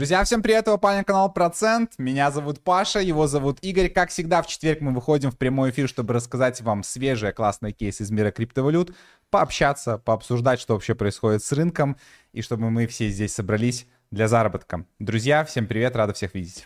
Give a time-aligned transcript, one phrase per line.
[0.00, 1.92] Друзья, всем привет, это Паня канал Процент.
[1.98, 3.90] Меня зовут Паша, его зовут Игорь.
[3.90, 8.04] Как всегда, в четверг мы выходим в прямой эфир, чтобы рассказать вам свежие классные кейсы
[8.04, 8.96] из мира криптовалют,
[9.28, 11.98] пообщаться, пообсуждать, что вообще происходит с рынком,
[12.32, 14.86] и чтобы мы все здесь собрались для заработка.
[14.98, 16.64] Друзья, всем привет, рада всех видеть.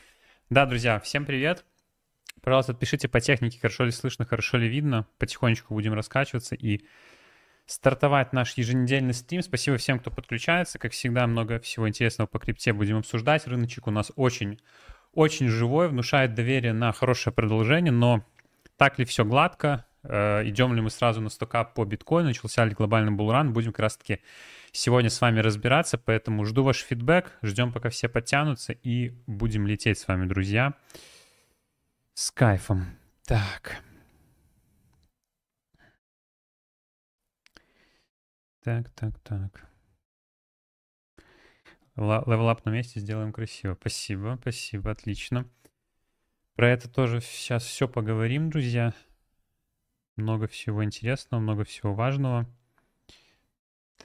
[0.48, 1.64] Да, друзья, всем привет.
[2.40, 5.08] Пожалуйста, пишите по технике, хорошо ли слышно, хорошо ли видно.
[5.18, 6.84] Потихонечку будем раскачиваться и
[7.66, 9.42] стартовать наш еженедельный стрим.
[9.42, 10.78] Спасибо всем, кто подключается.
[10.78, 13.46] Как всегда, много всего интересного по крипте будем обсуждать.
[13.46, 14.60] Рыночек у нас очень,
[15.12, 18.24] очень живой, внушает доверие на хорошее продолжение, но
[18.76, 19.86] так ли все гладко?
[20.02, 22.28] Э, идем ли мы сразу на стокап по биткоину?
[22.28, 23.52] Начался ли глобальный булран?
[23.52, 24.20] Будем как раз-таки
[24.72, 29.98] сегодня с вами разбираться, поэтому жду ваш фидбэк, ждем, пока все подтянутся, и будем лететь
[29.98, 30.74] с вами, друзья,
[32.14, 32.98] с кайфом.
[33.26, 33.82] Так.
[38.64, 39.68] Так, так, так.
[41.96, 43.76] Левелап на месте сделаем красиво.
[43.78, 45.46] Спасибо, спасибо, отлично.
[46.56, 48.94] Про это тоже сейчас все поговорим, друзья.
[50.16, 52.46] Много всего интересного, много всего важного.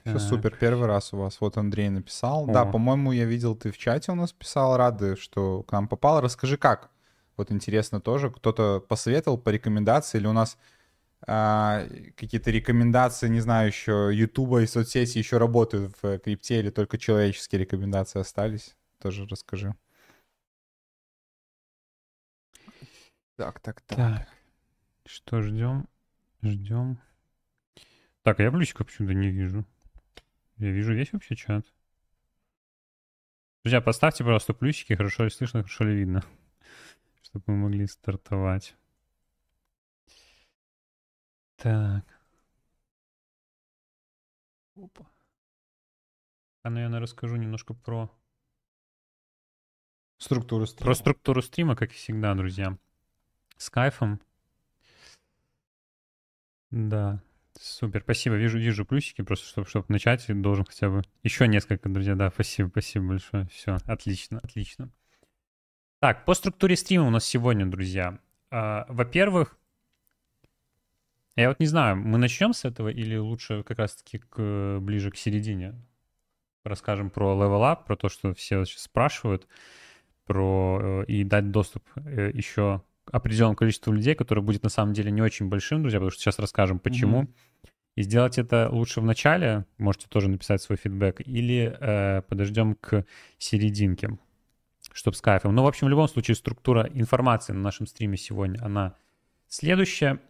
[0.04, 0.20] Все так.
[0.20, 1.40] супер, первый раз у вас.
[1.40, 2.44] Вот Андрей написал.
[2.44, 2.52] О.
[2.52, 6.20] Да, по-моему, я видел, ты в чате у нас писал, рады, что к нам попал.
[6.20, 6.90] Расскажи, как?
[7.38, 10.58] Вот интересно тоже, кто-то посоветовал по рекомендации или у нас
[11.26, 11.86] а,
[12.16, 17.60] какие-то рекомендации, не знаю, еще Ютуба и соцсети еще работают в крипте или только человеческие
[17.60, 18.76] рекомендации остались?
[18.98, 19.74] Тоже расскажи.
[23.36, 23.96] Так, так, так.
[23.96, 24.28] так.
[25.06, 25.88] Что ждем?
[26.42, 26.98] Ждем.
[28.22, 29.64] Так, а я плюсика почему-то не вижу.
[30.58, 31.64] Я вижу весь вообще чат.
[33.62, 36.22] Друзья, поставьте, пожалуйста, плюсики, хорошо ли слышно, хорошо ли видно,
[37.22, 38.74] чтобы мы могли стартовать.
[41.60, 42.04] Так.
[44.76, 45.06] Опа.
[46.62, 48.10] А, наверное, расскажу немножко про...
[50.16, 50.86] Структуру стрима.
[50.86, 52.78] Про структуру стрима, как и всегда, друзья.
[53.58, 54.20] С кайфом.
[56.70, 57.22] Да.
[57.58, 58.36] Супер, спасибо.
[58.36, 62.14] Вижу, вижу плюсики, просто чтобы, чтобы начать, должен хотя бы еще несколько, друзья.
[62.14, 63.46] Да, спасибо, спасибо большое.
[63.48, 64.90] Все, отлично, отлично.
[66.00, 68.18] Так, по структуре стрима у нас сегодня, друзья.
[68.50, 69.59] Uh, во-первых,
[71.40, 75.16] я вот не знаю, мы начнем с этого или лучше как раз-таки к, ближе к
[75.16, 75.74] середине?
[76.64, 79.46] Расскажем про Level Up, про то, что все сейчас спрашивают,
[80.26, 85.10] про э, и дать доступ э, еще определенному количеству людей, которое будет на самом деле
[85.10, 87.22] не очень большим, друзья, потому что сейчас расскажем, почему.
[87.22, 87.70] Mm-hmm.
[87.96, 93.04] И сделать это лучше в начале, можете тоже написать свой фидбэк, или э, подождем к
[93.38, 94.18] серединке,
[94.92, 95.54] чтобы с кайфом.
[95.54, 98.94] Ну, в общем, в любом случае, структура информации на нашем стриме сегодня, она
[99.48, 100.20] следующая.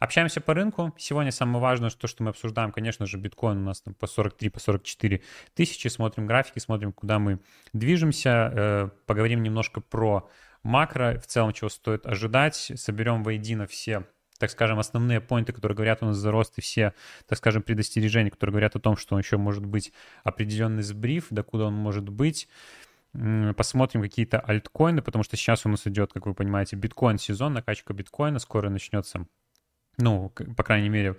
[0.00, 0.94] Общаемся по рынку.
[0.96, 4.48] Сегодня самое важное, то, что мы обсуждаем, конечно же, биткоин у нас там по 43,
[4.48, 5.20] по 44
[5.54, 5.88] тысячи.
[5.88, 7.38] Смотрим графики, смотрим, куда мы
[7.74, 8.50] движемся.
[8.52, 10.26] Э, поговорим немножко про
[10.62, 12.72] макро, в целом, чего стоит ожидать.
[12.74, 14.06] Соберем воедино все
[14.38, 16.94] так скажем, основные поинты, которые говорят у нас за рост, и все,
[17.28, 19.92] так скажем, предостережения, которые говорят о том, что он еще может быть
[20.24, 22.48] определенный сбриф, докуда он может быть.
[23.12, 28.38] Посмотрим какие-то альткоины, потому что сейчас у нас идет, как вы понимаете, биткоин-сезон, накачка биткоина,
[28.38, 29.26] скоро начнется
[30.00, 31.16] ну, по крайней мере,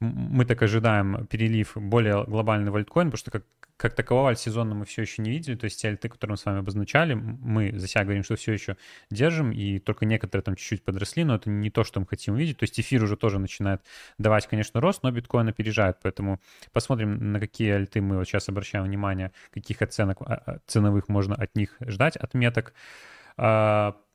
[0.00, 3.44] мы так ожидаем перелив более глобальный в альткоин, потому что как,
[3.76, 6.44] как такового альтсезона мы все еще не видели, то есть те альты, которые мы с
[6.46, 8.78] вами обозначали, мы за себя говорим, что все еще
[9.10, 12.56] держим, и только некоторые там чуть-чуть подросли, но это не то, что мы хотим увидеть,
[12.56, 13.82] то есть эфир уже тоже начинает
[14.16, 16.40] давать, конечно, рост, но биткоин опережает, поэтому
[16.72, 21.34] посмотрим, на какие альты мы вот сейчас обращаем внимание, каких оценок а, а, ценовых можно
[21.34, 22.72] от них ждать, отметок.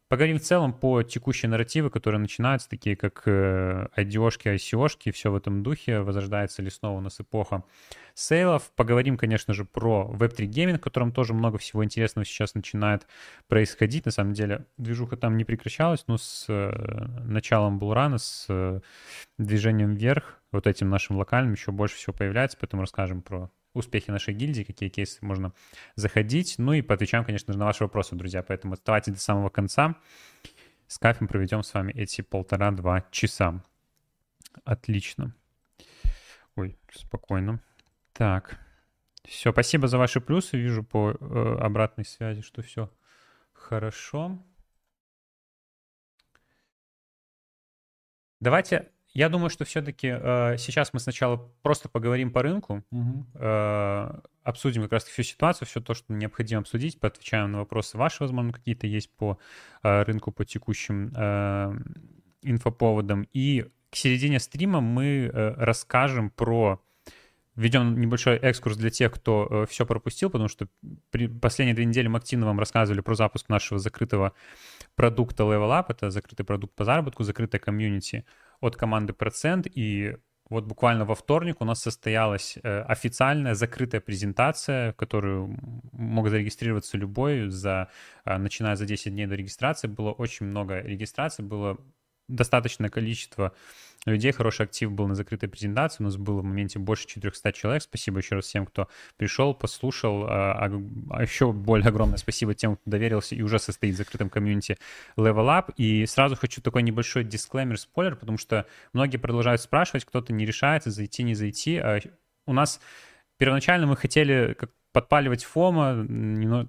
[0.08, 5.36] Поговорим в целом по текущие нарративы, которые начинаются, такие как э, IDO-шки, ICO-шки, все в
[5.36, 6.02] этом духе.
[6.02, 7.64] Возрождается ли снова у нас эпоха
[8.14, 8.72] сейлов.
[8.76, 13.08] Поговорим, конечно же, про Web3 гейминг, в котором тоже много всего интересного сейчас начинает
[13.48, 14.06] происходить.
[14.06, 16.72] На самом деле, движуха там не прекращалась, но с э,
[17.24, 18.82] началом bull run -а, с э,
[19.40, 24.34] движением вверх, вот этим нашим локальным еще больше всего появляется, поэтому расскажем про успехи нашей
[24.34, 25.54] гильдии, какие кейсы можно
[25.96, 26.56] заходить.
[26.58, 28.42] Ну и поотвечаем, конечно же, на ваши вопросы, друзья.
[28.44, 29.96] Поэтому оставайтесь до самого конца.
[30.88, 33.64] С кайфом проведем с вами эти полтора-два часа.
[34.64, 35.36] Отлично.
[36.56, 37.60] Ой, спокойно.
[38.14, 38.60] Так.
[39.26, 40.58] Все, спасибо за ваши плюсы.
[40.58, 42.92] Вижу по э, обратной связи, что все
[43.54, 44.40] хорошо.
[48.40, 53.26] Давайте я думаю, что все-таки э, сейчас мы сначала просто поговорим по рынку, угу.
[53.36, 58.22] э, обсудим как раз всю ситуацию, все то, что необходимо обсудить, поотвечаем на вопросы ваши,
[58.22, 59.40] возможно, какие-то есть по
[59.84, 61.78] э, рынку, по текущим э,
[62.42, 63.26] инфоповодам.
[63.32, 66.82] И к середине стрима мы э, расскажем про
[67.56, 70.68] введем небольшой экскурс для тех, кто э, все пропустил, потому что
[71.10, 74.34] при последние две недели мы активно вам рассказывали про запуск нашего закрытого
[74.96, 75.86] продукта Level Up.
[75.88, 78.26] Это закрытый продукт по заработку, закрытая комьюнити
[78.66, 79.68] от команды Процент.
[79.74, 80.18] И
[80.50, 85.58] вот буквально во вторник у нас состоялась э, официальная закрытая презентация, в которую
[85.92, 87.90] мог зарегистрироваться любой, за,
[88.26, 89.88] э, начиная за 10 дней до регистрации.
[89.88, 91.78] Было очень много регистраций, было
[92.28, 93.54] достаточное количество
[94.06, 97.84] людей, хороший актив был на закрытой презентации, у нас было в моменте больше 400 человек,
[97.84, 98.88] спасибо еще раз всем, кто
[99.18, 100.72] пришел, послушал, а,
[101.10, 104.78] а еще более огромное спасибо тем, кто доверился и уже состоит в закрытом комьюнити
[105.18, 110.34] Level Up, и сразу хочу такой небольшой дисклеймер, спойлер, потому что многие продолжают спрашивать, кто-то
[110.34, 112.00] не решается, зайти, не зайти, а
[112.46, 112.80] у нас
[113.38, 116.08] первоначально мы хотели как подпаливать фома,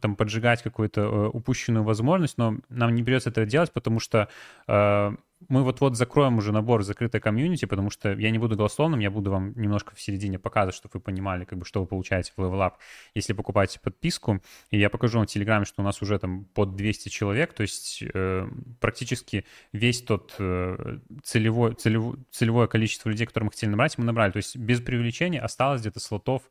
[0.00, 4.28] там поджигать какую-то э, упущенную возможность, но нам не придется этого делать, потому что
[4.66, 5.12] э,
[5.48, 9.30] мы вот-вот закроем уже набор закрытой комьюнити, потому что я не буду голословным, я буду
[9.30, 12.58] вам немножко в середине показывать, чтобы вы понимали, как бы, что вы получаете в Level
[12.58, 12.72] Up,
[13.14, 14.40] если покупаете подписку.
[14.70, 17.62] И я покажу вам в Телеграме, что у нас уже там под 200 человек, то
[17.62, 18.48] есть э,
[18.80, 24.32] практически весь тот э, целевой, целевое, целевое количество людей, которые мы хотели набрать, мы набрали.
[24.32, 26.42] То есть без привлечения осталось где-то слотов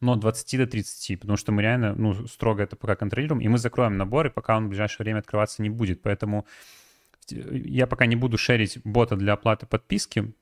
[0.00, 3.48] но от 20 до 30, потому что мы реально, ну, строго это пока контролируем, и
[3.48, 6.02] мы закроем набор, и пока он в ближайшее время открываться не будет.
[6.02, 6.46] Поэтому
[7.30, 10.32] я пока не буду шерить бота для оплаты подписки,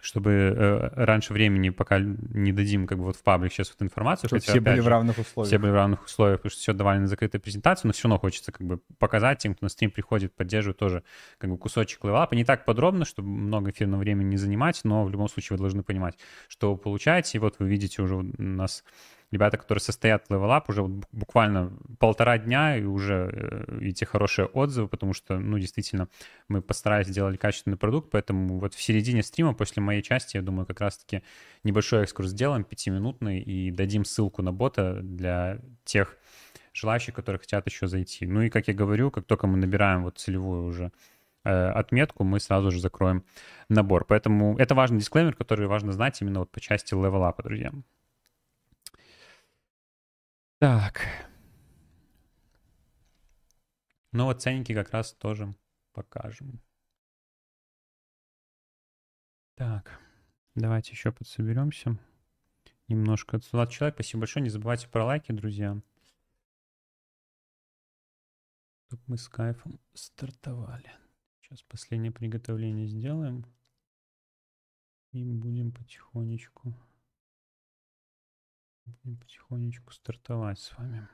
[0.00, 4.30] чтобы э, раньше времени, пока не дадим как бы вот в паблик сейчас вот информацию.
[4.30, 5.48] Хотя, все были же, в равных условиях.
[5.48, 8.18] Все были в равных условиях, потому что все давали на закрытой презентации, но все равно
[8.18, 11.02] хочется как бы показать тем, кто на стрим приходит, поддерживает тоже
[11.38, 12.34] как бы кусочек левелапа.
[12.34, 15.82] Не так подробно, чтобы много эфирного времени не занимать, но в любом случае вы должны
[15.82, 16.16] понимать,
[16.48, 17.38] что вы получаете.
[17.38, 18.84] И вот вы видите уже у нас
[19.30, 20.82] ребята, которые состоят в Level Up уже
[21.12, 26.08] буквально полтора дня, и уже э, видите хорошие отзывы, потому что, ну, действительно,
[26.48, 30.66] мы постарались сделать качественный продукт, поэтому вот в середине стрима, после моей части, я думаю,
[30.66, 31.22] как раз-таки
[31.64, 36.16] небольшой экскурс сделаем, пятиминутный, и дадим ссылку на бота для тех
[36.72, 38.26] желающих, которые хотят еще зайти.
[38.26, 40.92] Ну и, как я говорю, как только мы набираем вот целевую уже
[41.44, 43.24] э, отметку, мы сразу же закроем
[43.68, 44.04] набор.
[44.04, 47.72] Поэтому это важный дисклеймер, который важно знать именно вот по части up, друзья.
[50.58, 51.06] Так.
[54.10, 55.54] Ну вот ценники как раз тоже
[55.92, 56.60] покажем.
[59.54, 60.00] Так,
[60.56, 61.96] давайте еще подсоберемся.
[62.88, 63.94] Немножко отсылать человек.
[63.94, 64.42] Спасибо большое.
[64.42, 65.80] Не забывайте про лайки, друзья.
[68.86, 70.90] Чтобы мы с кайфом стартовали.
[71.40, 73.44] Сейчас последнее приготовление сделаем.
[75.12, 76.74] И будем потихонечку
[78.88, 81.06] Будем потихонечку стартовать с вами.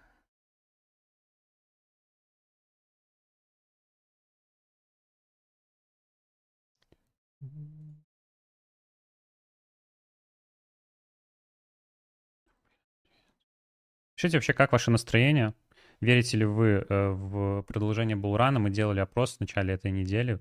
[14.14, 15.52] Пишите вообще, как ваше настроение?
[16.00, 18.58] Верите ли вы э, в продолжение Булрана?
[18.60, 20.38] Мы делали опрос в начале этой недели.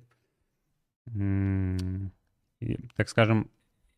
[2.59, 3.49] И, так скажем,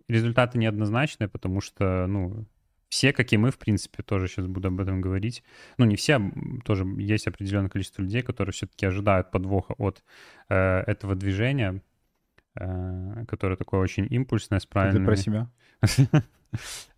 [0.07, 2.45] результаты неоднозначные, потому что, ну,
[2.89, 5.43] все, как и мы, в принципе, тоже сейчас буду об этом говорить.
[5.77, 6.21] Ну, не все,
[6.63, 10.03] тоже есть определенное количество людей, которые все-таки ожидают подвоха от
[10.49, 11.81] э, этого движения,
[12.55, 15.03] э, которое такое очень импульсное, с правильными...
[15.03, 15.49] Ты про себя?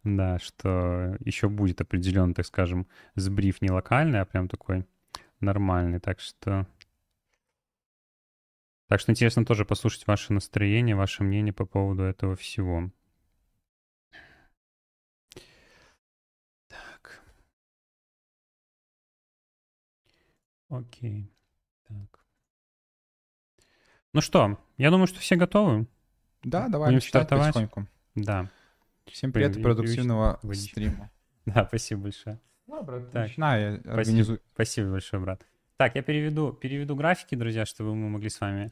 [0.04, 4.86] Да, что еще будет определенный, так скажем, сбриф не локальный, а прям такой
[5.40, 6.00] нормальный.
[6.00, 6.68] Так что...
[8.88, 12.92] Так что интересно тоже послушать ваше настроение, ваше мнение по поводу этого всего.
[20.70, 21.32] Окей.
[21.88, 22.26] Так.
[24.14, 25.88] Ну что, я думаю, что все готовы.
[26.44, 27.54] Да, давай Будем стартовать.
[27.54, 27.88] потихоньку.
[28.16, 28.50] Да.
[29.06, 31.12] Всем привет и продуктивного стрима.
[31.46, 32.42] Да, спасибо большое.
[32.68, 33.30] Ну, брат, так.
[33.30, 34.42] начинай, я спасибо, организую.
[34.54, 35.46] Спасибо большое, брат.
[35.78, 38.70] Так, я переведу, переведу графики, друзья, чтобы мы могли с вами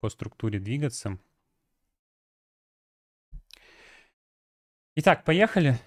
[0.00, 1.18] по структуре двигаться.
[4.96, 5.78] Итак, поехали.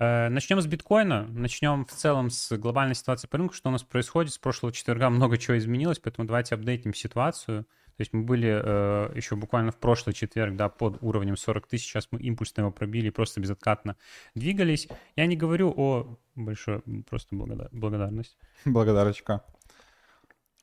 [0.00, 3.82] Э, начнем с биткоина, начнем в целом с глобальной ситуации по рынку, что у нас
[3.82, 4.32] происходит.
[4.32, 7.64] С прошлого четверга много чего изменилось, поэтому давайте апдейтим ситуацию.
[7.64, 11.84] То есть мы были э, еще буквально в прошлый четверг, да, под уровнем 40 тысяч,
[11.84, 13.96] сейчас мы импульсно его пробили, просто безоткатно
[14.34, 14.88] двигались.
[15.16, 16.18] Я не говорю о...
[16.34, 17.68] Большое, просто благодар...
[17.70, 18.38] благодарность.
[18.64, 19.44] Благодарочка.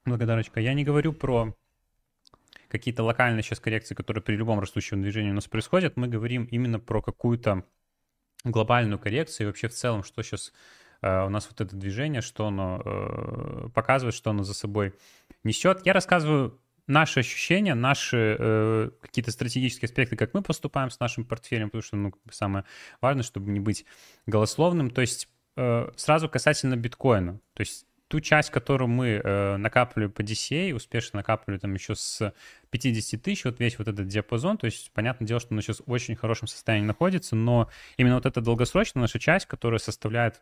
[0.04, 0.60] Благодарочка.
[0.60, 1.56] Я не говорю про
[2.70, 5.96] какие-то локальные сейчас коррекции, которые при любом растущем движении у нас происходят.
[5.96, 7.66] Мы говорим именно про какую-то
[8.44, 10.54] глобальную коррекцию и вообще в целом, что сейчас
[11.02, 14.94] э, у нас вот это движение, что оно э, показывает, что оно за собой
[15.44, 15.86] несет.
[15.86, 21.70] Я рассказываю наши ощущения, наши э, какие-то стратегические аспекты, как мы поступаем с нашим портфелем,
[21.70, 22.66] потому что ну, самое
[23.02, 23.86] важное, чтобы не быть
[24.26, 24.90] голословным.
[24.90, 25.30] То есть
[25.96, 27.40] сразу касательно биткоина.
[27.56, 32.34] То есть ту часть, которую мы э, накапливали по DCA, успешно накапливали там еще с
[32.70, 35.92] 50 тысяч, вот весь вот этот диапазон, то есть понятное дело, что он сейчас в
[35.92, 40.42] очень хорошем состоянии находится, но именно вот эта долгосрочная наша часть, которая составляет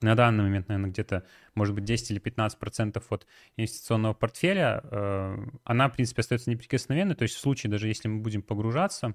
[0.00, 1.24] на данный момент, наверное, где-то,
[1.54, 7.14] может быть, 10 или 15 процентов от инвестиционного портфеля, э, она, в принципе, остается неприкосновенной.
[7.14, 9.14] То есть в случае, даже если мы будем погружаться,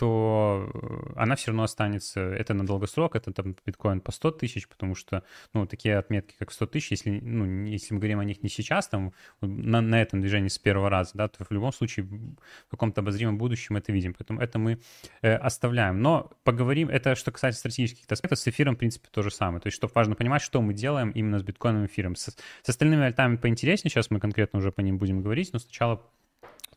[0.00, 4.66] то э, она все равно останется, это на долгосрок, это там биткоин по 100 тысяч,
[4.66, 8.42] потому что, ну, такие отметки, как 100 тысяч, если, ну, если мы говорим о них
[8.42, 12.06] не сейчас, там, на, на этом движении с первого раза, да, то в любом случае
[12.06, 14.78] в каком-то обозримом будущем это видим, поэтому это мы
[15.20, 16.00] э, оставляем.
[16.00, 19.66] Но поговорим, это что касается стратегических аспектов, с эфиром, в принципе, то же самое, то
[19.66, 22.16] есть, что важно понимать, что мы делаем именно с биткоиновым эфиром.
[22.16, 26.02] С, с остальными альтами поинтереснее, сейчас мы конкретно уже по ним будем говорить, но сначала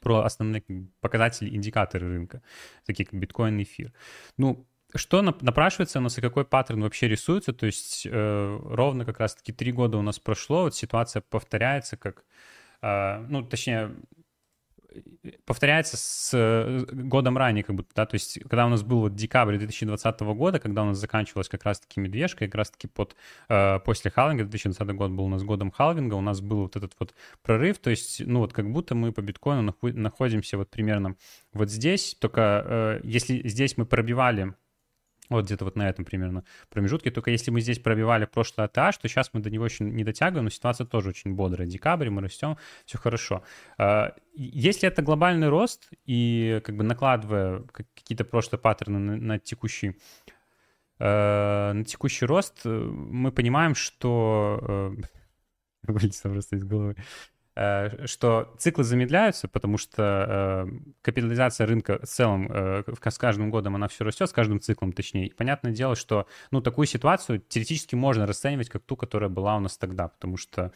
[0.03, 0.63] про основные
[1.01, 2.41] показатели, индикаторы рынка,
[2.85, 3.93] такие как биткоин, эфир.
[4.37, 7.53] Ну, что напрашивается у нас и какой паттерн вообще рисуется?
[7.53, 12.25] То есть э, ровно как раз-таки три года у нас прошло, вот ситуация повторяется, как,
[12.81, 13.95] э, ну, точнее,
[15.45, 19.15] повторяется с э, годом ранее, как будто, да, то есть когда у нас был вот
[19.15, 23.15] декабрь 2020 года, когда у нас заканчивалась как раз-таки медвежка, как раз-таки под,
[23.49, 26.93] э, после халвинга, 2020 год был у нас годом халвинга, у нас был вот этот
[26.99, 31.15] вот прорыв, то есть, ну вот как будто мы по биткоину находимся вот примерно
[31.53, 34.53] вот здесь, только э, если здесь мы пробивали
[35.29, 37.11] вот где-то вот на этом примерно промежутке.
[37.11, 40.45] Только если мы здесь пробивали прошлый АТА, то сейчас мы до него очень не дотягиваем,
[40.45, 41.67] но ситуация тоже очень бодрая.
[41.67, 43.43] Декабрь, мы растем, все хорошо.
[43.77, 49.95] А, если это глобальный рост и как бы накладывая какие-то прошлые паттерны на, на текущий
[50.99, 54.95] э, на текущий рост, э, мы понимаем, что э,
[55.91, 56.95] вылетело просто из головы.
[57.55, 60.71] Э, что циклы замедляются, потому что э,
[61.03, 65.27] капитализация рынка в целом э, с каждым годом она все растет, с каждым циклом точнее.
[65.27, 69.59] И понятное дело, что ну, такую ситуацию теоретически можно расценивать как ту, которая была у
[69.59, 70.71] нас тогда, потому что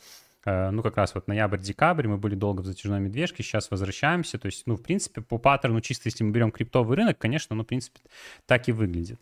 [0.46, 4.66] ну, как раз вот ноябрь-декабрь, мы были долго в затяжной медвежке, сейчас возвращаемся, то есть,
[4.66, 8.00] ну, в принципе, по паттерну, чисто если мы берем криптовый рынок, конечно, ну, в принципе,
[8.46, 9.22] так и выглядит.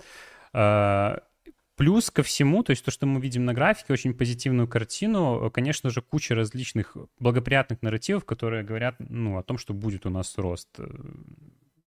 [1.76, 5.90] Плюс ко всему, то есть то, что мы видим на графике, очень позитивную картину, конечно
[5.90, 10.70] же, куча различных благоприятных нарративов, которые говорят ну, о том, что будет у нас рост.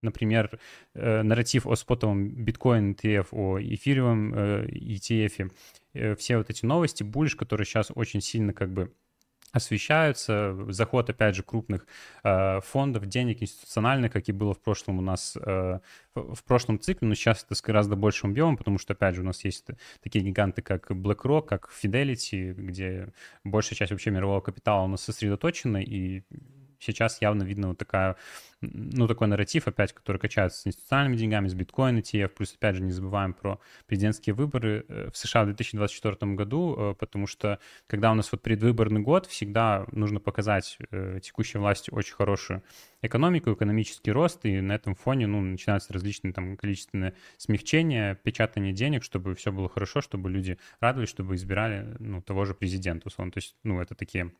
[0.01, 0.59] Например,
[0.93, 5.51] э, нарратив о спотовом биткоин ETF, о эфировом э, ETF,
[5.93, 8.91] э, все вот эти новости, буллиш, которые сейчас очень сильно как бы
[9.55, 10.55] освещаются.
[10.69, 11.87] Заход, опять же, крупных
[12.23, 15.79] э, фондов, денег институциональных, как и было в прошлом у нас, э,
[16.13, 19.25] в, прошлом цикле, но сейчас это с гораздо большим объемом, потому что, опять же, у
[19.25, 19.67] нас есть
[20.03, 23.13] такие гиганты, как BlackRock, как Fidelity, где
[23.45, 26.23] большая часть вообще мирового капитала у нас сосредоточена, и
[26.79, 28.17] сейчас явно видно вот такая,
[28.73, 32.81] ну, такой нарратив, опять, который качается с институциональными деньгами, с биткоин ETF, плюс, опять же,
[32.81, 38.11] не забываем про президентские выборы э, в США в 2024 году, э, потому что, когда
[38.11, 42.63] у нас вот предвыборный год, всегда нужно показать э, текущей власти очень хорошую
[43.01, 49.03] экономику, экономический рост, и на этом фоне, ну, начинаются различные там количественные смягчения, печатание денег,
[49.03, 53.31] чтобы все было хорошо, чтобы люди радовались, чтобы избирали, ну, того же президента, условно.
[53.31, 54.31] То есть, ну, это такие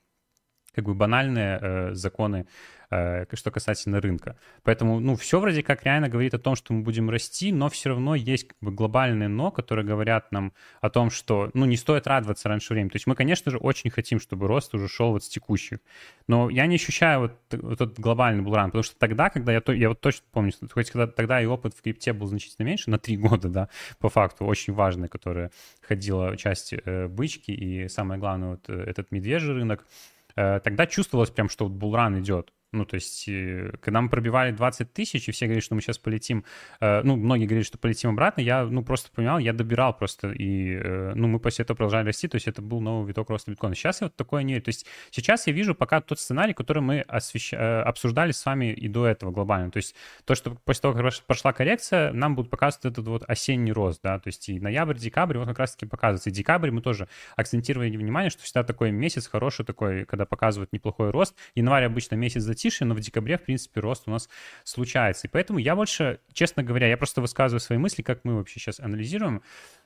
[0.75, 2.45] как бы банальные э, законы,
[2.91, 4.37] э, что касательно рынка.
[4.63, 7.89] Поэтому, ну, все вроде как реально говорит о том, что мы будем расти, но все
[7.89, 12.07] равно есть как бы глобальные но, которые говорят нам о том, что, ну, не стоит
[12.07, 12.89] радоваться раньше времени.
[12.89, 15.79] То есть мы, конечно же, очень хотим, чтобы рост уже шел вот с текущих.
[16.27, 19.89] Но я не ощущаю вот, вот этот глобальный булран, потому что тогда, когда я, я
[19.89, 23.17] вот точно помню, хоть когда тогда и опыт в крипте был значительно меньше, на три
[23.25, 25.51] года, да, по факту, очень важный, которая
[25.81, 29.85] ходила часть э, бычки, и самое главное, вот э, этот медвежий рынок,
[30.35, 32.53] тогда чувствовалось прям, что вот булран идет.
[32.75, 35.97] Ну, то есть, э, когда мы пробивали 20 тысяч, и все говорят, что мы сейчас
[35.97, 36.43] полетим,
[36.81, 40.75] э, ну, многие говорили, что полетим обратно, я, ну, просто понимал, я добирал просто, и,
[40.75, 43.75] э, ну, мы после этого продолжали расти, то есть это был новый виток роста биткоина.
[43.75, 47.01] Сейчас я вот такое не То есть сейчас я вижу пока тот сценарий, который мы
[47.01, 47.53] освещ...
[47.53, 49.71] обсуждали с вами и до этого глобально.
[49.71, 53.71] То есть то, что после того, как прошла коррекция, нам будут показывать этот вот осенний
[53.71, 56.29] рост, да, то есть и ноябрь, декабрь, вот как раз-таки показывается.
[56.29, 61.11] И декабрь мы тоже акцентировали внимание, что всегда такой месяц хороший такой, когда показывают неплохой
[61.11, 61.35] рост.
[61.55, 64.29] Январь обычно месяц затишье, но в декабре, в принципе, рост у нас
[64.63, 65.27] случается.
[65.27, 68.79] И поэтому я больше, честно говоря, я просто высказываю свои мысли, как мы вообще сейчас
[68.79, 69.41] анализируем.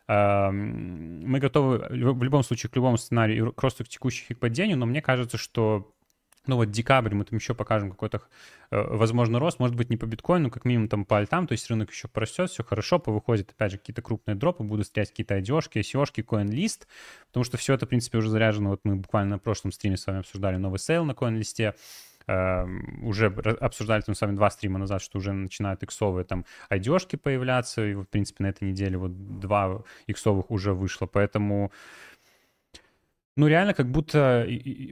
[0.07, 4.85] Мы готовы в любом случае к любому сценарию, к росту текущих и к падению, но
[4.85, 5.93] мне кажется, что
[6.47, 8.21] ну вот декабрь мы там еще покажем какой-то,
[8.71, 11.69] э, возможно, рост, может быть, не по биткоину, как минимум там по альтам, то есть
[11.69, 15.79] рынок еще порастет, все хорошо, повыходит, опять же, какие-то крупные дропы, будут стоять какие-то IDO-шки,
[15.79, 16.87] ICO-шки, CoinList,
[17.27, 20.07] потому что все это, в принципе, уже заряжено, вот мы буквально на прошлом стриме с
[20.07, 21.75] вами обсуждали новый сейл на CoinList,
[22.29, 27.15] эм, уже обсуждали там с вами два стрима назад, что уже начинают иксовые там IDO-шки
[27.15, 31.71] появляться, и, в принципе, на этой неделе вот два иксовых уже вышло, поэтому
[33.39, 34.45] ну, реально, как будто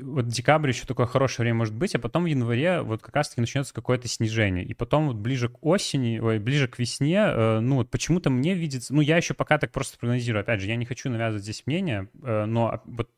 [0.04, 3.42] вот декабрь еще такое хорошее время может быть, а потом в январе вот как раз-таки
[3.42, 4.64] начнется какое-то снижение.
[4.64, 8.54] И потом вот ближе к осени, ой, ближе к весне, э, ну, вот почему-то мне
[8.54, 8.96] видится...
[8.96, 10.40] Ну, я еще пока так просто прогнозирую.
[10.40, 13.10] Опять же, я не хочу навязывать здесь мнение, э, но вот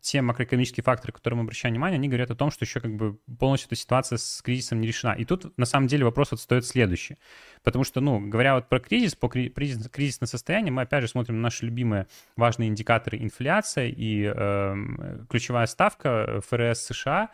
[0.00, 3.18] те макроэкономические факторы, которые мы обращаем внимание, они говорят о том, что еще как бы
[3.38, 5.12] полностью эта ситуация с кризисом не решена.
[5.12, 7.16] И тут на самом деле вопрос вот стоит следующий.
[7.62, 11.36] Потому что, ну, говоря вот про кризис, по кризис, кризисное состояние, мы опять же смотрим
[11.36, 12.06] на наши любимые
[12.36, 17.30] важные индикаторы инфляция и э, ключевая ставка ФРС США.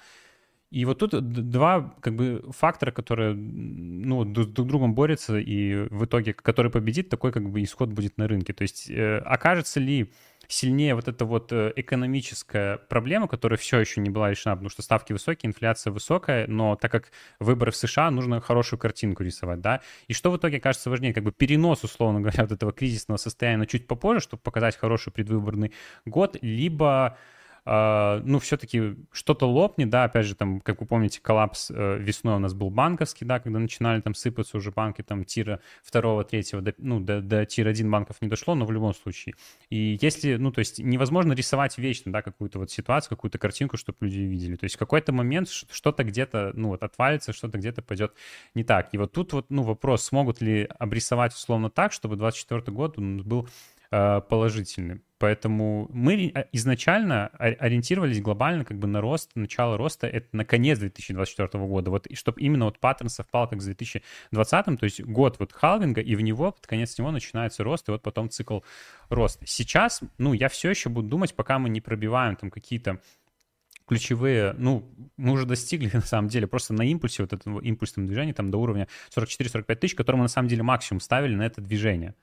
[0.70, 6.05] И вот тут два как бы фактора, которые ну, друг с другом борются, и в
[6.05, 8.53] итоге, который победит, такой как бы исход будет на рынке.
[8.53, 10.12] То есть э, окажется ли
[10.49, 14.83] сильнее вот эта вот э, экономическая проблема, которая все еще не была решена, потому что
[14.83, 19.83] ставки высокие, инфляция высокая, но так как выборы в США, нужно хорошую картинку рисовать, да.
[20.07, 23.67] И что в итоге кажется важнее, как бы перенос, условно говоря, вот этого кризисного состояния
[23.67, 25.73] чуть попозже, чтобы показать хороший предвыборный
[26.07, 27.19] год, либо
[27.64, 32.38] ну, все-таки что-то лопнет, да, опять же, там, как вы помните, коллапс uh, весной у
[32.38, 36.75] нас был банковский, да, когда начинали там сыпаться уже банки, там, тира второго, третьего, до,
[36.79, 39.35] ну, до, до тира один банков не дошло, но в любом случае.
[39.71, 43.99] И если, ну, то есть невозможно рисовать вечно, да, какую-то вот ситуацию, какую-то картинку, чтобы
[44.01, 44.57] люди видели.
[44.57, 48.14] То есть в какой-то момент что-то где-то, ну, вот отвалится, что-то где-то пойдет
[48.55, 48.92] не так.
[48.92, 53.49] И вот тут вот, ну, вопрос, смогут ли обрисовать условно так, чтобы 24 год был
[53.90, 55.03] положительным.
[55.18, 60.79] Поэтому мы а, изначально ориентировались глобально как бы на рост, начало роста, это на конец
[60.79, 61.90] 2024 года.
[61.90, 66.01] Вот, и чтобы именно вот паттерн совпал как с 2020, то есть год вот халвинга,
[66.01, 68.61] и в него, под конец него начинается рост, и вот потом цикл
[69.09, 69.44] роста.
[69.46, 73.01] Сейчас, ну, я все еще буду думать, пока мы не пробиваем там какие-то
[73.88, 78.33] ключевые, ну, мы уже достигли, на самом деле, просто на импульсе, вот этого импульсном движении,
[78.33, 82.14] там, до уровня 44-45 тысяч, который мы, на самом деле, максимум ставили на это движение.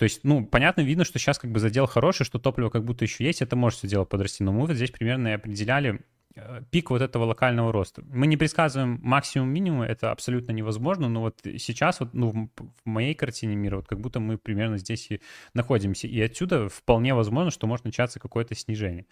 [0.00, 3.04] То есть, ну, понятно, видно, что сейчас как бы задел хороший, что топливо как будто
[3.04, 4.42] еще есть, это может все дело подрасти.
[4.42, 6.00] Но мы вот здесь примерно и определяли
[6.36, 8.02] э, пик вот этого локального роста.
[8.08, 13.12] Мы не предсказываем максимум минимум, это абсолютно невозможно, но вот сейчас вот, ну, в моей
[13.12, 15.20] картине мира, вот как будто мы примерно здесь и
[15.52, 16.06] находимся.
[16.06, 19.04] И отсюда вполне возможно, что может начаться какое-то снижение.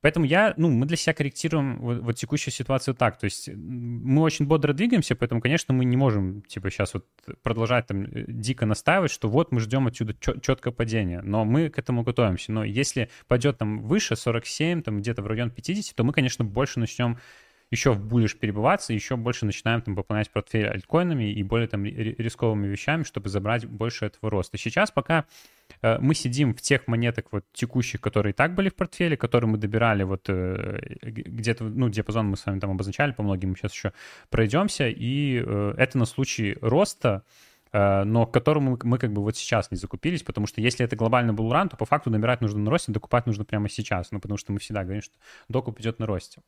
[0.00, 3.18] Поэтому я, ну, мы для себя корректируем вот, вот текущую ситуацию так.
[3.18, 7.06] То есть мы очень бодро двигаемся, поэтому, конечно, мы не можем, типа, сейчас вот
[7.42, 11.20] продолжать там э, дико настаивать, что вот мы ждем отсюда четкое падение.
[11.22, 12.52] Но мы к этому готовимся.
[12.52, 16.80] Но если пойдет там выше 47, там где-то в район 50, то мы, конечно, больше
[16.80, 17.18] начнем
[17.70, 23.04] еще будешь перебываться, еще больше начинаем там пополнять портфель альткоинами и более там рисковыми вещами,
[23.04, 24.58] чтобы забрать больше этого роста.
[24.58, 25.24] Сейчас пока
[25.82, 29.50] э, мы сидим в тех монетах вот текущих, которые и так были в портфеле, которые
[29.50, 33.56] мы добирали вот э, где-то, ну, диапазон мы с вами там обозначали, по многим мы
[33.56, 33.92] сейчас еще
[34.30, 37.22] пройдемся, и э, это на случай роста,
[37.72, 41.32] но к которому мы как бы вот сейчас не закупились, потому что если это глобальный
[41.32, 44.50] булран, то по факту набирать нужно на росте, докупать нужно прямо сейчас, ну, потому что
[44.52, 45.14] мы всегда говорим, что
[45.48, 46.40] докуп идет на росте.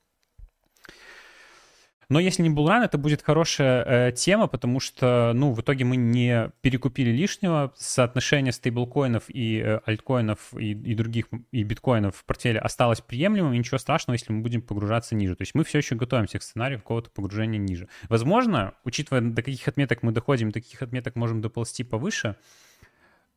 [2.12, 5.96] Но если не булран, это будет хорошая э, тема, потому что, ну, в итоге мы
[5.96, 7.72] не перекупили лишнего.
[7.74, 13.58] Соотношение стейблкоинов и э, альткоинов и, и других, и биткоинов в портфеле осталось приемлемым, и
[13.58, 15.36] ничего страшного, если мы будем погружаться ниже.
[15.36, 17.88] То есть мы все еще готовимся к сценарию какого-то погружения ниже.
[18.10, 22.36] Возможно, учитывая, до каких отметок мы доходим, до каких отметок можем доползти повыше,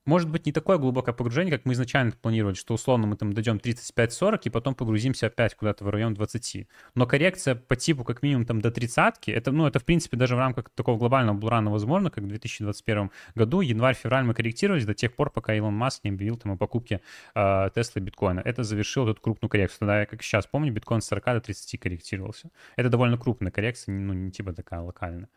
[0.06, 3.58] может быть не такое глубокое погружение, как мы изначально планировали, что условно мы там дойдем
[3.58, 6.68] 35-40 и потом погрузимся опять куда-то в район 20.
[6.96, 10.36] Но коррекция по типу как минимум там до 30 это, ну, это в принципе даже
[10.36, 15.15] в рамках такого глобального булрана возможно, как в 2021 году, январь-февраль мы корректировались до тех
[15.15, 17.02] пор, пока Илон Маск не объявил там о покупке
[17.34, 18.41] э, Тесла биткоина.
[18.46, 19.80] Это завершил эту крупную коррекцию.
[19.80, 22.50] Тогда я, как сейчас помню, биткоин с 40 до 30 корректировался.
[22.76, 25.30] Это довольно крупная коррекция, ну, не типа такая локальная.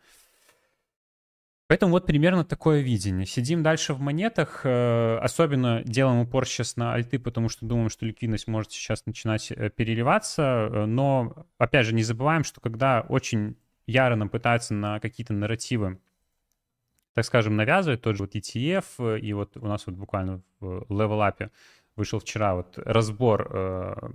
[1.69, 3.27] Поэтому вот примерно такое видение.
[3.27, 8.07] Сидим дальше в монетах, э, особенно делаем упор сейчас на альты, потому что думаем, что
[8.07, 13.55] ликвидность может сейчас начинать э, переливаться, э, но, опять же, не забываем, что когда очень
[13.85, 15.99] яро пытаются на какие-то нарративы
[17.13, 21.51] так скажем, навязывать тот же вот ETF, и вот у нас вот буквально в Up
[21.99, 24.09] вышел вчера вот разбор э,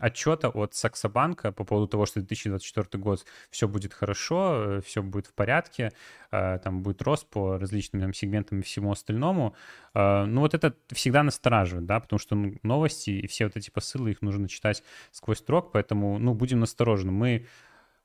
[0.00, 5.28] отчета от Саксобанка по поводу того, что 2024 год все будет хорошо, э, все будет
[5.28, 5.92] в порядке,
[6.32, 9.54] э, там будет рост по различным там, сегментам и всему остальному.
[9.94, 13.70] Э, ну вот это всегда настораживает, да, потому что ну, новости и все вот эти
[13.70, 17.12] посылы, их нужно читать сквозь строк, поэтому, ну, будем насторожены.
[17.12, 17.46] Мы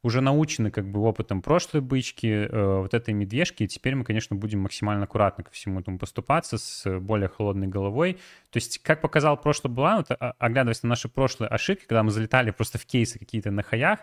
[0.03, 4.35] уже научены как бы опытом прошлой бычки, э, вот этой медвежки, и теперь мы, конечно,
[4.35, 8.19] будем максимально аккуратно ко всему этому поступаться с более холодной головой.
[8.51, 12.51] То есть, как показал прошлый Булан, вот, оглядываясь на наши прошлые ошибки, когда мы залетали
[12.51, 13.99] просто в кейсы какие-то на хаях,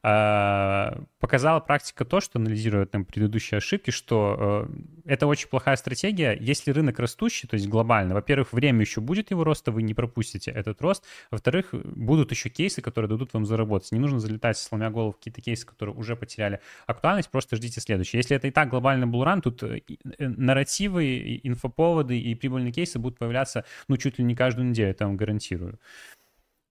[0.00, 6.36] показала практика то, что анализируя там предыдущие ошибки, что э, это очень плохая стратегия.
[6.40, 10.52] Если рынок растущий, то есть глобально, во-первых, время еще будет его роста, вы не пропустите
[10.52, 11.04] этот рост.
[11.30, 13.90] Во-вторых, будут еще кейсы, которые дадут вам заработать.
[13.90, 18.20] Не нужно залетать, сломя голову в какие-то кейсы, которые уже потеряли актуальность, просто ждите следующее.
[18.20, 19.80] Если это и так глобальный булран, тут э,
[20.18, 25.06] э, нарративы, инфоповоды и прибыльные кейсы будут появляться, ну, чуть ли не каждую неделю, я
[25.06, 25.78] вам гарантирую.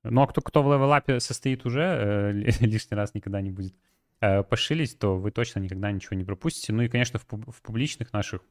[0.10, 2.32] Ну, а кто, кто в левелапе состоит уже, э,
[2.66, 3.76] лишний раз никогда не будет
[4.22, 6.74] э, пошилить, то вы точно никогда ничего не пропустите.
[6.74, 8.42] Ну и, конечно, в, в публичных наших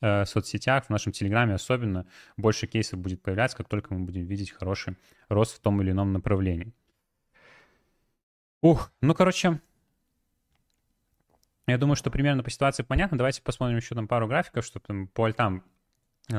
[0.00, 2.06] э, соцсетях, в нашем Телеграме особенно,
[2.36, 4.96] больше кейсов будет появляться, как только мы будем видеть хороший
[5.28, 6.72] рост в том или ином направлении.
[8.62, 9.60] Ух, ну, короче,
[11.66, 13.16] я думаю, что примерно по ситуации понятно.
[13.16, 15.64] Давайте посмотрим еще там пару графиков, чтобы там по альтам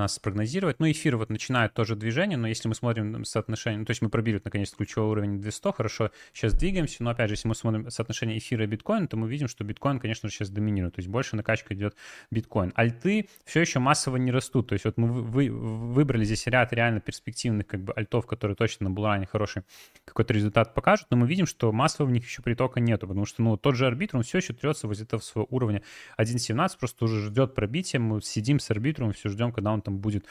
[0.07, 0.79] спрогнозировать.
[0.79, 4.41] Ну, эфир вот начинает тоже движение, но если мы смотрим соотношение, то есть мы пробили,
[4.43, 8.63] наконец, ключевой уровень 200, хорошо, сейчас двигаемся, но, опять же, если мы смотрим соотношение эфира
[8.63, 11.73] и биткоина, то мы видим, что биткоин, конечно же, сейчас доминирует, то есть больше накачка
[11.73, 11.95] идет
[12.31, 12.71] биткоин.
[12.75, 16.99] Альты все еще массово не растут, то есть вот мы вы, выбрали здесь ряд реально
[17.01, 19.63] перспективных как бы альтов, которые точно на булране хороший
[20.05, 23.41] какой-то результат покажут, но мы видим, что массово в них еще притока нету, потому что,
[23.41, 25.83] ну, тот же арбитр, он все еще трется возле этого своего уровня
[26.17, 30.25] 1.17, просто уже ждет пробития, мы сидим с арбитром, все ждем, когда он там будет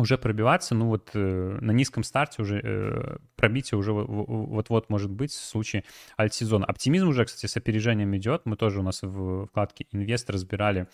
[0.00, 5.32] уже пробиваться, ну вот э, на низком старте уже э, пробитие уже вот-вот может быть
[5.32, 5.84] в случае
[6.18, 6.64] альт-сезона.
[6.64, 8.42] Оптимизм уже, кстати, с опережением идет.
[8.46, 10.88] Мы тоже у нас в вкладке «Инвест» разбирали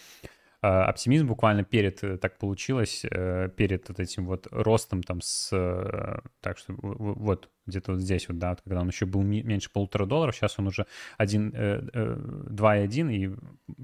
[0.60, 6.20] оптимизм буквально перед, э, так получилось, э, перед вот этим вот ростом там с, э,
[6.40, 10.36] так что вот где-то вот здесь вот, да, когда он еще был меньше полутора долларов,
[10.36, 10.86] сейчас он уже
[11.18, 13.34] 1, 2,1, и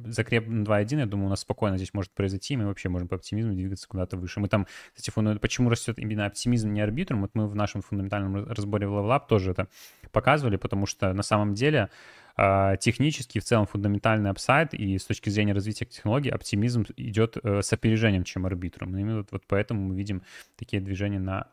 [0.08, 3.08] закреп на 2,1, я думаю, у нас спокойно здесь может произойти, и мы вообще можем
[3.08, 4.38] по оптимизму двигаться куда-то выше.
[4.38, 8.86] Мы там, кстати, почему растет именно оптимизм, не арбитрум, вот мы в нашем фундаментальном разборе
[8.86, 9.66] в LevelUp тоже это
[10.12, 11.90] показывали, потому что на самом деле
[12.36, 17.72] технически в целом фундаментальный апсайд и с точки зрения развития технологий оптимизм идет э, с
[17.72, 18.96] опережением, чем арбитрум.
[18.96, 20.22] Именно вот, вот поэтому мы видим
[20.56, 21.48] такие движения на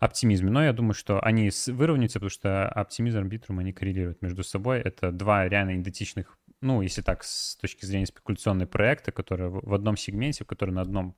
[0.00, 0.50] оптимизме.
[0.50, 4.80] Но я думаю, что они выровняются, потому что оптимизм и арбитрум, они коррелируют между собой.
[4.80, 9.96] Это два реально идентичных, ну, если так, с точки зрения спекуляционной проекта, которые в одном
[9.96, 11.16] сегменте, которые на одном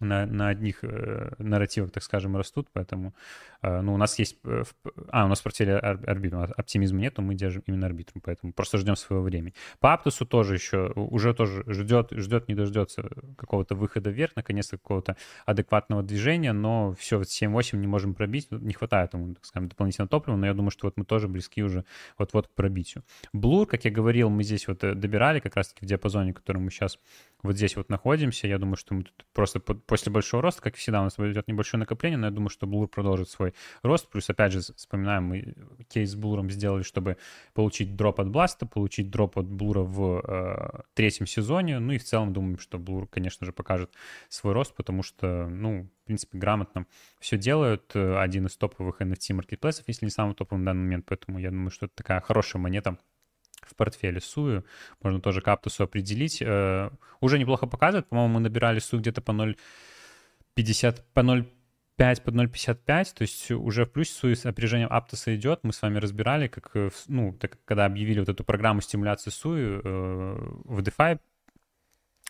[0.00, 3.14] на, на одних э, нарративах, так скажем, растут, поэтому,
[3.62, 4.62] э, ну, у нас есть, э,
[5.10, 8.78] а, у нас в портфеле арбитрум, оптимизма нет, но мы держим именно арбитрум, поэтому просто
[8.78, 9.54] ждем своего времени.
[9.80, 15.16] По Аптусу тоже еще, уже тоже ждет, ждет, не дождется какого-то выхода вверх, наконец-то какого-то
[15.46, 20.36] адекватного движения, но все, 7-8 не можем пробить, не хватает ему, так скажем, дополнительного топлива,
[20.36, 21.84] но я думаю, что вот мы тоже близки уже
[22.18, 23.04] вот-вот к пробитию.
[23.32, 26.70] Блур, как я говорил, мы здесь вот э, добирали как раз-таки в диапазоне, который мы
[26.70, 26.98] сейчас
[27.42, 30.74] вот здесь вот находимся, я думаю, что мы тут просто под после большого роста, как
[30.74, 34.08] всегда, у нас идет небольшое накопление, но я думаю, что Blur продолжит свой рост.
[34.08, 35.54] Плюс, опять же, вспоминаем, мы
[35.88, 37.16] кейс с Blur сделали, чтобы
[37.54, 41.78] получить дроп от Бласта, получить дроп от Blur в э, третьем сезоне.
[41.78, 43.92] Ну и в целом думаем, что Blur, конечно же, покажет
[44.28, 46.86] свой рост, потому что, ну, в принципе, грамотно
[47.20, 47.94] все делают.
[47.94, 51.70] Один из топовых NFT маркетплейсов, если не самый топовый на данный момент, поэтому я думаю,
[51.70, 52.98] что это такая хорошая монета
[53.68, 54.64] в портфеле Сую.
[55.02, 56.42] Можно тоже каптусу определить.
[56.42, 58.08] Э, уже неплохо показывает.
[58.08, 63.90] По-моему, мы набирали Сую где-то по 0,50, по 0,5 под 0,55, то есть уже в
[63.90, 65.60] плюсе Суи с опережением Аптоса идет.
[65.64, 69.80] Мы с вами разбирали, как, э, ну, так, когда объявили вот эту программу стимуляции Суи
[69.82, 71.18] э, в DeFi,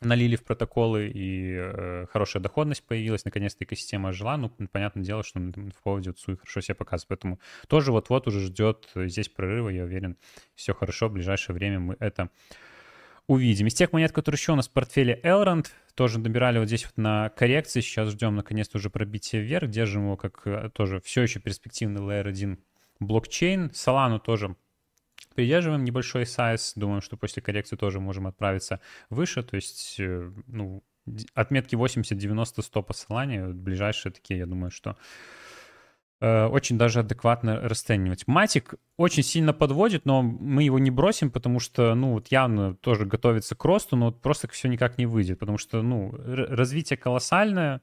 [0.00, 5.40] налили в протоколы, и э, хорошая доходность появилась, наконец-то экосистема ожила, ну, понятное дело, что
[5.40, 10.16] в поводе Суи хорошо себя показывает, поэтому тоже вот-вот уже ждет здесь прорыва, я уверен,
[10.54, 12.30] все хорошо, в ближайшее время мы это
[13.26, 13.66] увидим.
[13.66, 16.96] Из тех монет, которые еще у нас в портфеле Elrond, тоже добирали вот здесь вот
[16.96, 21.40] на коррекции, сейчас ждем наконец-то уже пробитие вверх, держим его как э, тоже все еще
[21.40, 22.58] перспективный Layer 1
[23.00, 24.56] блокчейн, Solana тоже
[25.38, 30.82] придерживаем небольшой сайз, думаем, что после коррекции тоже можем отправиться выше, то есть, э, ну,
[31.32, 34.96] отметки 80, 90, 100 посылания, ближайшие такие, я думаю, что
[36.20, 38.26] э, очень даже адекватно расценивать.
[38.26, 43.06] Матик очень сильно подводит, но мы его не бросим, потому что, ну, вот явно тоже
[43.06, 47.80] готовится к росту, но вот просто все никак не выйдет, потому что, ну, развитие колоссальное,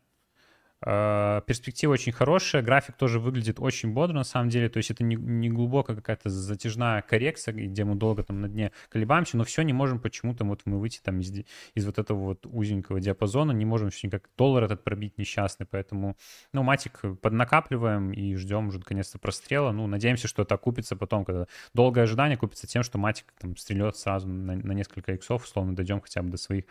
[0.86, 5.16] перспектива очень хорошая, график тоже выглядит очень бодро на самом деле, то есть это не,
[5.16, 9.74] не глубокая какая-то затяжная коррекция, где мы долго там на дне колебаемся, но все не
[9.74, 11.34] можем почему-то вот мы выйти там из,
[11.74, 16.18] из вот этого вот узенького диапазона, не можем все никак доллар этот пробить несчастный, поэтому,
[16.54, 21.48] ну, матик поднакапливаем и ждем уже наконец-то прострела, ну, надеемся, что это окупится потом, когда
[21.74, 26.00] долгое ожидание купится тем, что матик там стрелет сразу на, на несколько иксов, условно дойдем
[26.00, 26.66] хотя бы до своих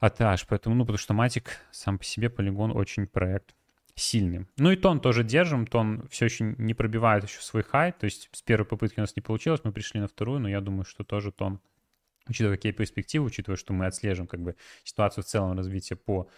[0.00, 3.54] от Поэтому, ну, потому что Матик сам по себе полигон очень проект
[3.94, 4.48] сильным.
[4.56, 8.28] Ну и тон тоже держим, тон все еще не пробивает еще свой хай, то есть
[8.32, 11.02] с первой попытки у нас не получилось, мы пришли на вторую, но я думаю, что
[11.02, 11.60] тоже тон,
[12.28, 16.28] учитывая какие перспективы, учитывая, что мы отслеживаем как бы ситуацию в целом развития по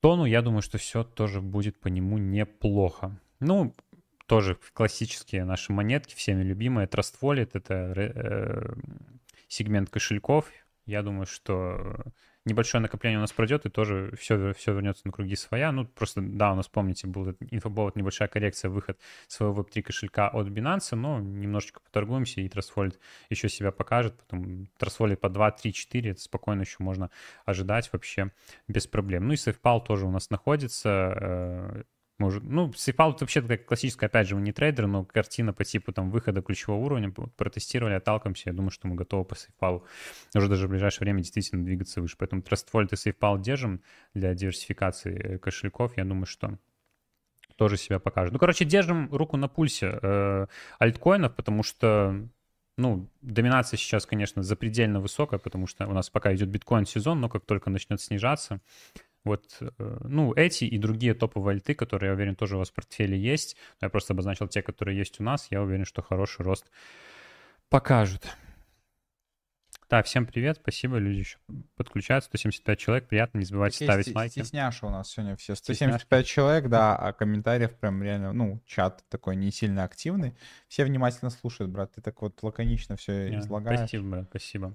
[0.00, 3.18] тону, я думаю, что все тоже будет по нему неплохо.
[3.40, 3.74] Ну,
[4.26, 6.86] тоже классические наши монетки, всеми любимые.
[6.86, 8.74] Trust Wallet— это э,
[9.48, 10.50] сегмент кошельков.
[10.86, 12.04] Я думаю, что
[12.44, 15.72] небольшое накопление у нас пройдет, и тоже все, все вернется на круги своя.
[15.72, 20.48] Ну, просто, да, у нас, помните, был инфобовод, небольшая коррекция, выход своего Web3 кошелька от
[20.48, 22.98] Binance, но немножечко поторгуемся, и Trustwallet
[23.30, 24.16] еще себя покажет.
[24.18, 27.10] Потом Trustwallet по 2, 3, 4, это спокойно еще можно
[27.44, 28.32] ожидать вообще
[28.66, 29.26] без проблем.
[29.26, 31.82] Ну и SafePal тоже у нас находится, э,
[32.18, 35.92] может, ну, SafePal вообще как классическая, опять же, мы не трейдер, но картина по типу
[35.92, 39.82] там выхода ключевого уровня, протестировали, отталкиваемся, я думаю, что мы готовы по SafePal
[40.34, 42.16] уже даже в ближайшее время действительно двигаться выше.
[42.18, 43.82] Поэтому Wallet и SafePal держим
[44.14, 46.58] для диверсификации э, кошельков, я думаю, что
[47.56, 48.32] тоже себя покажет.
[48.32, 50.46] Ну, короче, держим руку на пульсе э,
[50.78, 52.28] альткоинов, потому что
[52.78, 57.44] ну, доминация сейчас, конечно, запредельно высокая, потому что у нас пока идет биткоин-сезон, но как
[57.44, 58.60] только начнет снижаться,
[59.28, 62.74] вот, э, ну, эти и другие топовые альты, которые, я уверен, тоже у вас в
[62.74, 63.56] портфеле есть.
[63.80, 65.46] Я просто обозначил те, которые есть у нас.
[65.50, 66.66] Я уверен, что хороший рост
[67.68, 68.24] покажут.
[69.90, 71.38] Да, всем привет, спасибо, люди еще
[71.76, 74.32] подключаются, 175 человек, приятно, не забывайте Такие ставить лайки.
[74.40, 76.28] Стесняша у нас сегодня все, 175 Стесняшки.
[76.28, 80.36] человек, да, а комментариев прям реально, ну, чат такой не сильно активный,
[80.68, 83.78] все внимательно слушают, брат, ты так вот лаконично все yeah, излагаешь.
[83.78, 84.74] Спасибо, брат, спасибо.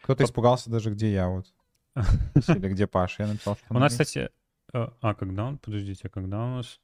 [0.00, 1.46] Кто-то испугался даже, где я вот.
[2.48, 3.22] Или где Паша?
[3.22, 4.30] Я написал, что У нас, кстати...
[4.72, 5.58] Э, а, когда он?
[5.58, 6.80] Подождите, а когда у нас...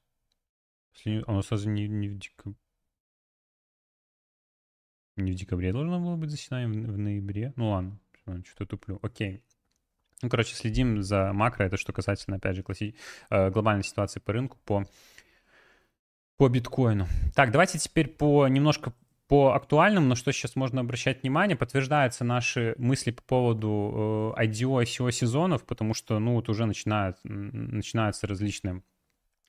[1.06, 2.56] А у нас сразу не, не в декабре...
[5.16, 7.52] Не в декабре должно было быть заседание, в, в ноябре.
[7.56, 7.98] Ну ладно,
[8.44, 8.98] что-то туплю.
[9.02, 9.42] Окей.
[10.22, 11.64] Ну, короче, следим за макро.
[11.64, 12.94] Это что касательно, опять же, класси...
[13.30, 14.84] Э, глобальной ситуации по рынку, по,
[16.36, 17.06] по биткоину.
[17.34, 18.92] Так, давайте теперь по немножко
[19.30, 24.82] по актуальным, на что сейчас можно обращать внимание, подтверждаются наши мысли по поводу э, IDO,
[24.82, 28.82] ICO сезонов, потому что, ну, вот уже начинают, начинаются различные,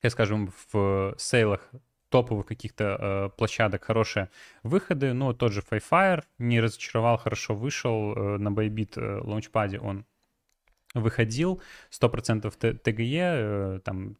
[0.03, 1.67] я скажем, в сейлах
[2.09, 4.29] топовых каких-то э, площадок хорошие
[4.61, 5.13] выходы.
[5.13, 10.05] Ну, тот же Fire не разочаровал, хорошо вышел э, на Bybit э, лаунчпаде, он
[10.93, 12.41] выходил, 100%
[12.83, 14.15] TGE, э, там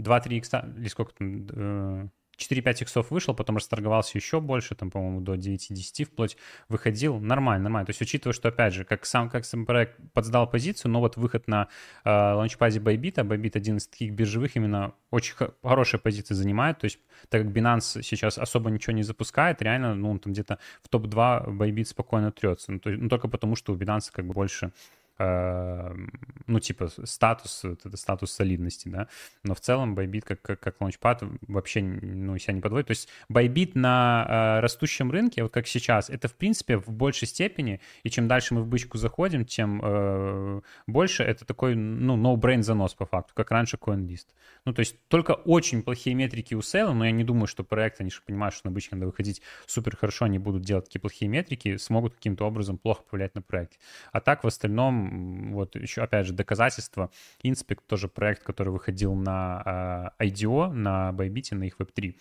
[0.00, 5.20] 2-3 икса, или сколько там, э, 4-5 иксов вышел, потом расторговался еще больше, там, по-моему,
[5.20, 6.36] до 9-10 вплоть
[6.68, 7.18] выходил.
[7.20, 7.86] Нормально, нормально.
[7.86, 11.16] То есть, учитывая, что, опять же, как сам, как сам проект подсдал позицию, но вот
[11.16, 11.68] выход на
[12.04, 16.78] э, лаунчпаде Bybit, а Bybit один из таких биржевых именно очень хорошая позиция занимает.
[16.78, 20.88] То есть, так как Binance сейчас особо ничего не запускает, реально, ну, там где-то в
[20.88, 22.72] топ-2 Bybit спокойно трется.
[22.72, 24.72] Ну, то, ну, только потому, что у Binance как бы больше
[25.18, 29.08] ну, типа, статус, это статус солидности, да,
[29.44, 32.88] но в целом Bybit как, как, как лаунчпад вообще, ну, себя не подводит.
[32.88, 37.28] То есть Bybit на э, растущем рынке, вот как сейчас, это, в принципе, в большей
[37.28, 42.62] степени, и чем дальше мы в бычку заходим, тем э, больше это такой, ну, no-brain
[42.62, 44.26] занос по факту, как раньше CoinList.
[44.64, 48.02] Ну, то есть только очень плохие метрики у сейла, но я не думаю, что проекты,
[48.02, 51.28] они же понимают, что на бычке надо выходить супер хорошо, они будут делать такие плохие
[51.28, 53.78] метрики, смогут каким-то образом плохо повлиять на проект.
[54.12, 55.03] А так, в остальном,
[55.52, 57.10] вот еще, опять же, доказательство.
[57.42, 62.16] Инспект тоже проект, который выходил на э, IDO, на Bybit, на их Web3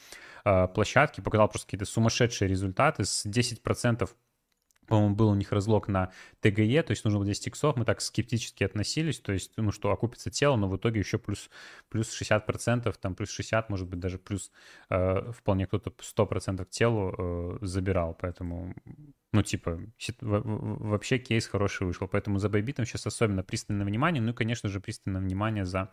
[0.46, 4.10] э, площадке, показал просто какие-то сумасшедшие результаты с 10%
[4.94, 8.00] по-моему, был у них разлог на ТГЕ, то есть нужно было 10 иксов, мы так
[8.00, 11.50] скептически относились, то есть, ну, что окупится тело, но в итоге еще плюс,
[11.90, 14.52] плюс 60%, там плюс 60, может быть, даже плюс
[14.92, 18.76] э, вполне кто-то 100% телу э, забирал, поэтому,
[19.32, 19.80] ну, типа,
[20.20, 24.80] вообще кейс хороший вышел, поэтому за Байбитом сейчас особенно пристальное внимание, ну и, конечно же,
[24.80, 25.90] пристальное внимание за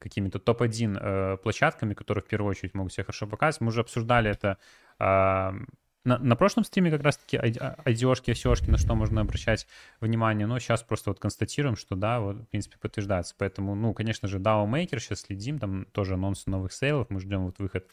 [0.00, 3.60] какими-то топ-1 э, площадками, которые в первую очередь могут себя хорошо показать.
[3.60, 4.58] Мы уже обсуждали это
[4.98, 5.52] э,
[6.04, 9.66] на, на прошлом стриме как раз-таки IDO-шки, ICO-шки, на что можно обращать
[10.00, 13.34] внимание, но сейчас просто вот констатируем, что да, вот, в принципе, подтверждается.
[13.38, 17.44] Поэтому, ну, конечно же, DAO Maker сейчас следим, там тоже анонсы новых сейлов, мы ждем
[17.44, 17.86] вот выход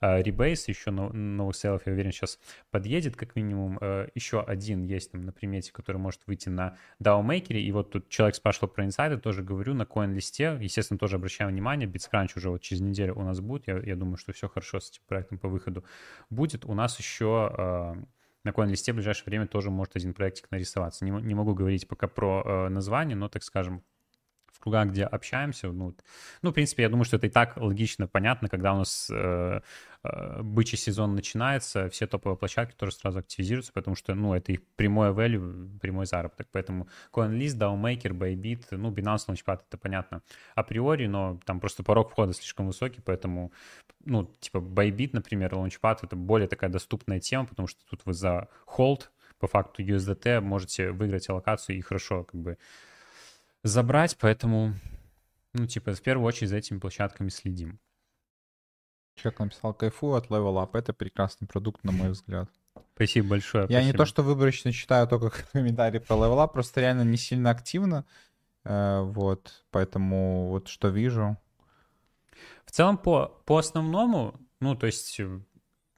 [0.00, 2.38] Rebase, еще новых сейлов, я уверен, сейчас
[2.70, 3.78] подъедет, как минимум.
[3.80, 7.90] Э, еще один есть там на примете, который может выйти на DAO Maker, и вот
[7.90, 12.50] тут человек спрашивал про инсайды, тоже говорю, на CoinList, естественно, тоже обращаю внимание, BitsCrunch уже
[12.50, 15.38] вот через неделю у нас будет, я, я думаю, что все хорошо с этим проектом
[15.38, 15.84] по выходу
[16.30, 16.64] будет.
[16.64, 17.94] У нас еще э,
[18.44, 21.04] на CoinList в ближайшее время тоже может один проектик нарисоваться.
[21.04, 23.82] Не, не могу говорить пока про э, название, но, так скажем,
[24.56, 25.94] в кругах, где общаемся, ну,
[26.42, 29.60] ну, в принципе, я думаю, что это и так логично, понятно, когда у нас э,
[30.02, 34.60] э, бычий сезон начинается, все топовые площадки тоже сразу активизируются, потому что, ну, это их
[34.76, 36.48] прямое value, прямой заработок.
[36.52, 40.22] Поэтому CoinList, DAOMaker, Bybit, ну, Binance Launchpad, это понятно
[40.54, 43.52] априори, но там просто порог входа слишком высокий, поэтому,
[44.04, 48.48] ну, типа Bybit, например, Launchpad— это более такая доступная тема, потому что тут вы за
[48.66, 52.58] hold, по факту USDT можете выиграть аллокацию и хорошо как бы
[53.62, 54.74] забрать, поэтому,
[55.52, 57.78] ну, типа, в первую очередь за этими площадками следим.
[59.16, 60.78] Человек написал, кайфую от Level Up.
[60.78, 62.50] Это прекрасный продукт, на мой взгляд.
[62.94, 63.62] Спасибо большое.
[63.64, 63.86] Я спасибо.
[63.86, 68.04] не то, что выборочно читаю только комментарии про Level Up, просто реально не сильно активно.
[68.64, 71.38] Э, вот, поэтому вот что вижу.
[72.66, 75.18] В целом по, по основному, ну, то есть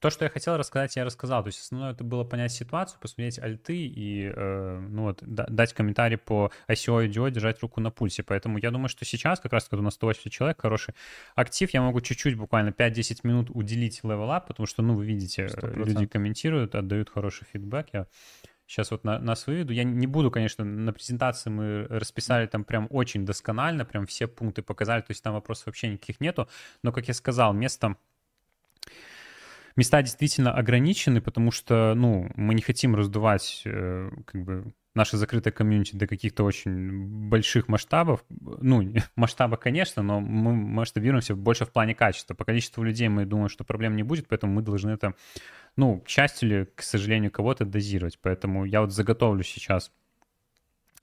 [0.01, 1.43] то, что я хотел рассказать, я рассказал.
[1.43, 6.17] То есть основное это было понять ситуацию, посмотреть альты и э, ну вот, дать комментарий
[6.17, 8.23] по ICO и DO, держать руку на пульсе.
[8.23, 10.95] Поэтому я думаю, что сейчас, как раз когда у нас 180 человек, хороший
[11.35, 15.59] актив, я могу чуть-чуть, буквально 5-10 минут уделить up, потому что, ну, вы видите, 100%.
[15.63, 17.89] Э, люди комментируют, отдают хороший фидбэк.
[17.93, 18.07] Я
[18.69, 19.73] сейчас вот на, нас выведу.
[19.73, 24.63] Я не буду, конечно, на презентации мы расписали там прям очень досконально, прям все пункты
[24.63, 26.49] показали, то есть там вопросов вообще никаких нету.
[26.83, 27.97] Но, как я сказал, место
[29.79, 35.53] места действительно ограничены, потому что, ну, мы не хотим раздувать, э, как бы, наше закрытое
[35.53, 38.25] комьюнити до каких-то очень больших масштабов.
[38.29, 42.35] Ну, масштаба, конечно, но мы масштабируемся больше в плане качества.
[42.35, 45.15] По количеству людей мы думаем, что проблем не будет, поэтому мы должны это,
[45.77, 48.19] ну, к счастью к сожалению, кого-то дозировать.
[48.21, 49.93] Поэтому я вот заготовлю сейчас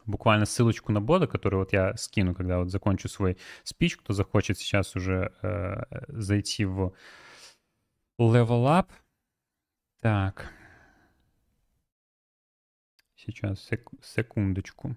[0.06, 4.58] буквально ссылочку на бода, который вот я скину, когда вот закончу свой спич, кто захочет
[4.58, 6.94] сейчас уже э, зайти в
[8.18, 8.92] Level up.
[10.00, 10.54] Так.
[13.16, 14.96] Сейчас, сек секундочку.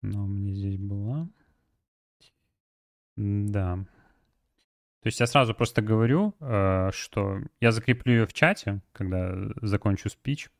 [0.00, 1.28] Но меня здесь была.
[3.16, 3.84] Да.
[5.02, 10.08] То есть я сразу просто говорю, э, что я закреплю ее в чате, когда закончу
[10.08, 10.50] спич.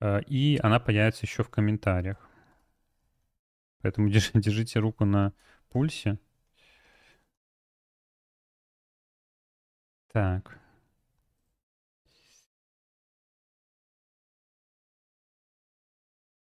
[0.00, 2.28] Э, и она появится еще в комментариях.
[3.82, 5.34] Поэтому держите руку на
[5.68, 6.18] пульсе.
[10.08, 10.58] Так.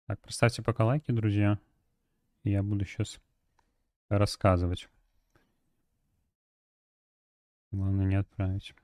[0.06, 1.58] Так, поставьте пока лайки, друзья.
[2.44, 3.18] Я буду сейчас
[4.08, 4.88] рассказывать.
[7.72, 8.74] Главное не отправить.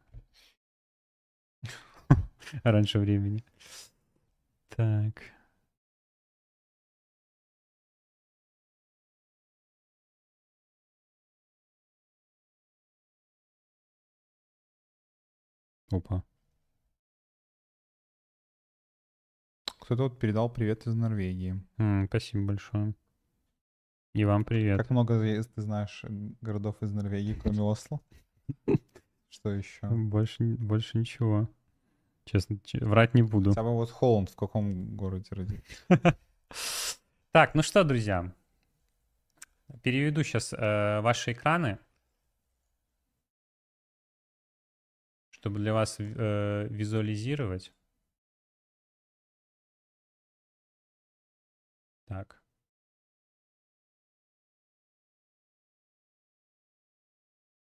[2.65, 3.45] Раньше времени.
[4.69, 5.23] Так.
[15.93, 16.25] Опа.
[19.81, 21.61] Кто-то вот передал привет из Норвегии.
[21.77, 22.95] М, спасибо большое.
[24.15, 24.79] И вам привет.
[24.79, 26.05] Как много ты знаешь
[26.41, 28.01] городов из Норвегии, кроме Осло?
[29.29, 29.87] Что еще?
[29.89, 31.51] Больше, больше ничего.
[32.25, 33.51] Честно, врать не буду.
[33.51, 35.65] Хотя бы вот Холланд в каком городе родился?
[37.33, 38.31] Так, ну что, друзья,
[39.83, 41.79] переведу сейчас э, ваши экраны.
[45.43, 47.73] Чтобы для вас э, визуализировать.
[52.07, 52.41] Так.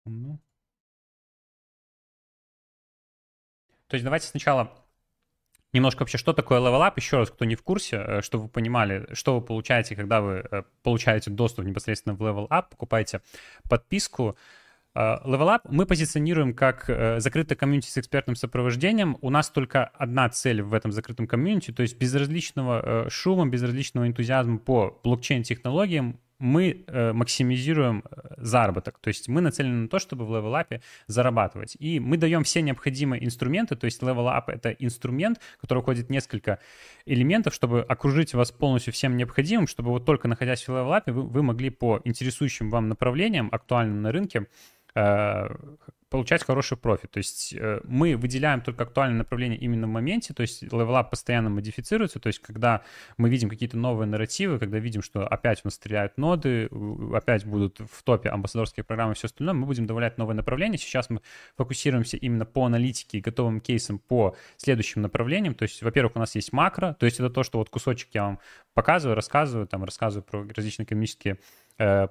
[0.04, 0.38] Ну.
[3.88, 4.70] То есть давайте сначала
[5.72, 8.50] немножко вообще, что такое Level Up, еще раз, кто не в курсе, э, чтобы вы
[8.50, 13.22] понимали, что вы получаете, когда вы э, получаете доступ непосредственно в Level Up, покупаете
[13.70, 14.36] подписку,
[14.96, 19.16] Level Up мы позиционируем как э, закрытое комьюнити с экспертным сопровождением.
[19.20, 24.08] У нас только одна цель в этом закрытом комьюнити, то есть безразличного э, шума, безразличного
[24.08, 28.02] энтузиазма по блокчейн-технологиям мы э, максимизируем
[28.36, 28.98] заработок.
[28.98, 31.76] То есть мы нацелены на то, чтобы в Up зарабатывать.
[31.78, 33.76] И мы даем все необходимые инструменты.
[33.76, 36.58] То есть Up— это инструмент, который входит несколько
[37.06, 41.42] элементов, чтобы окружить вас полностью всем необходимым, чтобы вот только находясь в Up, вы, вы
[41.42, 44.46] могли по интересующим вам направлениям, актуальным на рынке,
[44.94, 45.48] Э,
[46.10, 47.12] получать хороший профит.
[47.12, 51.10] То есть э, мы выделяем только актуальное направление именно в моменте, то есть level up
[51.10, 52.82] постоянно модифицируется, то есть когда
[53.16, 56.68] мы видим какие-то новые нарративы, когда видим, что опять у нас стреляют ноды,
[57.14, 60.78] опять будут в топе амбассадорские программы и все остальное, мы будем добавлять новые направления.
[60.78, 61.20] Сейчас мы
[61.56, 65.54] фокусируемся именно по аналитике и готовым кейсам по следующим направлениям.
[65.54, 68.24] То есть, во-первых, у нас есть макро, то есть это то, что вот кусочек я
[68.24, 68.40] вам
[68.74, 71.38] показываю, рассказываю, там рассказываю про различные экономические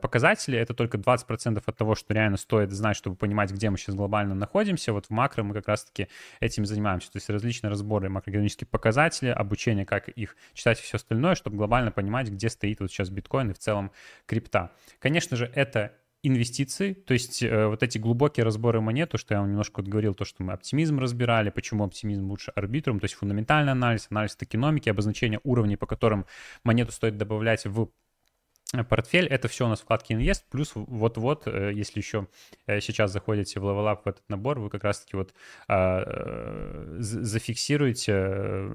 [0.02, 3.96] показатели, это только 20% от того, что реально стоит знать, чтобы понимать, где мы сейчас
[3.96, 4.94] глобально находимся.
[4.94, 6.08] Вот в макро мы как раз-таки
[6.40, 7.12] этим занимаемся.
[7.12, 11.92] То есть различные разборы макроэкономических показателей, обучение, как их читать и все остальное, чтобы глобально
[11.92, 13.92] понимать, где стоит вот сейчас биткоин и в целом
[14.26, 14.72] крипта.
[15.00, 19.40] Конечно же, это инвестиции, то есть э, вот эти глубокие разборы монет, то, что я
[19.40, 23.16] вам немножко вот говорил, то, что мы оптимизм разбирали, почему оптимизм лучше арбитрум, то есть
[23.16, 26.26] фундаментальный анализ, анализ токеномики, обозначение уровней, по которым
[26.64, 27.90] монету стоит добавлять в
[28.90, 29.28] портфель.
[29.28, 32.28] Это все у нас вкладки инвест, плюс вот-вот, э, если еще
[32.68, 35.34] э, сейчас заходите в Level Up в этот набор, вы как раз-таки вот
[35.68, 38.72] а, э, зафиксируете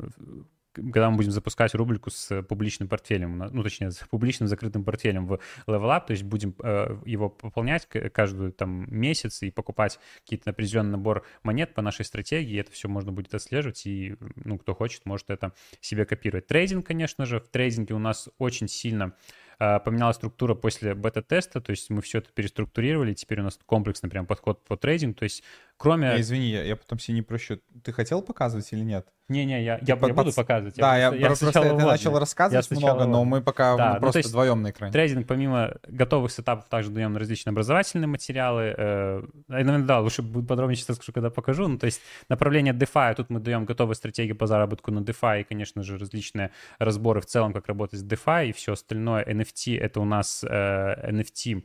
[0.74, 5.38] когда мы будем запускать рубрику с публичным портфелем, ну, точнее, с публичным закрытым портфелем в
[5.66, 10.90] Level Up, то есть будем э, его пополнять каждый там месяц и покупать какие-то определенный
[10.90, 15.30] набор монет по нашей стратегии, это все можно будет отслеживать, и, ну, кто хочет, может
[15.30, 16.47] это себе копировать.
[16.47, 21.71] Трейдинг, конечно же, в трейдинге у нас очень сильно э, поменялась структура после бета-теста, то
[21.71, 25.43] есть мы все это переструктурировали, теперь у нас комплексный прям подход по трейдингу, то есть
[25.77, 26.14] кроме...
[26.14, 27.61] Не, извини, я, я потом себе не прощу.
[27.83, 29.07] Ты хотел показывать или нет?
[29.29, 30.77] Не-не, я, я, я буду показывать.
[30.77, 33.95] Да, я, я просто, просто ты начал рассказывать я много, но мы пока да, мы
[33.95, 34.93] ну, просто есть вдвоем на экране.
[34.93, 38.75] Трейдинг, помимо готовых сетапов, также даем различные образовательные материалы.
[38.77, 41.66] Э, наверное, да, лучше будет подробнее сейчас скажу, когда покажу.
[41.68, 45.45] Ну, то есть направление DeFi, тут мы даем готовые стратегии по заработку на DeFi и,
[45.45, 49.25] конечно же, различные разборы в целом, как работать с DeFi и все остальное.
[49.25, 51.62] NFT— это у нас э, NFT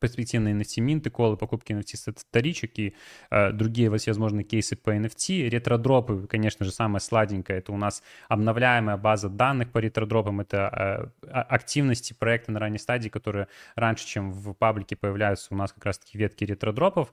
[0.00, 2.94] перспективные NFT минты, колы, покупки NFT вторичек и
[3.30, 5.48] э, другие всевозможные кейсы по NFT.
[5.48, 11.28] Ретродропы, конечно же, самое сладенькое, это у нас обновляемая база данных по ретродропам, это э,
[11.30, 16.18] активности проекта на ранней стадии, которые раньше, чем в паблике появляются у нас как раз-таки
[16.18, 17.12] ветки ретродропов.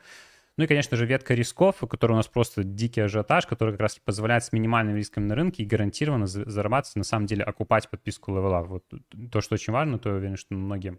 [0.57, 3.81] Ну и, конечно же, ветка рисков, у которой у нас просто дикий ажиотаж, который как
[3.81, 8.31] раз позволяет с минимальным риском на рынке и гарантированно зарабатывать, на самом деле, окупать подписку
[8.31, 8.63] левела.
[8.63, 8.83] Вот
[9.31, 10.97] то, что очень важно, то я уверен, что многие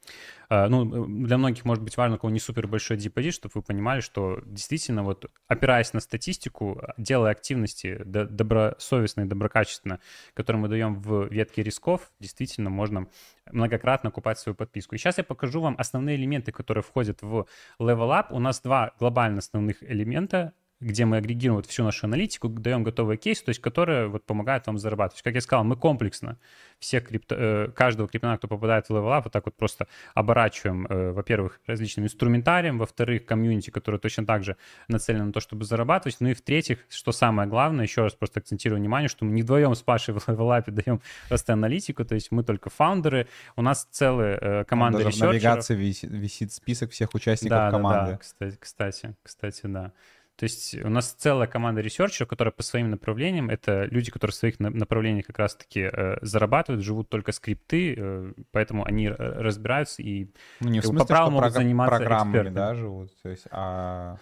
[0.00, 3.62] а, ну, для многих может быть важно, у кого не супер большой депозит, чтобы вы
[3.62, 10.00] понимали, что действительно вот опираясь на статистику, делая активности добросовестно и доброкачественно,
[10.34, 13.06] которые мы даем в ветке рисков, действительно можно
[13.52, 14.94] многократно купать свою подписку.
[14.94, 17.46] И сейчас я покажу вам основные элементы, которые входят в
[17.78, 18.26] Level Up.
[18.30, 23.18] У нас два глобально основных элемента где мы агрегируем вот всю нашу аналитику, даем готовые
[23.18, 25.22] кейсы, то есть которые вот помогают вам зарабатывать.
[25.22, 26.38] Как я сказал, мы комплексно
[26.78, 31.12] всех крипто, э, каждого криптона, кто попадает в Level вот так вот просто оборачиваем, э,
[31.12, 34.56] во-первых, различным инструментарием, во-вторых, комьюнити, который точно так же
[34.88, 38.80] нацелен на то, чтобы зарабатывать, ну и в-третьих, что самое главное, еще раз просто акцентирую
[38.80, 42.30] внимание, что мы не вдвоем с Пашей в Level Up'е даем просто аналитику, то есть
[42.30, 47.12] мы только фаундеры, у нас целая э, команда Даже в навигации висит, висит список всех
[47.14, 48.06] участников да, команды.
[48.06, 49.92] Да, да, кстати, кстати, кстати, да.
[50.40, 54.36] То есть у нас целая команда ресерчеров, которая по своим направлениям, это люди, которые в
[54.36, 60.30] своих направлениях как раз-таки э, зарабатывают, живут только скрипты, э, поэтому они э, разбираются и
[60.60, 62.54] ну, не в смысле, по праву могут заниматься программами, экспертами.
[62.54, 64.16] да, живут, то есть, а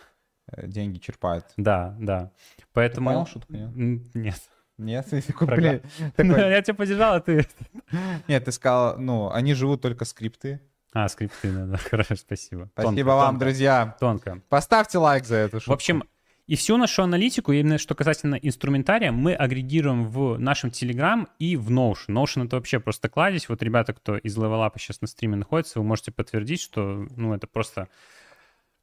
[0.50, 1.44] э, деньги черпают.
[1.56, 2.32] Да, да.
[2.72, 3.10] Поэтому...
[3.10, 3.70] Ты понял шутку, нет?
[4.16, 4.40] Нет.
[4.76, 5.46] Нет, такой,
[6.16, 6.50] такой...
[6.50, 7.46] Я тебя поддержал, а ты...
[8.26, 10.60] Нет, ты сказал, ну, они живут только скрипты,
[10.92, 11.76] а, скрипты, да, да.
[11.90, 12.68] Хорошо, спасибо.
[12.72, 13.44] Спасибо тонко, вам, тонко.
[13.44, 13.96] друзья.
[14.00, 14.40] Тонко.
[14.48, 15.70] Поставьте лайк за эту шутку.
[15.70, 16.04] В общем,
[16.48, 21.70] и всю нашу аналитику, именно что касательно инструментария, мы агрегируем в нашем Telegram и в
[21.70, 22.08] Notion.
[22.08, 23.50] Notion— это вообще просто кладезь.
[23.50, 27.46] Вот ребята, кто из Up сейчас на стриме находится, вы можете подтвердить, что ну, это
[27.46, 27.88] просто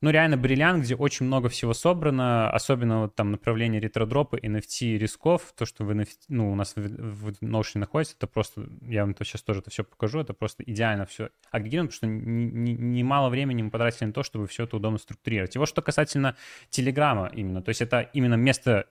[0.06, 5.52] ну, реально бриллиант, где очень много всего собрано, особенно вот там направление ретродропа, NFT, рисков,
[5.58, 9.16] то, что в NFT, ну, у нас в, в Notion находится, это просто, я вам
[9.18, 13.32] сейчас тоже это все покажу, это просто идеально все агрегировано, потому что немало не, не
[13.32, 15.56] времени мы потратили на то, чтобы все это удобно структурировать.
[15.56, 16.36] И вот что касательно
[16.70, 18.86] Телеграма именно, то есть это именно место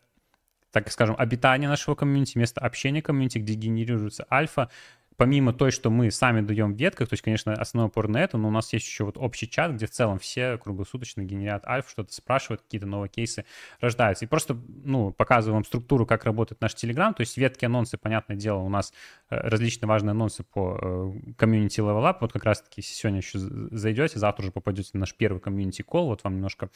[0.72, 4.68] так скажем, обитания нашего комьюнити, место общения комьюнити, где генерируется альфа,
[5.16, 8.38] помимо той, что мы сами даем в ветках, то есть, конечно, основной упор на это,
[8.38, 11.88] но у нас есть еще вот общий чат, где в целом все круглосуточно генерят альфу,
[11.88, 13.44] что-то спрашивают, какие-то новые кейсы
[13.80, 14.24] рождаются.
[14.24, 18.36] И просто, ну, показываю вам структуру, как работает наш Телеграм, то есть ветки, анонсы, понятное
[18.36, 18.92] дело, у нас
[19.30, 24.18] э, различные важные анонсы по э, комьюнити Level Up, вот как раз-таки сегодня еще зайдете,
[24.18, 26.70] завтра уже попадете на наш первый комьюнити call, вот вам немножко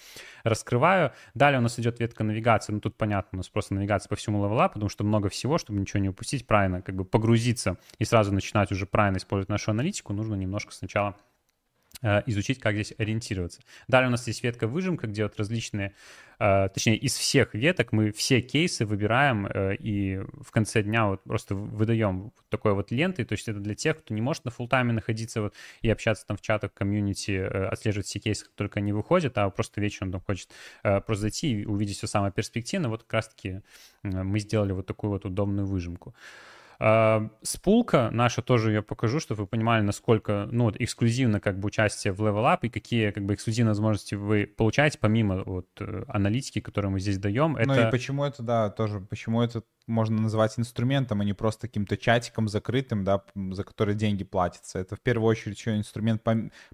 [0.44, 1.12] раскрываю.
[1.34, 4.44] Далее у нас идет ветка навигации, ну, тут понятно, у нас просто навигация по всему
[4.44, 8.04] Level Up, потому что много всего, чтобы ничего не упустить, правильно, как бы погрузиться и
[8.04, 11.16] сразу сразу начинать уже правильно использовать нашу аналитику, нужно немножко сначала
[12.02, 13.60] э, изучить, как здесь ориентироваться.
[13.88, 15.92] Далее у нас есть ветка выжимка, где вот различные,
[16.38, 21.22] э, точнее, из всех веток мы все кейсы выбираем э, и в конце дня вот
[21.22, 24.50] просто выдаем вот такой вот лентой, то есть это для тех, кто не может на
[24.50, 27.32] фултайме находиться вот и общаться там в чатах, комьюнити,
[27.72, 30.50] отслеживать все кейсы, как только они выходят, а просто вечером там хочет
[30.82, 33.62] просто зайти и увидеть все самое перспективно, вот как раз-таки
[34.02, 36.14] мы сделали вот такую вот удобную выжимку.
[36.80, 41.66] А, спулка наша, тоже я покажу, чтобы вы понимали, насколько, ну, вот, эксклюзивно как бы
[41.66, 46.04] участие в Level Up и какие как бы эксклюзивные возможности вы получаете помимо вот э,
[46.06, 47.56] аналитики, которую мы здесь даем.
[47.56, 47.68] Это...
[47.68, 51.96] Ну и почему это, да, тоже, почему это можно называть инструментом, а не просто каким-то
[51.96, 54.78] чатиком закрытым, да, за который деньги платятся.
[54.78, 56.22] Это в первую очередь еще инструмент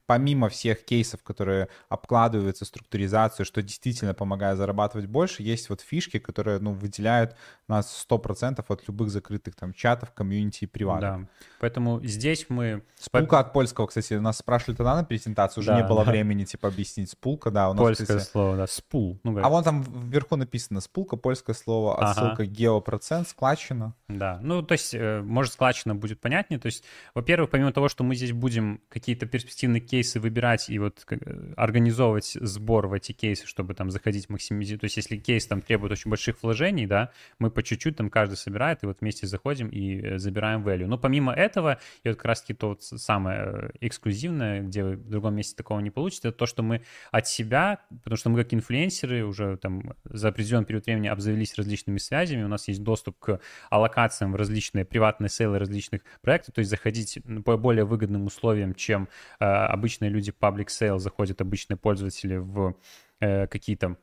[0.06, 6.58] помимо всех кейсов, которые обкладываются структуризацию, что действительно помогает зарабатывать больше, есть вот фишки, которые,
[6.58, 7.36] ну, выделяют
[7.68, 11.20] нас 100% от любых закрытых там чатов, комьюнити и приватов.
[11.22, 11.28] Да,
[11.60, 12.82] поэтому здесь мы...
[12.98, 16.10] Спулка от польского, кстати, нас спрашивали тогда на презентации, уже да, не было да.
[16.10, 17.10] времени, типа, объяснить.
[17.10, 17.80] Спулка, да, у нас...
[17.80, 18.30] Польское кстати...
[18.30, 19.20] слово, да, спул.
[19.22, 22.46] Ну, а вон там вверху написано спулка, польское слово, отсылка ага.
[23.04, 23.94] Геопроцент, складчина.
[24.08, 26.58] Да, ну, то есть, э, может, складчина будет понятнее.
[26.58, 26.84] То есть,
[27.14, 32.36] во-первых, помимо того, что мы здесь будем какие-то перспективные кейсы выбирать и вот э, организовывать
[32.40, 34.80] сбор в эти кейсы, чтобы там заходить максимизировать.
[34.80, 38.36] То есть, если кейс там требует очень больших вложений, да, мы по чуть-чуть там каждый
[38.36, 40.86] собирает, и вот вместе заходим и э, забираем value.
[40.86, 45.34] Но помимо этого, и вот как раз-таки то вот самое эксклюзивное, где вы в другом
[45.34, 49.24] месте такого не получите, это то, что мы от себя, потому что мы как инфлюенсеры
[49.24, 53.40] уже там за определенный период времени обзавелись различными связями, у нас есть доступ к
[53.70, 59.08] аллокациям в различные приватные сейлы различных проектов, то есть заходить по более выгодным условиям, чем
[59.40, 62.76] э, обычные люди public sale заходят, обычные пользователи в
[63.20, 63.96] э, какие-то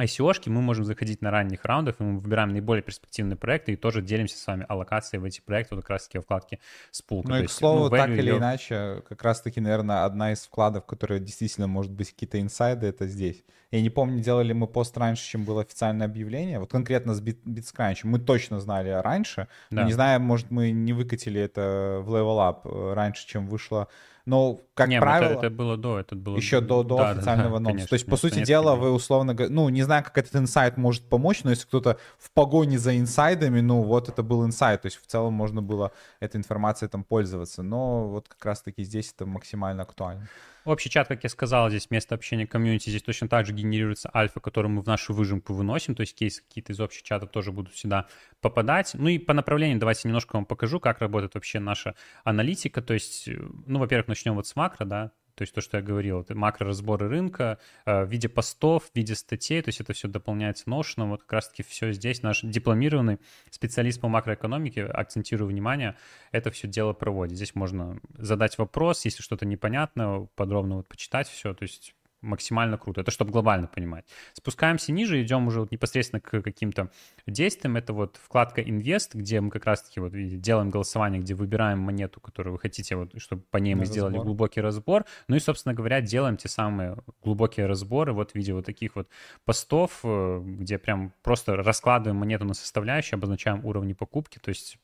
[0.00, 4.02] ICO-шки, мы можем заходить на ранних раундах, и мы выбираем наиболее перспективные проекты и тоже
[4.02, 6.58] делимся с вами аллокацией в эти проекты, вот как раз-таки во вкладке
[6.92, 7.22] Spool.
[7.24, 8.38] Ну и, к слову, ну, так или ее...
[8.38, 13.44] иначе, как раз-таки, наверное, одна из вкладов, которые действительно может быть какие-то инсайды, это здесь.
[13.70, 18.00] Я не помню, делали мы пост раньше, чем было официальное объявление, вот конкретно с BitScrunch.
[18.02, 19.82] Мы точно знали раньше, да.
[19.82, 23.88] но не знаю, может, мы не выкатили это в Level Up э, раньше, чем вышло
[24.26, 25.32] но, как не, правило...
[25.32, 26.36] Это, это было до, это было...
[26.36, 27.70] Еще до, до да, официального да, анонса.
[27.70, 29.34] Конечно, То есть, по сути дела, вы условно...
[29.48, 33.60] Ну, не знаю, как этот инсайт может помочь, но если кто-то в погоне за инсайдами,
[33.60, 34.82] ну, вот это был инсайт.
[34.82, 37.62] То есть, в целом можно было этой информацией там пользоваться.
[37.62, 40.28] Но вот как раз-таки здесь это максимально актуально.
[40.64, 44.40] Общий чат, как я сказал, здесь место общения комьюнити, здесь точно так же генерируется альфа,
[44.40, 47.76] которую мы в нашу выжимку выносим, то есть кейсы какие-то из общих чатов тоже будут
[47.76, 48.08] сюда
[48.40, 48.92] попадать.
[48.94, 51.94] Ну и по направлению давайте немножко вам покажу, как работает вообще наша
[52.24, 53.28] аналитика, то есть,
[53.66, 57.08] ну, во-первых, начнем вот с макро, да, то есть то, что я говорил, это макроразборы
[57.08, 61.10] рынка э, в виде постов, в виде статей, то есть это все дополняется ношеном.
[61.10, 63.18] Вот как раз-таки все здесь наш дипломированный
[63.50, 65.96] специалист по макроэкономике, акцентирую внимание,
[66.32, 67.36] это все дело проводит.
[67.36, 73.00] Здесь можно задать вопрос, если что-то непонятно, подробно вот почитать все, то есть максимально круто.
[73.00, 74.04] Это чтобы глобально понимать.
[74.32, 76.90] Спускаемся ниже, идем уже вот непосредственно к каким-то
[77.26, 77.76] действиям.
[77.76, 82.54] Это вот вкладка Invest, где мы как раз-таки вот делаем голосование, где выбираем монету, которую
[82.54, 83.92] вы хотите, вот, чтобы по ней мы разбор.
[83.92, 85.04] сделали глубокий разбор.
[85.28, 89.08] Ну и, собственно говоря, делаем те самые глубокие разборы вот в виде вот таких вот
[89.44, 94.78] постов, э, где прям просто раскладываем монету на составляющие, обозначаем уровни покупки, то есть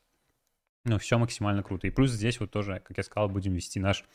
[0.87, 1.85] ну, все максимально круто.
[1.87, 4.05] И плюс здесь вот тоже, как я сказал, будем вести наш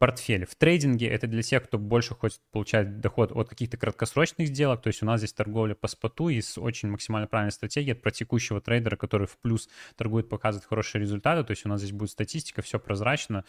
[0.00, 0.46] портфель.
[0.46, 4.80] В трейдинге это для тех, кто больше хочет получать доход от каких-то краткосрочных сделок.
[4.80, 8.10] То есть у нас здесь торговля по споту и с очень максимально правильной стратегией про
[8.10, 11.44] текущего трейдера, который в плюс торгует, показывает хорошие результаты.
[11.44, 13.44] То есть у нас здесь будет статистика, все прозрачно.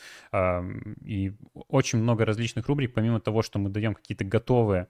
[1.06, 1.34] И
[1.70, 4.90] очень много различных рубрик, помимо того, что мы даем какие-то готовые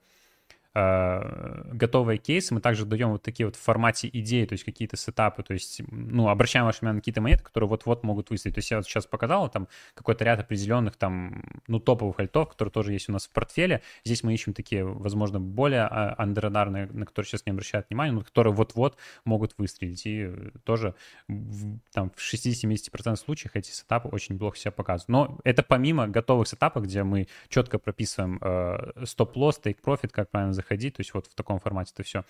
[0.74, 5.42] готовые кейсы, мы также даем вот такие вот в формате идеи, то есть какие-то сетапы,
[5.42, 8.54] то есть, ну, обращаем ваше внимание на какие-то монеты, которые вот-вот могут выстрелить.
[8.54, 12.72] То есть я вот сейчас показал там какой-то ряд определенных там, ну, топовых альтов, которые
[12.72, 13.82] тоже есть у нас в портфеле.
[14.04, 18.22] Здесь мы ищем такие, возможно, более а, андеррадарные, на которые сейчас не обращают внимания, но
[18.22, 20.06] которые вот-вот могут выстрелить.
[20.06, 20.30] И
[20.64, 20.94] тоже
[21.28, 25.08] в, там в 60-70% случаев эти сетапы очень плохо себя показывают.
[25.08, 30.96] Но это помимо готовых сетапов, где мы четко прописываем э, стоп-лосс, тейк-профит, как правильно заходить,
[30.96, 32.24] то есть вот в таком формате это все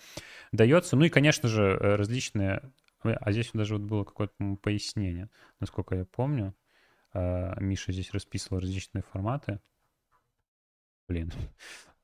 [0.51, 0.95] дается.
[0.95, 2.61] Ну и, конечно же, э, различные...
[3.03, 5.29] А здесь даже вот было какое-то пояснение,
[5.59, 6.55] насколько я помню.
[7.13, 9.59] А, Миша здесь расписывал различные форматы.
[11.07, 11.33] Блин.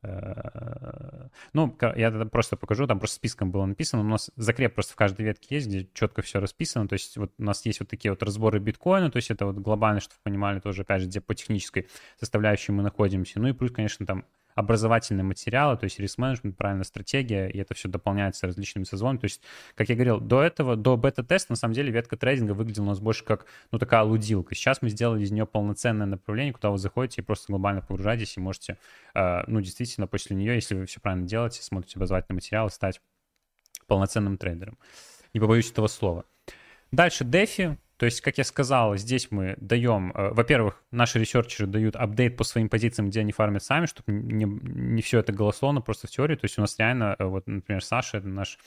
[0.02, 4.02] Э, ну, я тогда просто покажу, там просто списком было написано.
[4.04, 6.88] У нас закреп просто в каждой ветке есть, где четко все расписано.
[6.88, 9.58] То есть вот у нас есть вот такие вот разборы биткоина, то есть это вот
[9.58, 11.88] глобально, чтобы понимали тоже, опять же, где по технической
[12.20, 13.40] составляющей мы находимся.
[13.40, 14.26] Ну и плюс, конечно, там
[14.60, 19.20] образовательные материалы, то есть риск-менеджмент, правильная стратегия, и это все дополняется различными созвонами.
[19.20, 19.42] То есть,
[19.76, 23.00] как я говорил, до этого, до бета-теста, на самом деле, ветка трейдинга выглядела у нас
[23.00, 24.56] больше как, ну, такая лудилка.
[24.56, 28.42] Сейчас мы сделали из нее полноценное направление, куда вы заходите и просто глобально погружаетесь и
[28.42, 28.78] можете,
[29.16, 33.00] э, ну, действительно, после нее, если вы все правильно делаете, смотрите образовательные материалы, стать
[33.88, 34.78] полноценным трейдером.
[35.34, 36.26] Не побоюсь этого слова.
[36.92, 41.98] Дальше DeFi То есть, как я сказал, здесь мы даем, э, во-первых, наши ресерчеры дают
[41.98, 46.08] апдейт по своим позициям, где они фармят сами, чтобы не, не все это голословно, просто
[46.08, 46.36] в теории.
[46.36, 48.58] То есть у нас реально, э, вот, например, Саша, это наш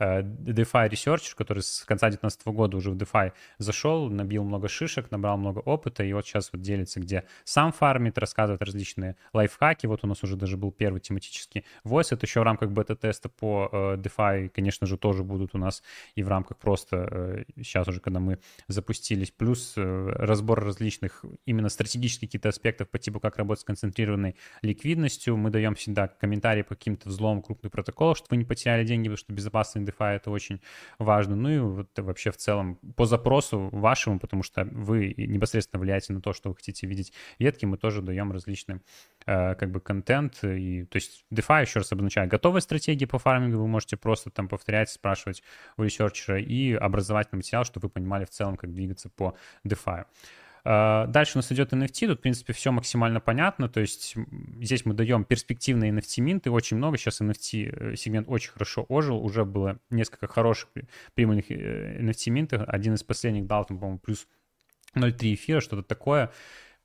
[0.00, 5.12] э, DeFi ресерчер, который с конца 2019 года уже в DeFi зашел, набил много шишек,
[5.12, 9.86] набрал много опыта, и вот сейчас вот делится, где сам фармит, рассказывает различные лайфхаки.
[9.86, 13.70] Вот у нас уже даже был первый тематический voice, это еще в рамках бета-теста по
[13.72, 15.84] DeFi, конечно же, тоже будут у нас
[16.16, 18.40] и в рамках просто сейчас уже, когда мы
[18.80, 24.36] запустились, плюс э, разбор различных именно стратегических каких-то аспектов по типу, как работать с концентрированной
[24.62, 25.36] ликвидностью.
[25.36, 29.18] Мы даем всегда комментарии по каким-то взломам крупных протоколов, чтобы вы не потеряли деньги, потому
[29.18, 30.60] что безопасный DeFi— это очень
[30.98, 31.36] важно.
[31.36, 36.20] Ну и вот вообще в целом по запросу вашему, потому что вы непосредственно влияете на
[36.20, 38.80] то, что вы хотите видеть ветки, мы тоже даем различные
[39.24, 40.42] как бы контент.
[40.42, 44.48] И, то есть DeFi, еще раз обозначаю, готовые стратегии по фармингу, вы можете просто там
[44.48, 45.42] повторять, спрашивать
[45.76, 50.06] у ресерчера и образовательный материал, чтобы вы понимали в целом, как двигаться по DeFi.
[50.64, 54.14] А, дальше у нас идет NFT, тут, в принципе, все максимально понятно, то есть
[54.60, 59.78] здесь мы даем перспективные NFT-минты, очень много, сейчас NFT-сегмент э, очень хорошо ожил, уже было
[59.88, 60.68] несколько хороших
[61.14, 64.26] прибыльных NFT-минтов, один из последних дал, там, по-моему, плюс
[64.94, 66.30] 0,3 эфира, что-то такое,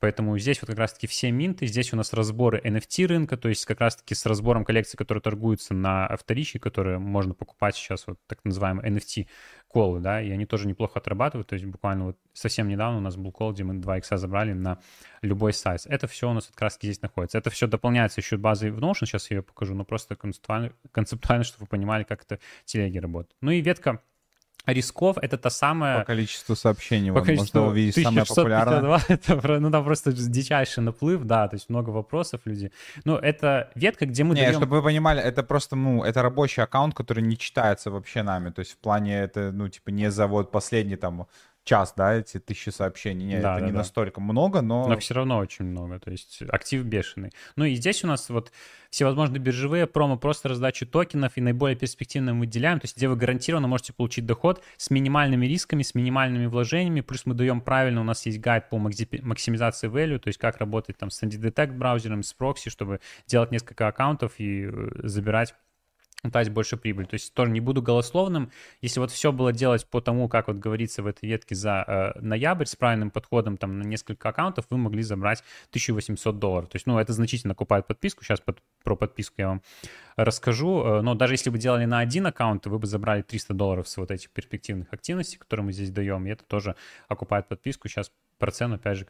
[0.06, 3.66] Поэтому здесь вот как раз-таки все минты, здесь у нас разборы NFT рынка, то есть
[3.66, 8.38] как раз-таки с разбором коллекций, которые торгуются на вторичке, которые можно покупать сейчас, вот так
[8.46, 9.26] называемые NFT
[9.68, 13.16] колы, да, и они тоже неплохо отрабатывают, то есть буквально вот совсем недавно у нас
[13.16, 14.78] был кол, где мы 2 икса забрали на
[15.24, 15.88] любой сайз.
[15.88, 17.40] Это все у нас как раз здесь находится.
[17.40, 21.46] Это все дополняется еще базой в Notion, сейчас я ее покажу, но просто концептуально, концептуально
[21.46, 23.36] чтобы вы понимали, как это телеги работают.
[23.42, 24.04] Ну и ветка
[24.74, 26.00] Рисков— это та самая...
[26.00, 29.00] По количеству сообщений По количеству можно увидеть самое популярное.
[29.08, 32.72] Это, ну, там просто дичайший наплыв, да, то есть много вопросов люди.
[33.06, 34.54] Ну, это ветка, где мы Не, даем...
[34.56, 38.60] чтобы вы понимали, это просто, ну, это рабочий аккаунт, который не читается вообще нами, то
[38.60, 41.28] есть в плане это, ну, типа не за вот последний там
[41.66, 43.26] час, да, эти тысячи сообщений.
[43.26, 43.80] Нет, да, это да, не да.
[43.80, 44.88] настолько много, но...
[44.88, 47.32] Но все равно очень много, то есть актив бешеный.
[47.56, 48.52] Ну и здесь у нас вот
[48.92, 53.16] всевозможные биржевые промо, просто раздачу токенов и наиболее перспективно мы выделяем, то есть где вы
[53.18, 58.06] гарантированно можете получить доход с минимальными рисками, с минимальными вложениями, плюс мы даем правильно, у
[58.06, 62.34] нас есть гайд по максимизации value, то есть как работать там с Anti-Detect браузером, с
[62.34, 65.56] прокси, чтобы делать несколько аккаунтов и э, забирать
[66.30, 67.06] дать больше прибыль.
[67.06, 68.52] То есть тоже не буду голословным.
[68.82, 72.20] Если вот все было делать по тому, как вот говорится в этой ветке за э,
[72.20, 76.70] ноябрь с правильным подходом там на несколько аккаунтов, вы могли забрать 1800 долларов.
[76.70, 78.24] То есть, ну, это значительно окупает подписку.
[78.24, 79.62] Сейчас под, про подписку я вам
[80.16, 80.84] расскажу.
[80.84, 83.98] Э, но даже если вы делали на один аккаунт, вы бы забрали 300 долларов с
[83.98, 86.26] вот этих перспективных активностей, которые мы здесь даем.
[86.28, 86.76] И это тоже
[87.08, 87.88] окупает подписку.
[87.88, 89.06] Сейчас про цену, опять же,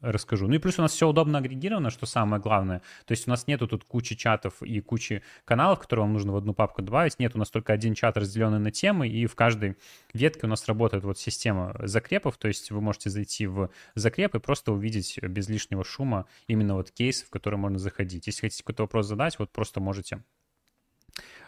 [0.00, 0.46] расскажу.
[0.46, 2.82] Ну и плюс у нас все удобно агрегировано, что самое главное.
[3.04, 6.36] То есть у нас нету тут кучи чатов и кучи каналов, которые вам нужно в
[6.36, 7.18] одну папку добавить.
[7.18, 9.76] Нет, у нас только один чат, разделенный на темы, и в каждой
[10.12, 14.38] ветке у нас работает вот система закрепов, то есть вы можете зайти в закреп и
[14.38, 18.26] просто увидеть без лишнего шума именно вот кейсы, в которые можно заходить.
[18.26, 20.22] Если хотите какой-то вопрос задать, вот просто можете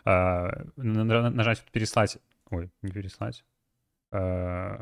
[0.05, 2.19] э, нажать переслать,
[2.51, 3.45] ой, не переслать,
[4.11, 4.79] э,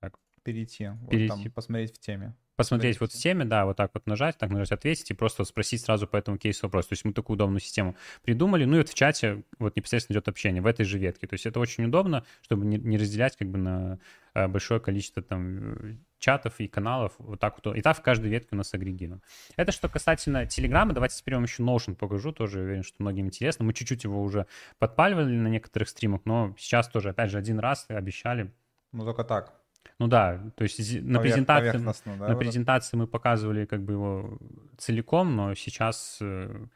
[0.00, 0.18] так.
[0.42, 1.28] перейти, вот перейти.
[1.28, 4.72] там посмотреть в теме посмотреть вот в теме, да, вот так вот нажать, так нажать
[4.72, 6.86] ответить и просто спросить сразу по этому кейсу вопрос.
[6.86, 8.64] То есть мы такую удобную систему придумали.
[8.64, 11.26] Ну и вот в чате вот непосредственно идет общение в этой же ветке.
[11.26, 13.98] То есть это очень удобно, чтобы не, не разделять как бы на
[14.34, 17.76] э, большое количество там чатов и каналов, вот так вот.
[17.76, 19.20] И так в каждой ветке у нас агрегирован.
[19.56, 20.92] Это что касательно Телеграма.
[20.92, 23.64] Давайте теперь вам еще Notion покажу, тоже уверен, что многим интересно.
[23.64, 24.46] Мы чуть-чуть его уже
[24.78, 28.52] подпаливали на некоторых стримах, но сейчас тоже, опять же, один раз обещали.
[28.92, 29.63] Ну, только так.
[29.98, 31.78] Ну да, то есть на презентации,
[32.18, 34.38] да, на презентации мы показывали как бы его
[34.76, 36.66] целиком, но сейчас э,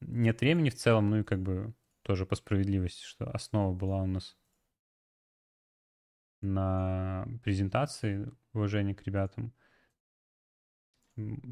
[0.00, 4.06] нет времени в целом, ну и как бы тоже по справедливости, что основа была у
[4.06, 4.36] нас
[6.40, 9.52] на презентации, уважение к ребятам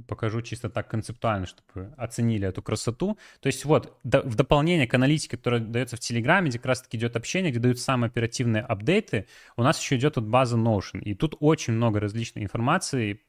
[0.06, 3.18] покажу чисто так концептуально, чтобы оценили эту красоту.
[3.40, 7.16] То есть вот в дополнение к аналитике, которая дается в Телеграме, где как раз-таки идет
[7.16, 11.00] общение, где дают самые оперативные апдейты, у нас еще идет вот база Notion.
[11.00, 13.20] И тут очень много различной информации,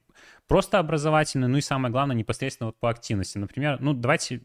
[0.48, 3.38] просто образовательной, ну и самое главное, непосредственно вот по активности.
[3.38, 4.42] Например, ну давайте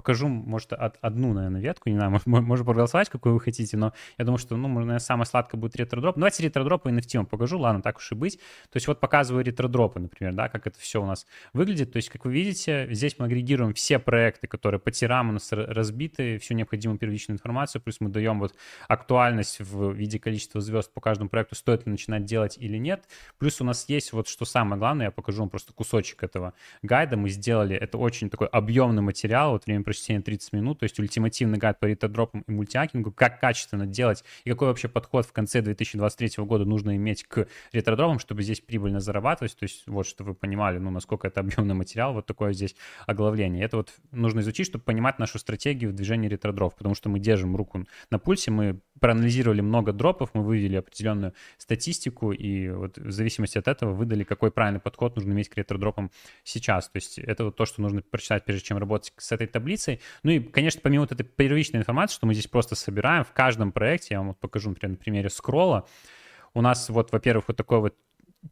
[0.00, 3.92] покажу, может, от, одну, наверное, ветку, не знаю, может, можно проголосовать, какую вы хотите, но
[4.16, 6.16] я думаю, что, ну, наверное, самое сладкое будет ретродроп.
[6.16, 8.38] Ну, давайте ретродропы и NFT вам покажу, ладно, так уж и быть.
[8.70, 11.92] То есть вот показываю ретродропы, например, да, как это все у нас выглядит.
[11.92, 15.52] То есть, как вы видите, здесь мы агрегируем все проекты, которые по тирам у нас
[15.52, 18.54] разбиты, всю необходимую первичную информацию, плюс мы даем вот
[18.88, 23.04] актуальность в виде количества звезд по каждому проекту, стоит ли начинать делать или нет.
[23.38, 27.18] Плюс у нас есть вот, что самое главное, я покажу вам просто кусочек этого гайда,
[27.18, 31.58] мы сделали, это очень такой объемный материал, вот время прочтения 30 минут, то есть ультимативный
[31.58, 36.44] гайд по ретодропам и мультиакингу, как качественно делать и какой вообще подход в конце 2023
[36.44, 40.78] года нужно иметь к ретродропам, чтобы здесь прибыльно зарабатывать, то есть вот, чтобы вы понимали,
[40.78, 42.76] ну, насколько это объемный материал, вот такое здесь
[43.06, 43.64] оглавление.
[43.64, 47.56] Это вот нужно изучить, чтобы понимать нашу стратегию в движении ретродропов, потому что мы держим
[47.56, 53.58] руку на пульсе, мы проанализировали много дропов, мы вывели определенную статистику, и вот в зависимости
[53.58, 56.10] от этого выдали, какой правильный подход нужно иметь к ретродропам
[56.44, 56.88] сейчас.
[56.88, 60.00] То есть это вот то, что нужно прочитать, прежде чем работать с этой таблицей.
[60.22, 63.72] Ну и, конечно, помимо вот этой первичной информации, что мы здесь просто собираем в каждом
[63.72, 65.86] проекте, я вам вот покажу, например, на примере скролла,
[66.54, 67.94] у нас вот, во-первых, вот такой вот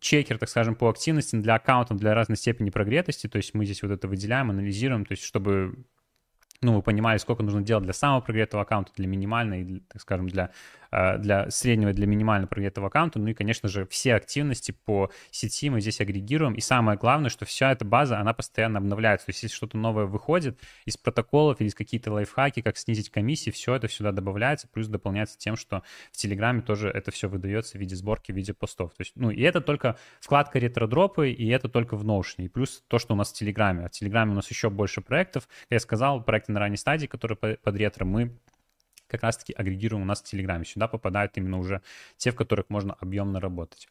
[0.00, 3.82] чекер, так скажем, по активности для аккаунтов для разной степени прогретости, то есть мы здесь
[3.82, 5.84] вот это выделяем, анализируем, то есть чтобы
[6.60, 10.50] ну, вы понимали, сколько нужно делать для самого прогретого аккаунта, для минимальной, так скажем, для
[10.90, 13.18] для среднего, для минимально прогретого аккаунта.
[13.18, 16.54] Ну и, конечно же, все активности по сети мы здесь агрегируем.
[16.54, 19.26] И самое главное, что вся эта база, она постоянно обновляется.
[19.26, 23.50] То есть если что-то новое выходит из протоколов или из какие-то лайфхаки, как снизить комиссии,
[23.50, 25.82] все это сюда добавляется, плюс дополняется тем, что
[26.12, 28.92] в Телеграме тоже это все выдается в виде сборки, в виде постов.
[28.94, 32.44] То есть, ну и это только вкладка ретро-дропы, и это только в Notion.
[32.44, 33.84] И плюс то, что у нас в Телеграме.
[33.84, 35.48] А в Телеграме у нас еще больше проектов.
[35.70, 38.32] Я сказал, проекты на ранней стадии, которые под ретро, мы
[39.08, 40.64] как раз-таки агрегируем у нас в Телеграме.
[40.64, 41.82] Сюда попадают именно уже
[42.16, 43.88] те, в которых можно объемно работать.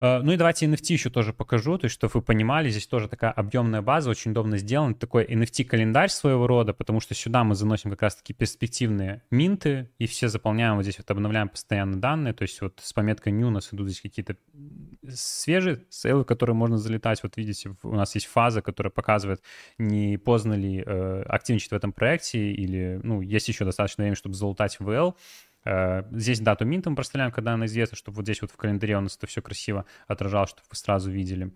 [0.00, 3.08] Э, ну и давайте NFT еще тоже покажу, то есть, чтобы вы понимали, здесь тоже
[3.08, 7.90] такая объемная база, очень удобно сделан, такой NFT-календарь своего рода, потому что сюда мы заносим
[7.90, 12.60] как раз-таки перспективные минты, и все заполняем, вот здесь вот обновляем постоянно данные, то есть
[12.60, 14.36] вот с пометкой new у нас идут здесь какие-то
[15.08, 19.42] свежие сейлы, в которые можно залетать, вот видите, у нас есть фаза, которая показывает,
[19.78, 24.34] не поздно ли э, активничать в этом проекте, или, ну, есть еще достаточно времени, чтобы
[24.34, 25.14] залутать в VL,
[25.64, 29.00] здесь дату минта мы проставляем, когда она известна, чтобы вот здесь вот в календаре у
[29.00, 31.52] нас это все красиво отражалось, чтобы вы сразу видели.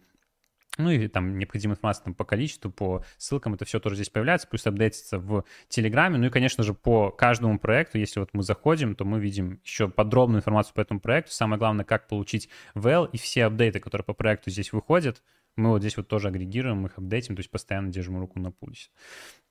[0.79, 4.47] Ну и там необходимая информация там, по количеству, по ссылкам, это все тоже здесь появляется,
[4.47, 6.19] плюс апдейтится в Телеграме.
[6.19, 9.89] Ну и, конечно же, по каждому проекту, если вот мы заходим, то мы видим еще
[9.89, 11.33] подробную информацию по этому проекту.
[11.33, 15.21] Самое главное, как получить WL и все апдейты, которые по проекту здесь выходят,
[15.59, 18.91] мы вот здесь вот тоже агрегируем, их апдейтим, то есть постоянно держим руку на пульсе.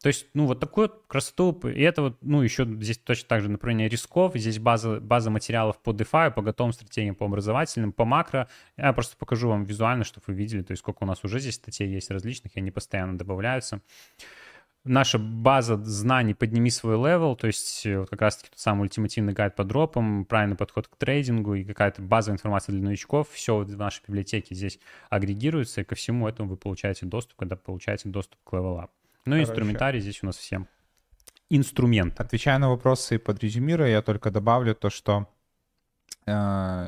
[0.01, 3.41] То есть, ну, вот такую вот красоту, и это вот, ну, еще здесь точно так
[3.41, 8.05] же направление рисков, здесь база, база материалов по DeFi, по готовым стратегиям, по образовательным, по
[8.05, 8.47] макро.
[8.78, 11.55] Я просто покажу вам визуально, чтобы вы видели, то есть сколько у нас уже здесь
[11.55, 13.82] статей есть различных, и они постоянно добавляются
[14.88, 19.33] наша база знаний «Подними свой level», то есть э, вот как раз-таки тот самый ультимативный
[19.33, 23.67] гайд по дропам, правильный подход к трейдингу и какая-то базовая информация для новичков, все вот
[23.67, 24.79] в нашей библиотеке здесь
[25.09, 28.89] агрегируется, и ко всему этому вы получаете доступ, когда получаете доступ к Level Up.
[29.25, 30.67] Ну и инструментарий здесь у нас всем
[31.49, 32.19] инструмент.
[32.19, 35.27] Отвечая на вопросы под резюмируя, я только добавлю то, что
[36.25, 36.88] э,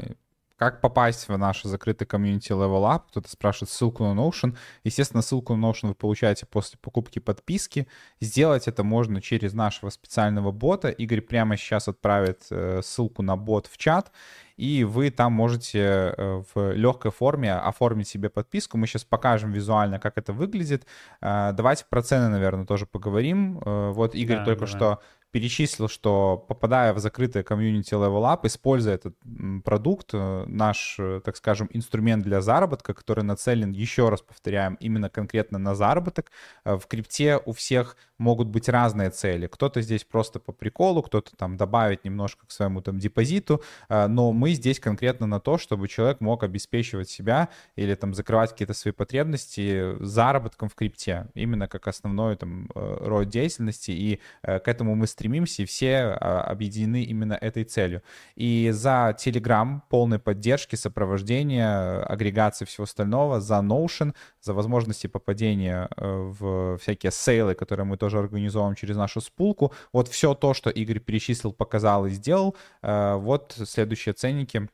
[0.60, 3.04] как попасть в наш закрытый комьюнити Level Up?
[3.10, 4.58] Кто-то спрашивает ссылку на Notion.
[4.84, 7.88] Естественно, ссылку на Notion вы получаете после покупки подписки.
[8.20, 10.90] Сделать это можно через нашего специального бота.
[10.90, 14.12] Игорь прямо сейчас отправит э, ссылку на бот в чат
[14.58, 18.78] и вы там можете э, в легкой форме оформить себе подписку.
[18.78, 20.86] Мы сейчас покажем визуально, как это выглядит.
[21.22, 23.62] Э, давайте про цены, наверное, тоже поговорим.
[23.64, 24.76] Вот Игорь да, только давай.
[24.76, 25.00] что
[25.32, 29.16] перечислил, что попадая в закрытое комьюнити Level Up, используя этот
[29.64, 35.10] продукт, э, наш, э, так скажем, инструмент для заработка, который нацелен, еще раз повторяем, именно
[35.10, 36.32] конкретно на заработок,
[36.66, 39.48] э, в крипте у всех могут быть разные цели.
[39.48, 44.52] Кто-то здесь просто по приколу, кто-то там добавить немножко к своему там депозиту, но мы
[44.52, 49.96] здесь конкретно на то, чтобы человек мог обеспечивать себя или там закрывать какие-то свои потребности
[50.04, 55.66] заработком в крипте, именно как основной там род деятельности, и к этому мы стремимся, и
[55.66, 58.02] все а, объединены именно этой целью.
[58.36, 66.32] И за Telegram полной поддержки, сопровождения, агрегации всего остального, за Notion, за возможности попадения э,
[66.40, 69.72] в всякие сейлы, которые мы тоже организовываем через нашу спулку.
[69.94, 72.56] Вот все то, что Игорь перечислил, показал и сделал.
[72.82, 74.68] Э, вот следующие ценники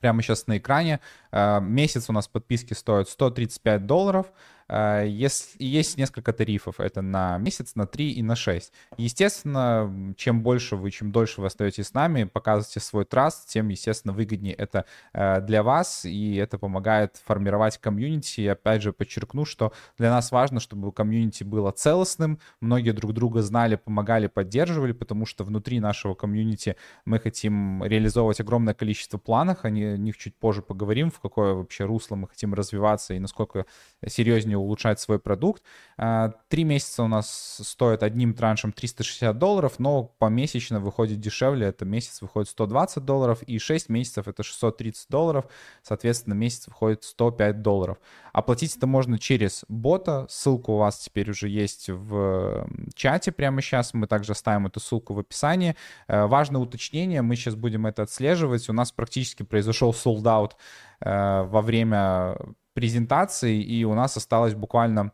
[0.00, 1.00] прямо сейчас на экране.
[1.32, 4.26] Э, месяц у нас подписки стоит 135 долларов.
[4.68, 6.80] А, есть, есть несколько тарифов.
[6.80, 8.72] Это на месяц, на 3 и на 6.
[8.96, 14.12] Естественно, чем больше вы, чем дольше вы остаетесь с нами, показываете свой траст, тем, естественно,
[14.12, 18.40] выгоднее это а, для вас, и это помогает формировать комьюнити.
[18.40, 23.42] И опять же подчеркну, что для нас важно, чтобы комьюнити было целостным, многие друг друга
[23.42, 29.70] знали, помогали, поддерживали, потому что внутри нашего комьюнити мы хотим реализовывать огромное количество планов, о
[29.70, 33.66] них чуть позже поговорим, в какое вообще русло мы хотим развиваться и насколько
[34.06, 35.62] серьезнее желание улучшать свой продукт.
[35.98, 41.84] Э, три месяца у нас стоит одним траншем 360 долларов, но помесячно выходит дешевле, это
[41.84, 45.44] месяц выходит 120 долларов, и 6 месяцев это 630 долларов,
[45.82, 47.98] соответственно, месяц выходит 105 долларов.
[48.32, 53.94] Оплатить это можно через бота, ссылка у вас теперь уже есть в чате прямо сейчас,
[53.94, 55.74] мы также оставим эту ссылку в описании.
[56.08, 60.52] Э, важное уточнение, мы сейчас будем это отслеживать, у нас практически произошел sold out
[61.00, 62.36] э, во время
[62.76, 65.12] презентации, и у нас осталось буквально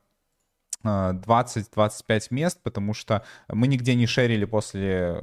[0.84, 5.22] 20-25 мест, потому что мы нигде не шерили после,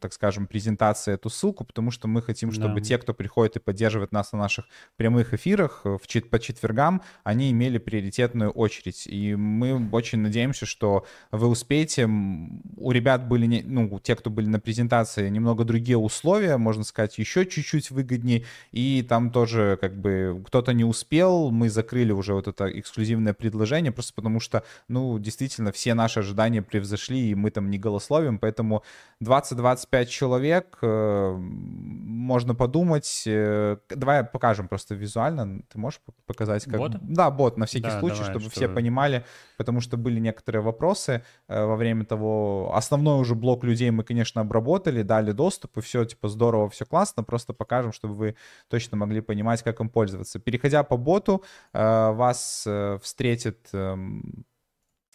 [0.00, 2.80] так скажем, презентации эту ссылку, потому что мы хотим, чтобы да.
[2.80, 6.00] те, кто приходит и поддерживает нас на наших прямых эфирах в,
[6.30, 9.06] по четвергам, они имели приоритетную очередь.
[9.06, 12.06] И мы очень надеемся, что вы успеете.
[12.06, 17.18] У ребят были, не, ну, те, кто были на презентации, немного другие условия, можно сказать,
[17.18, 18.44] еще чуть-чуть выгоднее.
[18.72, 23.92] И там тоже как бы кто-то не успел, мы закрыли уже вот это эксклюзивное предложение,
[23.92, 28.38] просто потому что, ну, ну, действительно, все наши ожидания превзошли, и мы там не голословим,
[28.38, 28.82] поэтому
[29.22, 33.22] 20-25 человек, э, можно подумать.
[33.26, 35.62] Э, давай покажем просто визуально.
[35.68, 36.64] Ты можешь показать?
[36.64, 36.78] Как...
[36.78, 36.96] Бот?
[37.00, 38.50] Да, бот, на всякий да, случай, давай, чтобы что...
[38.50, 39.24] все понимали,
[39.56, 42.72] потому что были некоторые вопросы э, во время того.
[42.74, 47.22] Основной уже блок людей мы, конечно, обработали, дали доступ, и все, типа, здорово, все классно,
[47.22, 48.34] просто покажем, чтобы вы
[48.68, 50.40] точно могли понимать, как им пользоваться.
[50.40, 52.66] Переходя по боту, вас
[53.00, 54.44] встретит эм,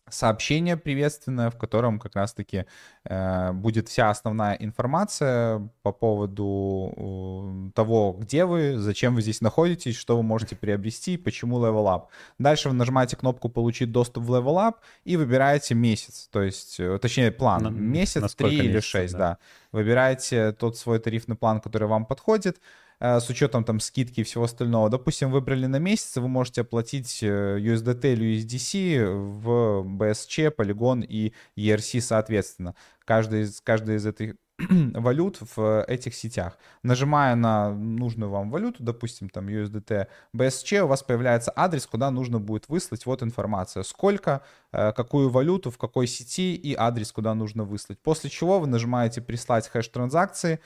[0.10, 2.66] сообщение приветственное, в котором как раз-таки
[3.06, 9.95] э, будет вся основная информация по поводу э, того, где вы, зачем вы здесь находитесь,
[9.95, 12.04] что вы можете приобрести, почему Level Up.
[12.38, 14.76] Дальше вы нажимаете кнопку «Получить доступ в Level Up»
[15.06, 17.64] и выбираете месяц, то есть, э, точнее, план.
[17.64, 19.20] На, месяц, три или шесть, да.
[19.20, 19.38] да.
[19.72, 22.58] Выбираете тот свой тарифный план, который вам подходит.
[22.58, 24.89] Э, с учетом там скидки и всего остального.
[24.89, 31.34] Допустим, выбрали на месяц, вы можете оплатить э, USDT или USDC в BSC, Polygon и
[31.58, 32.76] ERC соответственно.
[33.04, 34.36] Каждый из, каждый из этих
[34.93, 36.58] валют в этих сетях.
[36.82, 42.39] Нажимая на нужную вам валюту, допустим, там USDT, BSC, у вас появляется адрес, куда нужно
[42.39, 43.06] будет выслать.
[43.06, 47.99] Вот информация, сколько, э, какую валюту, в какой сети и адрес, куда нужно выслать.
[47.99, 50.62] После чего вы нажимаете «Прислать хэш транзакции»,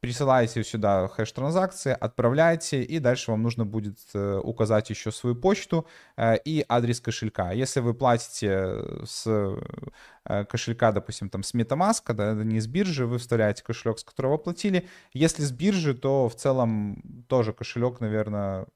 [0.00, 5.86] присылаете сюда хэш транзакции, отправляете, и дальше вам нужно будет э, указать еще свою почту
[6.16, 7.52] э, и адрес кошелька.
[7.52, 13.18] Если вы платите с э, кошелька, допустим, там с MetaMask, да, не с биржи, вы
[13.18, 14.88] вставляете кошелек, с которого оплатили.
[15.12, 18.66] Если с биржи, то в целом тоже кошелек, наверное,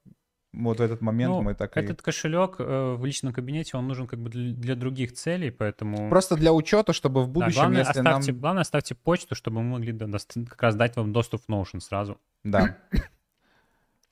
[0.57, 2.02] вот в этот момент ну, мы так этот и...
[2.02, 6.09] кошелек э, в личном кабинете, он нужен как бы для, для других целей, поэтому...
[6.09, 8.40] Просто для учета, чтобы в будущем, да, главное, если оставьте, нам...
[8.40, 10.07] Главное, оставьте почту, чтобы мы могли да,
[10.48, 12.18] как раз дать вам доступ в Notion сразу.
[12.44, 12.78] Да.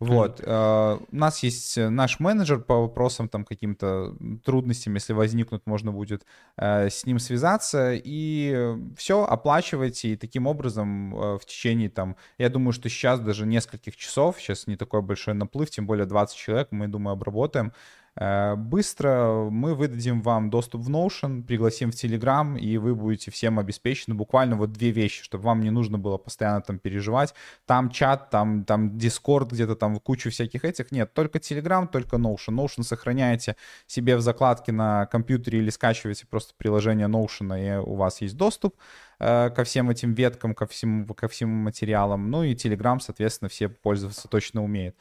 [0.03, 0.41] Вот.
[0.45, 5.93] Э, у нас есть э, наш менеджер по вопросам там каким-то трудностям, если возникнут, можно
[5.93, 6.27] будет
[6.57, 7.93] э, с ним связаться.
[7.95, 10.09] И все, оплачивайте.
[10.09, 14.77] И таким образом в течение там, я думаю, что сейчас даже нескольких часов, сейчас не
[14.77, 17.73] такой большой наплыв, тем более 20 человек, мы, думаю, обработаем.
[18.15, 23.59] Э, быстро мы выдадим вам доступ в Notion, пригласим в Telegram, и вы будете всем
[23.59, 24.15] обеспечены.
[24.15, 27.35] Буквально вот две вещи, чтобы вам не нужно было постоянно там переживать.
[27.67, 30.93] Там чат, там, там Discord, где-то там кучу всяких этих.
[30.93, 32.55] Нет, только Telegram, только Notion.
[32.55, 33.57] Notion сохраняете
[33.87, 38.77] себе в закладке на компьютере или скачиваете просто приложение Notion, и у вас есть доступ
[39.21, 42.31] э, ко всем этим веткам, ко всему, ко всем материалам.
[42.31, 44.97] Ну и Telegram, соответственно, все пользоваться точно умеют.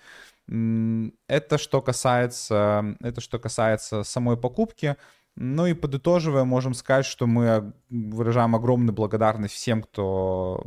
[0.52, 4.98] Это что касается, это что касается самой покупки.
[5.38, 10.66] Ну и подытоживая, можем сказать, что мы выражаем огромную благодарность всем, кто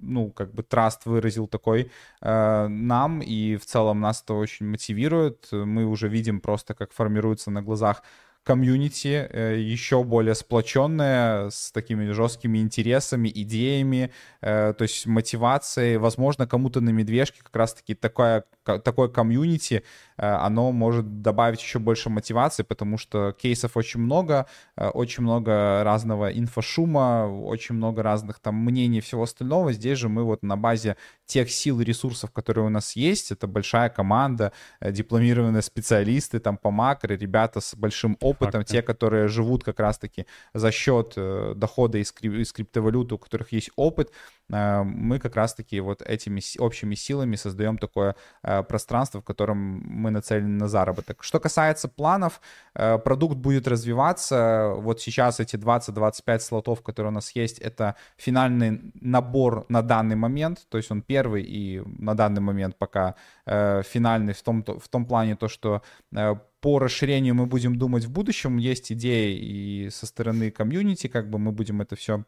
[0.00, 1.90] ну, как бы траст выразил такой
[2.22, 5.48] э, нам, и в целом нас это очень мотивирует.
[5.52, 8.02] Мы уже видим просто, как формируется на глазах
[8.44, 14.10] комьюнити э, еще более сплоченное, с такими жесткими интересами, идеями,
[14.40, 15.96] э, то есть мотивацией.
[15.98, 19.82] Возможно, кому-то на медвежке как раз-таки такое, такое комьюнити,
[20.16, 24.46] э, оно может добавить еще больше мотивации, потому что кейсов очень много,
[24.76, 29.72] очень много разного инфошума, очень много разных там мнений и всего остального.
[29.72, 30.96] Здесь же мы вот на базе
[31.26, 36.70] тех сил и ресурсов, которые у нас есть, это большая команда, дипломированные специалисты там по
[36.70, 38.72] макро, ребята с большим опытом, Факты.
[38.72, 43.52] те, которые живут как раз-таки за счет э, дохода из, крип- из криптовалюты, у которых
[43.52, 44.12] есть опыт, э,
[44.52, 50.58] мы как раз-таки вот этими общими силами создаем такое э, пространство, в котором мы нацелены
[50.58, 51.22] на заработок.
[51.22, 52.40] Что касается планов,
[52.74, 54.74] э, продукт будет развиваться.
[54.76, 60.66] Вот сейчас эти 20-25 слотов, которые у нас есть, это финальный набор на данный момент,
[60.68, 63.14] то есть он первый и на данный момент пока
[63.46, 65.82] э, финальный в том, в том плане то, что
[66.14, 68.56] э, по расширению мы будем думать в будущем.
[68.56, 72.24] Есть идеи и со стороны комьюнити, как бы мы будем это все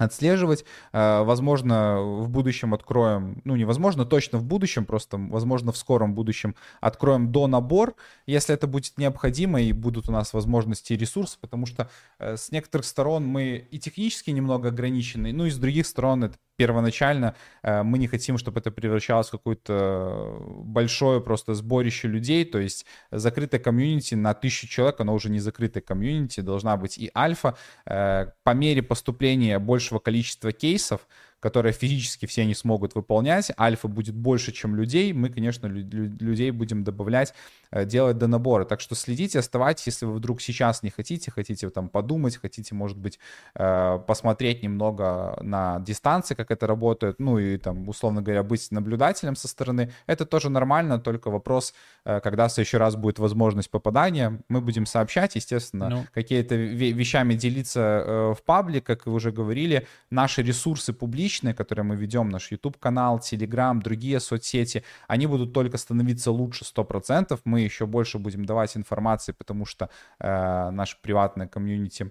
[0.00, 0.64] отслеживать.
[0.92, 6.54] Э, возможно, в будущем откроем, ну, невозможно, точно в будущем, просто, возможно, в скором будущем
[6.80, 7.94] откроем до набор,
[8.26, 12.50] если это будет необходимо и будут у нас возможности и ресурсы, потому что э, с
[12.50, 17.82] некоторых сторон мы и технически немного ограничены, ну и с других сторон это первоначально э,
[17.82, 23.62] мы не хотим, чтобы это превращалось в какое-то большое просто сборище людей, то есть закрытая
[23.62, 27.56] комьюнити на тысячу человек, оно уже не закрытая комьюнити, должна быть и альфа.
[27.86, 31.08] Э, по мере поступления большего количества кейсов,
[31.40, 33.50] которые физически все не смогут выполнять.
[33.58, 35.12] Альфа будет больше, чем людей.
[35.12, 37.34] Мы, конечно, людей будем добавлять,
[37.70, 38.64] э, делать до набора.
[38.64, 42.98] Так что следите, оставайтесь, если вы вдруг сейчас не хотите, хотите там подумать, хотите, может
[42.98, 43.18] быть,
[43.54, 49.34] э, посмотреть немного на дистанции, как это работает, ну и там, условно говоря, быть наблюдателем
[49.34, 49.90] со стороны.
[50.06, 51.74] Это тоже нормально, только вопрос,
[52.04, 54.40] э, когда в следующий раз будет возможность попадания.
[54.48, 56.04] Мы будем сообщать, естественно, ну.
[56.12, 59.86] какие-то вещами делиться в паблик, как вы уже говорили.
[60.10, 65.78] Наши ресурсы публичные, личные, которые мы ведем, наш YouTube-канал, Telegram, другие соцсети, они будут только
[65.78, 67.38] становиться лучше 100%.
[67.44, 72.10] Мы еще больше будем давать информации, потому что э, наше приватное комьюнити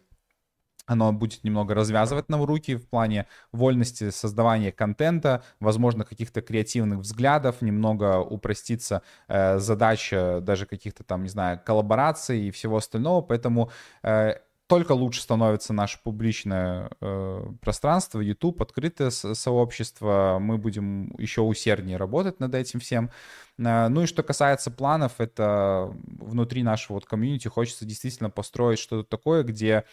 [0.86, 7.62] оно будет немного развязывать нам руки в плане вольности создавания контента, возможно, каких-то креативных взглядов,
[7.62, 13.70] немного упростится э, задача даже каких-то там, не знаю, коллабораций и всего остального, поэтому
[14.04, 14.38] э,
[14.70, 20.38] только лучше становится наше публичное э, пространство, YouTube, открытое сообщество.
[20.40, 23.10] Мы будем еще усерднее работать над этим всем.
[23.58, 29.10] Э, ну и что касается планов, это внутри нашего вот комьюнити хочется действительно построить что-то
[29.10, 29.86] такое, где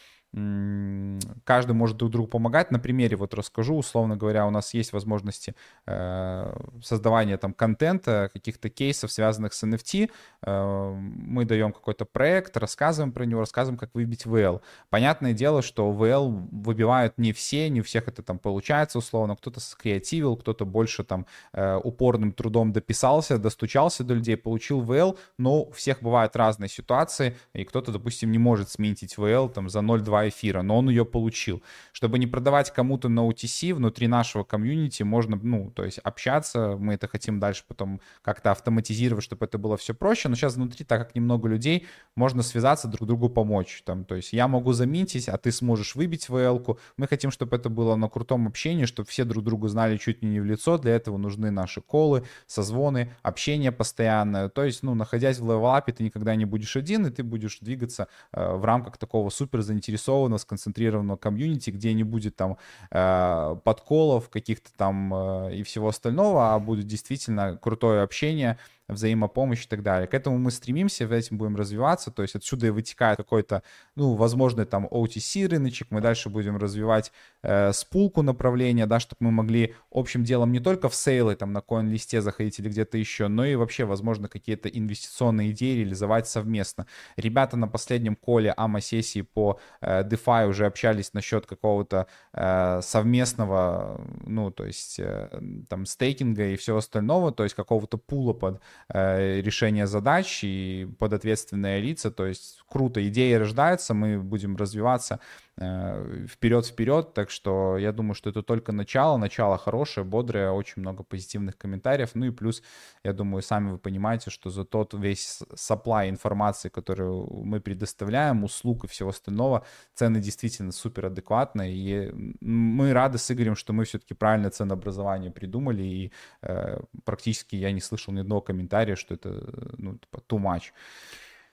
[1.44, 2.70] каждый может друг другу помогать.
[2.70, 5.54] На примере вот расскажу, условно говоря, у нас есть возможности
[5.86, 10.10] э, создавания там контента, каких-то кейсов, связанных с NFT.
[10.42, 14.60] Э, мы даем какой-то проект, рассказываем про него, рассказываем, как выбить VL.
[14.90, 19.36] Понятное дело, что VL выбивают не все, не у всех это там получается условно.
[19.36, 25.62] Кто-то скреативил, кто-то больше там э, упорным трудом дописался, достучался до людей, получил WL, но
[25.62, 30.25] у всех бывают разные ситуации, и кто-то, допустим, не может сминтить WL там за 0,2
[30.28, 31.62] эфира, но он ее получил.
[31.92, 36.94] Чтобы не продавать кому-то на OTC, внутри нашего комьюнити можно, ну, то есть общаться, мы
[36.94, 41.06] это хотим дальше потом как-то автоматизировать, чтобы это было все проще, но сейчас внутри, так
[41.06, 45.36] как немного людей, можно связаться, друг другу помочь, там, то есть я могу заметить, а
[45.38, 49.44] ты сможешь выбить WL-ку, мы хотим, чтобы это было на крутом общении, чтобы все друг
[49.44, 54.48] друга знали чуть ли не в лицо, для этого нужны наши колы, созвоны, общение постоянное,
[54.48, 57.58] то есть, ну, находясь в Level Up'е, ты никогда не будешь один, и ты будешь
[57.60, 62.56] двигаться э, в рамках такого супер заинтересованного заинтересованного, сконцентрированного комьюнити, где не будет там
[62.90, 68.58] э, подколов каких-то там э, и всего остального, а будет действительно крутое общение,
[68.88, 70.06] взаимопомощь и так далее.
[70.06, 73.62] К этому мы стремимся, в этим будем развиваться, то есть отсюда и вытекает какой-то,
[73.96, 77.12] ну, возможно, там OTC рыночек, мы дальше будем развивать
[77.42, 81.60] э, спулку направления, да, чтобы мы могли общим делом не только в сейлы там на
[81.60, 86.86] коин-листе заходить или где-то еще, но и вообще, возможно, какие-то инвестиционные идеи реализовать совместно.
[87.16, 94.50] Ребята на последнем коле АМА-сессии по э, DeFi уже общались насчет какого-то э, совместного, ну,
[94.50, 95.28] то есть э,
[95.68, 101.80] там стейкинга и всего остального, то есть какого-то пула под Э, решения задач и подответственные
[101.80, 102.12] лица.
[102.12, 105.18] То есть круто, идеи рождаются, мы будем развиваться
[105.58, 111.02] вперед-вперед, э, так что я думаю, что это только начало, начало хорошее, бодрое, очень много
[111.02, 112.62] позитивных комментариев, ну и плюс,
[113.04, 118.84] я думаю, сами вы понимаете, что за тот весь supply информации, которую мы предоставляем, услуг
[118.84, 124.12] и всего остального, цены действительно супер адекватные, и мы рады с Игорем, что мы все-таки
[124.12, 129.42] правильное ценообразование придумали, и э, практически я не слышал ни одного комментария, что это,
[129.78, 130.72] ну, типа, too much.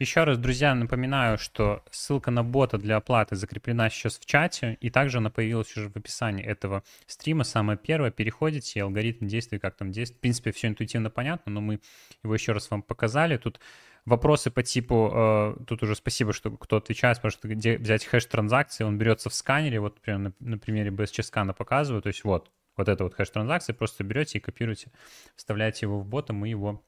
[0.03, 4.89] Еще раз, друзья, напоминаю, что ссылка на бота для оплаты закреплена сейчас в чате, и
[4.89, 7.45] также она появилась уже в описании этого стрима.
[7.45, 10.17] Самое первое, переходите, алгоритм действия, как там действует.
[10.17, 11.79] В принципе, все интуитивно понятно, но мы
[12.21, 13.37] его еще раз вам показали.
[13.37, 13.61] Тут
[14.03, 18.25] вопросы по типу, э, тут уже спасибо, что кто отвечает, потому что где взять хэш
[18.25, 22.25] транзакции, он берется в сканере, вот прямо на, на примере BSC скана показываю, то есть
[22.25, 24.91] вот, вот это вот хэш транзакции, просто берете и копируете,
[25.37, 26.83] вставляете его в бота, мы его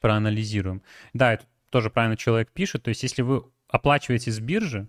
[0.00, 0.82] проанализируем.
[1.12, 4.88] Да, и тут тоже правильно человек пишет, то есть если вы оплачиваете с биржи,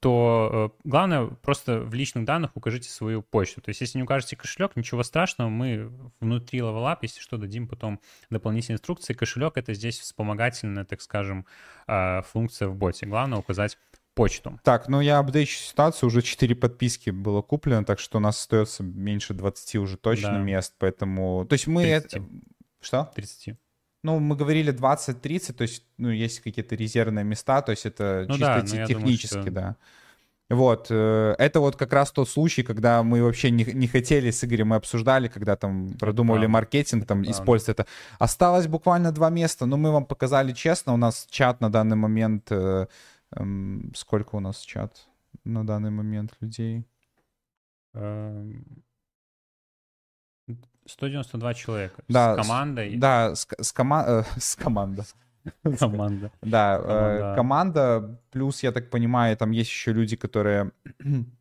[0.00, 3.60] то э, главное просто в личных данных укажите свою почту.
[3.60, 7.68] То есть если не укажете кошелек, ничего страшного, мы внутри Level Up, если что, дадим
[7.68, 8.00] потом
[8.30, 9.12] дополнительные инструкции.
[9.12, 11.44] Кошелек— это здесь вспомогательная, так скажем,
[11.86, 13.06] э, функция в боте.
[13.06, 13.76] Главное указать
[14.14, 14.58] почту.
[14.64, 18.82] Так, ну я апдейчу ситуацию, уже 4 подписки было куплено, так что у нас остается
[18.82, 20.38] меньше 20 уже точно да.
[20.38, 21.46] мест, поэтому...
[21.46, 21.82] То есть мы...
[21.82, 22.14] 30.
[22.14, 22.24] Это...
[22.80, 23.12] Что?
[23.14, 23.56] 30.
[24.02, 28.34] Ну, мы говорили 20-30, то есть, ну, есть какие-то резервные места, то есть это ну,
[28.34, 29.52] чисто да, технически, думаю, что...
[29.52, 29.76] да.
[30.50, 34.42] Вот, э, это вот как раз тот случай, когда мы вообще не, не хотели с
[34.42, 37.86] Игорем, мы обсуждали, когда там продумывали да, маркетинг, там да, использовать это.
[38.18, 42.50] Осталось буквально два места, но мы вам показали честно, у нас чат на данный момент,
[42.50, 42.86] э,
[43.36, 43.44] э,
[43.94, 45.06] сколько у нас чат
[45.44, 46.84] на данный момент людей?
[50.90, 52.02] 192 человека.
[52.08, 52.96] Да, с командой.
[52.96, 55.04] С, да, с, с, кома э, с командой.
[55.78, 56.30] Команда.
[56.42, 57.32] Да, команда.
[57.32, 58.20] Э, команда.
[58.30, 60.72] Плюс, я так понимаю, там есть еще люди, которые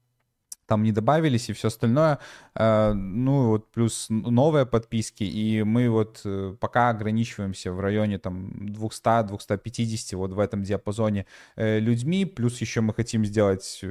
[0.69, 2.19] там не добавились и все остальное.
[2.55, 8.51] Э, ну, вот плюс новые подписки, и мы вот э, пока ограничиваемся в районе там
[8.51, 13.83] 200-250 вот в этом диапазоне э, людьми, плюс еще мы хотим сделать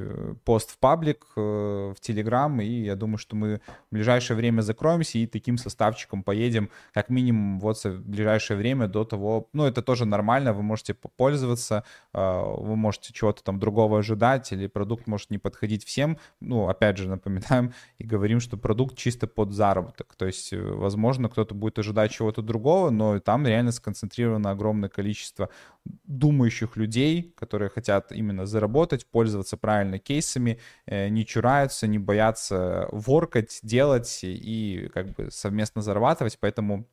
[0.45, 3.59] пост в паблик, в Телеграм, и я думаю, что мы
[3.91, 9.03] в ближайшее время закроемся и таким составчиком поедем как минимум вот в ближайшее время до
[9.03, 14.67] того, ну, это тоже нормально, вы можете пользоваться, вы можете чего-то там другого ожидать, или
[14.67, 19.51] продукт может не подходить всем, ну, опять же, напоминаем и говорим, что продукт чисто под
[19.51, 20.15] заработок.
[20.15, 25.49] То есть, э, возможно, кто-то будет ожидать чего-то другого, но там реально сконцентрировано огромное количество
[26.05, 33.59] думающих людей, которые хотят именно заработать, пользоваться правильно кейсами, э, не чураются, не боятся воркать,
[33.63, 36.37] делать и как бы совместно зарабатывать.
[36.39, 36.87] Поэтому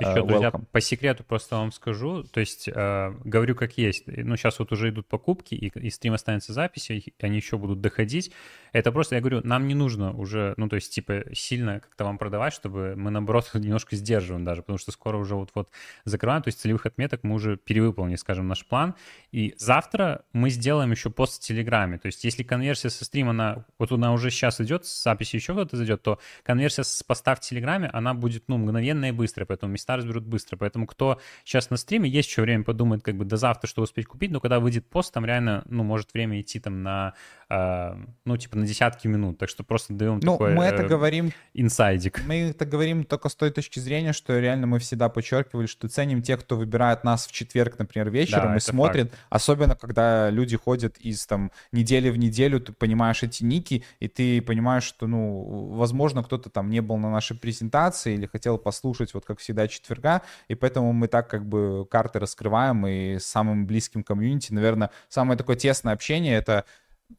[0.00, 0.64] еще, друзья, welcome.
[0.72, 4.04] по секрету просто вам скажу, то есть э, говорю как есть.
[4.06, 7.80] Ну, сейчас вот уже идут покупки, и, и стрим останется записью, и они еще будут
[7.80, 8.32] доходить.
[8.72, 12.18] Это просто, я говорю, нам не нужно уже, ну, то есть, типа, сильно как-то вам
[12.18, 15.68] продавать, чтобы мы, наоборот, немножко сдерживаем даже, потому что скоро уже вот-вот
[16.04, 18.94] закрываем, то есть целевых отметок мы уже перевыполнили, скажем, наш план.
[19.32, 21.98] И завтра мы сделаем еще пост в Телеграме.
[21.98, 25.52] То есть если конверсия со стрима, она, вот она уже сейчас идет, с записи еще
[25.52, 29.72] кто-то зайдет, то конверсия с поста в Телеграме, она будет, ну, мгновенная и быстрая, поэтому
[29.72, 30.56] места разберут быстро.
[30.56, 34.06] Поэтому кто сейчас на стриме, есть еще время подумать, как бы до завтра, что успеть
[34.06, 37.14] купить, но когда выйдет пост, там реально, ну, может время идти там на,
[37.50, 39.38] ну, типа на десятки минут.
[39.38, 42.22] Так что просто даем ну, такой мы это э, говорим, инсайдик.
[42.24, 46.22] Мы это говорим только с той точки зрения, что реально мы всегда подчеркивали, что ценим
[46.22, 49.10] тех, кто выбирает нас в четверг, например, вечером да, и смотрит.
[49.10, 49.22] Факт.
[49.30, 54.40] Особенно, когда люди ходят из там недели в неделю, ты понимаешь эти ники, и ты
[54.42, 59.24] понимаешь, что, ну, возможно, кто-то там не был на нашей презентации или хотел послушать, вот
[59.24, 64.04] как всегда, четверга, и поэтому мы так как бы карты раскрываем, и с самым близким
[64.04, 66.64] комьюнити, наверное, самое такое тесное общение— это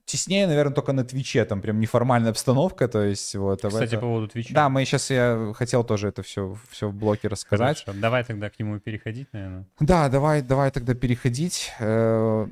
[0.05, 3.61] теснее, наверное, только на Твиче, там прям неформальная обстановка, то есть вот.
[3.61, 4.53] Кстати, по поводу Твича.
[4.53, 7.83] Да, мы сейчас, я хотел тоже это все, все в блоке рассказать.
[7.83, 7.99] Хорошо.
[7.99, 9.65] Давай тогда к нему переходить, наверное.
[9.79, 11.71] Да, давай, давай тогда переходить.
[11.79, 12.47] Э,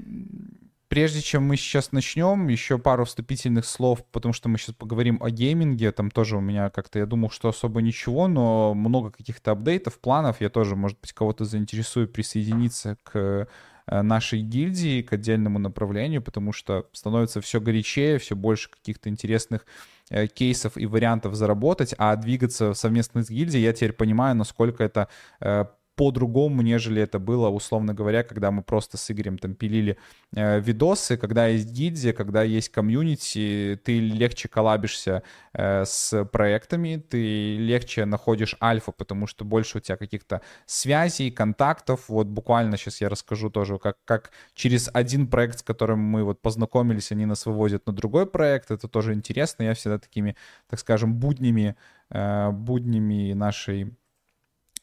[0.88, 5.30] прежде чем мы сейчас начнем, еще пару вступительных слов, потому что мы сейчас поговорим о
[5.30, 5.92] гейминге.
[5.92, 10.42] Там тоже у меня как-то, я думал, что особо ничего, но много каких-то апдейтов, планов.
[10.42, 13.48] Я тоже, может быть, кого-то заинтересую присоединиться к
[13.90, 19.66] нашей гильдии к отдельному направлению, потому что становится все горячее, все больше каких-то интересных
[20.10, 25.08] э, кейсов и вариантов заработать, а двигаться совместно с гильдией, я теперь понимаю, насколько это
[25.42, 25.66] э,
[26.00, 29.98] по-другому, нежели это было, условно говоря, когда мы просто с Игорем там пилили
[30.34, 37.58] э, видосы, когда есть гильдия, когда есть комьюнити, ты легче коллабишься э, с проектами, ты
[37.58, 42.06] легче находишь альфа, потому что больше у тебя каких-то связей, контактов.
[42.08, 46.42] Вот буквально сейчас я расскажу тоже, как, как через один проект, с которым мы вот
[46.42, 48.72] познакомились, они нас выводят на другой проект.
[48.72, 49.64] Это тоже интересно.
[49.64, 50.38] Я всегда такими,
[50.70, 51.76] так скажем, буднями,
[52.10, 53.99] э, буднями нашей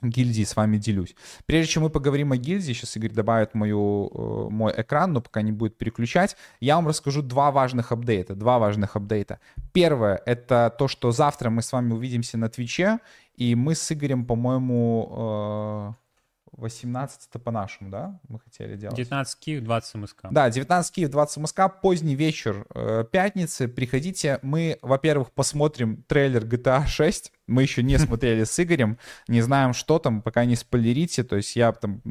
[0.02, 1.14] гильдии с вами делюсь.
[1.47, 5.43] Прежде чем мы поговорим о гильдии, сейчас Игорь добавит мою, э, мой экран, но пока
[5.43, 8.35] не будет переключать, я вам расскажу два важных апдейта.
[8.35, 9.40] Два важных апдейта.
[9.73, 12.98] Первое— это то, что завтра мы с вами увидимся на Твиче,
[13.35, 15.97] и мы с Игорем, по-моему,
[16.57, 18.97] 18 это по-нашему, да, мы хотели делать?
[18.97, 20.27] 19 Киев, 20 МСК.
[20.31, 26.87] Да, 19 Киев, 20 МСК, поздний вечер э, пятницы, приходите, мы, во-первых, посмотрим трейлер GTA
[26.87, 31.37] 6, мы еще не смотрели с Игорем, не знаем, что там, пока не спойлерите, то
[31.37, 32.03] есть я там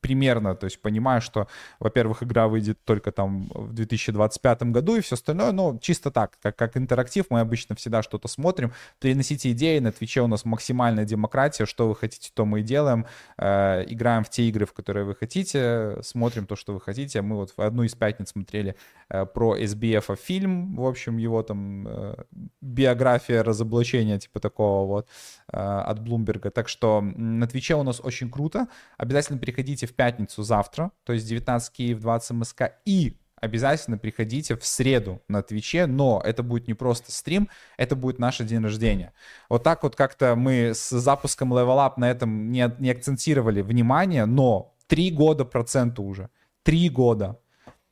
[0.00, 1.46] примерно, то есть понимаю, что,
[1.78, 6.56] во-первых, игра выйдет только там в 2025 году и все остальное, но чисто так, как,
[6.56, 11.66] как интерактив, мы обычно всегда что-то смотрим, приносите идеи, на Твиче у нас максимальная демократия,
[11.66, 13.06] что вы хотите, то мы и делаем,
[13.38, 17.36] э, играем в те игры, в которые вы хотите, смотрим то, что вы хотите, мы
[17.36, 18.76] вот в одну из пятниц смотрели
[19.10, 22.14] э, про SBF фильм, в общем, его там э,
[22.60, 25.08] биография разоблачения, типа такого вот,
[25.52, 30.42] э, от Блумберга, так что на Твиче у нас очень круто, обязательно переходите в пятницу
[30.42, 36.20] завтра, то есть 19 Киев, 20 МСК и обязательно приходите в среду на Твиче, но
[36.24, 39.12] это будет не просто стрим, это будет наш день рождения.
[39.48, 44.26] Вот так вот как-то мы с запуском Level Up на этом не, не акцентировали внимание,
[44.26, 46.30] но три года проценту уже.
[46.62, 47.40] Три года.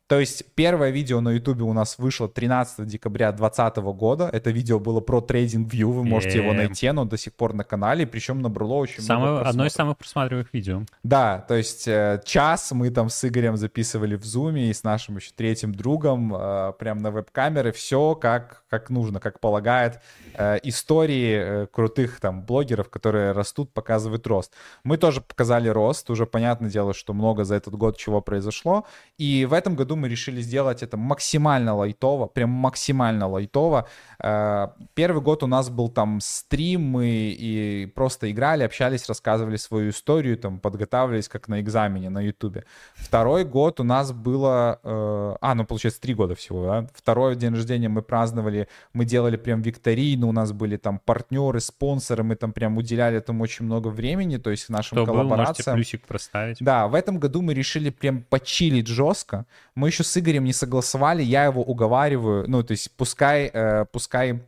[0.09, 4.31] То есть первое видео на YouTube у нас вышло 13 декабря 2020 года.
[4.33, 7.63] Это видео было про трейдинг View, вы можете его найти, оно до сих пор на
[7.63, 10.83] канале, причем набрало очень Самое, много Одно из самых просматриваемых видео.
[11.03, 15.17] Да, то есть э, час мы там с Игорем записывали в Зуме и с нашим
[15.17, 20.01] еще третьим другом э, прям на веб-камеры, все как, как нужно, как полагает.
[20.35, 24.55] Э, истории крутых там блогеров, которые растут, показывают рост.
[24.85, 28.87] Мы тоже показали рост, уже понятное дело, что много за этот год чего произошло,
[29.19, 33.89] и в этом году мы решили сделать это максимально лайтово, прям максимально лайтово.
[34.23, 39.91] Э, первый год у нас был там стрим, мы и просто играли, общались, рассказывали свою
[39.91, 42.65] историю, там подготавливались как на экзамене на ютубе.
[42.95, 44.81] Второй год у нас было...
[44.83, 46.87] Э, а, ну получается три года всего, да?
[46.95, 52.23] Второй день рождения мы праздновали, мы делали прям викторину, у нас были там партнеры, спонсоры,
[52.23, 55.75] мы там прям уделяли этому очень много времени, то есть нашим Кто коллаборациям.
[55.75, 56.59] Был, плюсик проставить.
[56.61, 59.47] Да, в этом году мы решили прям почилить жестко.
[59.75, 64.41] Мы еще с Игорем не согласовали, я его уговариваю, ну, то есть пускай, э, пускай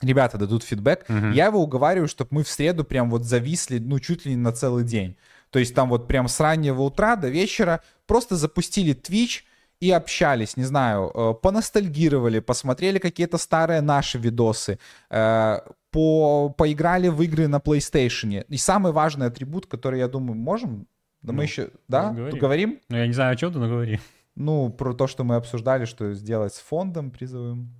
[0.00, 1.32] ребята дадут фидбэк, uh-huh.
[1.34, 4.52] я его уговариваю, чтобы мы в среду прям вот зависли, ну, чуть ли не на
[4.52, 5.16] целый день.
[5.50, 9.42] То есть там вот прям с раннего утра до вечера просто запустили Twitch,
[9.80, 14.78] и общались, не знаю, э, поностальгировали, посмотрели какие-то старые наши видосы,
[15.10, 18.44] э, по, поиграли в игры на PlayStation.
[18.48, 20.86] И самый важный атрибут, который, я думаю, можем,
[21.22, 22.38] да ну, мы еще, да, говорим.
[22.38, 22.80] говорим?
[22.88, 24.00] Ну, я не знаю, о чем ты, но говори.
[24.38, 27.74] Ну, про то, что мы обсуждали, что сделать с фондом призовым.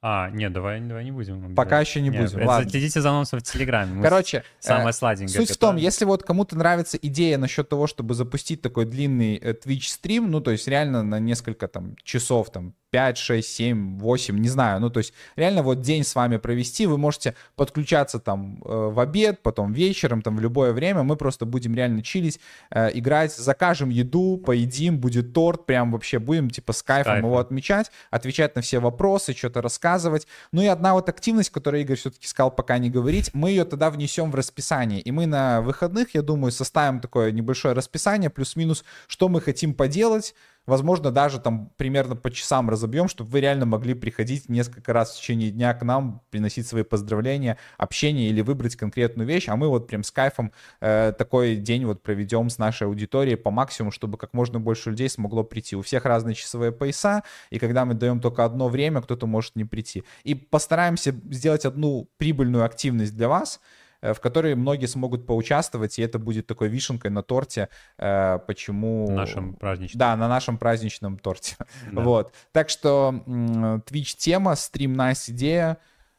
[0.00, 1.54] А, нет, давай, давай не будем.
[1.54, 2.46] Пока еще не нет, будем.
[2.46, 2.70] Ладно.
[2.70, 4.02] Следите за анонсом в Телеграме.
[4.02, 5.36] Короче, самое э, сладенькое.
[5.36, 9.52] Суть в том, если вот кому-то нравится идея насчет того, чтобы запустить такой длинный э,
[9.52, 14.38] Twitch стрим, ну, то есть реально на несколько там часов, там 5, 6, 7, 8,
[14.38, 14.80] не знаю.
[14.80, 19.00] Ну, то есть реально вот день с вами провести, вы можете подключаться там э, в
[19.00, 21.02] обед, потом вечером, там в любое время.
[21.02, 22.40] Мы просто будем реально чилить,
[22.70, 27.24] э, играть, закажем еду, поедим, будет торт, прям вообще будем типа с кайфом Кайф.
[27.24, 30.26] его отмечать, отвечать на все вопросы, что-то рассказывать.
[30.52, 33.90] Ну и одна вот активность, которую Игорь все-таки сказал пока не говорить, мы ее тогда
[33.90, 35.00] внесем в расписание.
[35.00, 40.34] И мы на выходных, я думаю, составим такое небольшое расписание, плюс-минус, что мы хотим поделать,
[40.66, 45.20] возможно, даже там примерно по часам разобьем, чтобы вы реально могли приходить несколько раз в
[45.20, 49.86] течение дня к нам, приносить свои поздравления, общение или выбрать конкретную вещь, а мы вот
[49.86, 54.34] прям с кайфом э, такой день вот проведем с нашей аудиторией по максимуму, чтобы как
[54.34, 55.76] можно больше людей смогло прийти.
[55.76, 59.64] У всех разные часовые пояса, и когда мы даем только одно время, кто-то может не
[59.64, 60.04] прийти.
[60.24, 63.60] И постараемся сделать одну прибыльную активность для вас,
[64.14, 67.68] в которой многие смогут поучаствовать, и это будет такой вишенкой на торте,
[67.98, 69.08] э, почему...
[69.08, 69.98] На нашем праздничном.
[69.98, 71.56] Да, на нашем праздничном торте.
[71.92, 72.02] Да.
[72.02, 72.32] Вот.
[72.52, 75.78] Так что Twitch тема, стрим nice идея,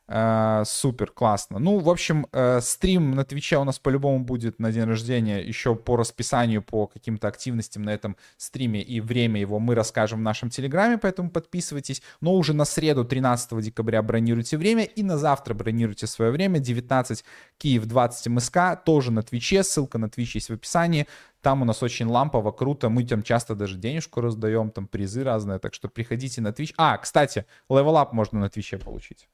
[0.09, 1.59] Э, супер, классно.
[1.59, 5.75] Ну, в общем, э, стрим на Твиче у нас по-любому будет на день рождения еще
[5.75, 10.49] по расписанию, по каким-то активностям на этом стриме, и время его мы расскажем в нашем
[10.49, 12.01] Телеграме, поэтому подписывайтесь.
[12.21, 17.25] Но уже на среду, 13 декабря, бронируйте время, и на завтра бронируйте свое время, 19
[17.57, 21.05] Киев, 20 МСК, тоже на Твиче, ссылка на Твич есть в описании.
[21.41, 22.89] Там у нас очень лампово, круто.
[22.89, 25.59] Мы там часто даже денежку раздаем, там призы разные.
[25.59, 26.73] Так что приходите на Twitch.
[26.77, 29.27] А, кстати, WL можно на Твиче получить.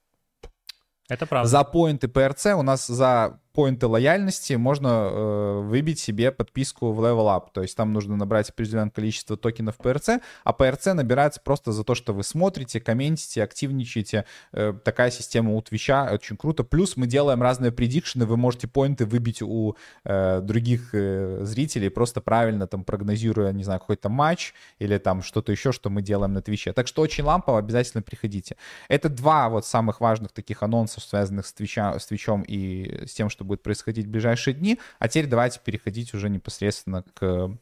[1.10, 1.48] Это правда.
[1.48, 7.28] За поинты ПРЦ у нас за поинты лояльности можно э, выбить себе подписку в Level
[7.28, 7.48] Up.
[7.54, 11.94] То есть там нужно набрать определенное количество токенов PRC, а PRC набирается просто за то,
[11.94, 14.26] что вы смотрите, комментите, активничаете.
[14.52, 16.64] Э, такая система у Твича очень круто.
[16.64, 22.22] Плюс мы делаем разные предикшены, вы можете поинты выбить у э, других э, зрителей, просто
[22.22, 26.42] правильно там прогнозируя, не знаю, какой-то матч или там что-то еще, что мы делаем на
[26.42, 26.74] Твиче.
[26.74, 28.58] Так что очень лампово, обязательно приходите.
[28.88, 33.30] Это два вот самых важных таких анонсов, связанных с, Твича, с Твичом и с тем,
[33.30, 34.80] что что будет происходить в ближайшие дни.
[34.99, 37.57] А теперь давайте переходить уже непосредственно к,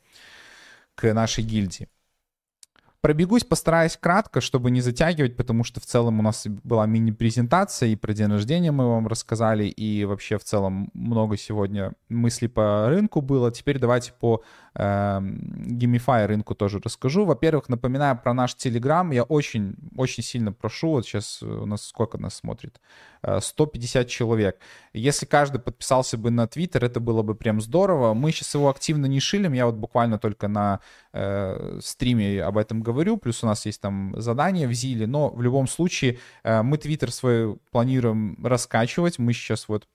[0.95, 1.87] к нашей гильдии.
[3.01, 7.95] Пробегусь, постараюсь кратко, чтобы не затягивать, потому что в целом у нас была мини-презентация, и
[7.95, 13.21] про день рождения мы вам рассказали, и вообще в целом много сегодня мыслей по рынку
[13.21, 13.51] было.
[13.51, 14.43] Теперь давайте по
[14.75, 17.25] э, Gamify рынку тоже расскажу.
[17.25, 19.11] Во-первых, напоминаю про наш Telegram.
[19.11, 22.79] Я очень, очень сильно прошу, вот сейчас у нас сколько нас смотрит?
[23.23, 24.59] 150 человек.
[24.93, 28.13] Если каждый подписался бы на Твиттер, это было бы прям здорово.
[28.13, 30.79] Мы сейчас его активно не шилим, я вот буквально только на
[31.13, 35.41] э, стриме об этом говорю, плюс у нас есть там задание в Зиле, но в
[35.41, 39.87] любом случае э, мы Твиттер свой планируем раскачивать, мы сейчас вот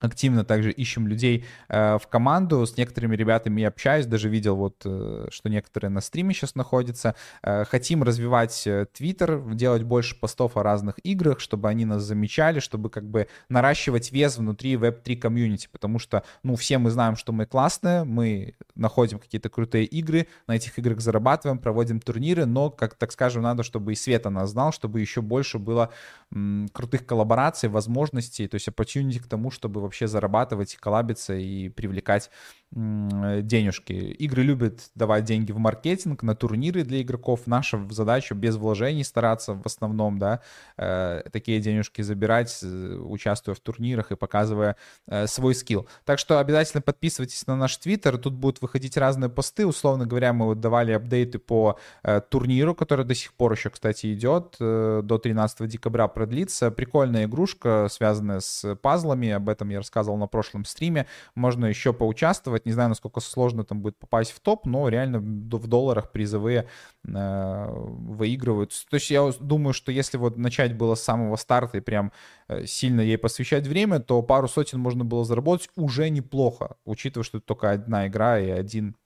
[0.00, 4.82] активно также ищем людей э, в команду, с некоторыми ребятами я общаюсь, даже видел вот,
[4.84, 7.14] э, что некоторые на стриме сейчас находятся.
[7.42, 12.60] Э, хотим развивать Твиттер, э, делать больше постов о разных играх, чтобы они нас замечали,
[12.60, 17.32] чтобы как бы наращивать вес внутри Web3 комьюнити, потому что, ну, все мы знаем, что
[17.32, 22.94] мы классные, мы находим какие-то крутые игры, на этих играх зарабатываем, проводим турниры, но, как
[22.94, 25.90] так скажем, надо, чтобы и Света нас знал, чтобы еще больше было
[26.32, 32.30] м, крутых коллабораций, возможностей, то есть opportunity к тому, чтобы вообще зарабатывать, коллабиться и привлекать
[32.72, 33.92] денежки.
[33.92, 37.40] Игры любят давать деньги в маркетинг, на турниры для игроков.
[37.46, 40.40] Наша задача без вложений стараться в основном, да,
[40.76, 44.76] э, такие денежки забирать, участвуя в турнирах и показывая
[45.08, 45.88] э, свой скилл.
[46.04, 49.66] Так что обязательно подписывайтесь на наш твиттер, тут будут выходить разные посты.
[49.66, 54.14] Условно говоря, мы вот давали апдейты по э, турниру, который до сих пор еще, кстати,
[54.14, 56.70] идет, до 13 декабря продлится.
[56.70, 61.06] Прикольная игрушка, связанная с пазлами, об этом я рассказывал на прошлом стриме.
[61.34, 62.59] Можно еще поучаствовать.
[62.66, 66.68] Не знаю, насколько сложно там будет попасть в топ, но реально в долларах призовые
[67.06, 68.72] э, выигрывают.
[68.90, 72.12] То есть я думаю, что если вот начать было с самого старта и прям
[72.48, 77.38] э, сильно ей посвящать время, то пару сотен можно было заработать уже неплохо, учитывая, что
[77.38, 78.96] это только одна игра и один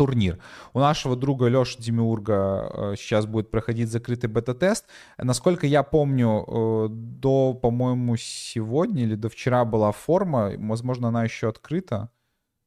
[0.00, 0.38] турнир.
[0.72, 4.86] У нашего друга Леши Демиурга э, сейчас будет проходить закрытый бета-тест.
[5.18, 12.10] Насколько я помню, до, по-моему, сегодня или до вчера была форма, возможно, она еще открыта.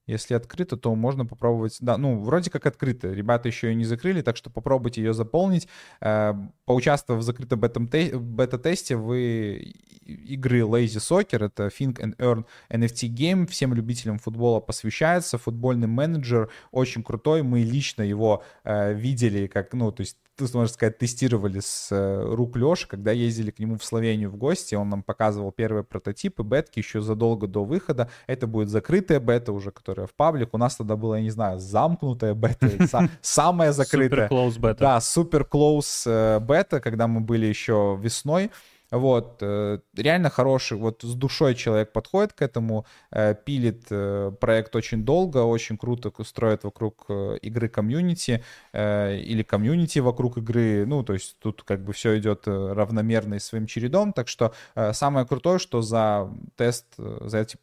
[0.05, 1.77] Если открыто, то можно попробовать.
[1.79, 3.11] Да, ну, вроде как открыто.
[3.11, 5.67] Ребята еще ее не закрыли, так что попробуйте ее заполнить.
[6.01, 6.33] Э,
[6.65, 9.73] поучаствовав в закрытом бета-тесте, вы
[10.05, 15.37] игры Lazy Soccer, это Think and Earn NFT Game, всем любителям футбола посвящается.
[15.37, 17.43] Футбольный менеджер очень крутой.
[17.43, 20.17] Мы лично его э, видели, как, ну, то есть
[20.51, 24.75] можно сказать, тестировали с э, рук Леши, когда ездили к нему в Словению в гости,
[24.75, 28.09] он нам показывал первые прототипы бетки еще задолго до выхода.
[28.27, 30.49] Это будет закрытая бета уже, которая в паблик.
[30.53, 32.69] У нас тогда было, я не знаю, замкнутая бета,
[33.21, 34.27] самая закрытая.
[34.27, 34.79] Супер close бета.
[34.79, 38.51] Да, супер close э, бета, когда мы были еще весной.
[38.93, 44.75] Вот, э, реально хороший, вот с душой человек подходит к этому, э, пилит э, проект
[44.75, 47.09] очень долго, очень круто строит вокруг
[47.41, 48.43] игры комьюнити
[48.73, 53.65] или комьюнити вокруг игры, ну, то есть тут как бы все идет равномерно и своим
[53.65, 54.53] чередом, так что
[54.91, 57.57] самое крутое, что за тест, за эти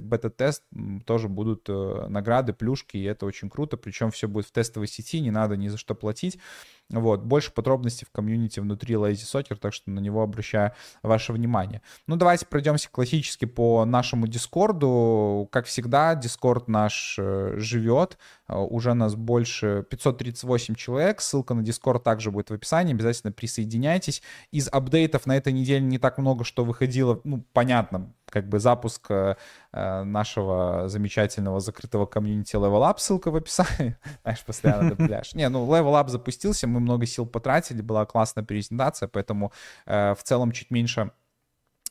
[0.00, 0.62] бета-тест
[1.04, 5.30] тоже будут награды, плюшки, и это очень круто, причем все будет в тестовой сети, не
[5.30, 6.38] надо ни за что платить,
[6.90, 11.82] вот, больше подробностей в комьюнити внутри Lazy Soccer, так что на него обращаю ваше внимание.
[12.06, 15.48] Ну, давайте пройдемся классически по нашему Дискорду.
[15.52, 22.02] Как всегда, Дискорд наш э, живет, э, уже нас больше 538 человек, ссылка на Дискорд
[22.02, 24.22] также будет в описании, обязательно присоединяйтесь.
[24.50, 29.10] Из апдейтов на этой неделе не так много, что выходило, ну, понятно, как бы запуск
[29.10, 29.36] э,
[29.72, 35.34] нашего замечательного закрытого комьюнити Level Up, ссылка в описании, знаешь, постоянно добавляешь.
[35.34, 39.52] Не, ну Level Up запустился, мы много сил потратили, была классная презентация, поэтому
[39.86, 41.12] э, в целом чуть меньше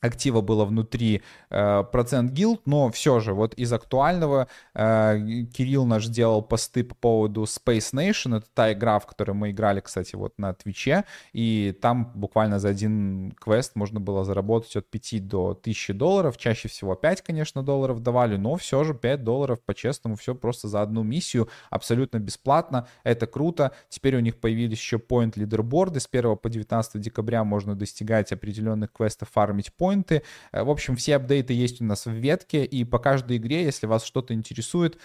[0.02, 5.18] актива было внутри э, процент гилд, но все же вот из актуального э,
[5.54, 9.80] Кирилл наш делал посты по поводу Space Nation, это та игра, в которой мы играли,
[9.80, 15.28] кстати, вот на Твиче, и там буквально за один квест можно было заработать от 5
[15.28, 20.16] до 1000 долларов, чаще всего 5, конечно, долларов давали, но все же 5 долларов по-честному,
[20.16, 25.34] все просто за одну миссию, абсолютно бесплатно, это круто, теперь у них появились еще point
[25.36, 30.24] лидерборды, с 1 по 19 декабря можно достигать определенных квестов, фармить point, поинты.
[30.52, 33.88] Э, в общем, все апдейты есть у нас в ветке, и по каждой игре, если
[33.88, 35.00] вас что-то интересует,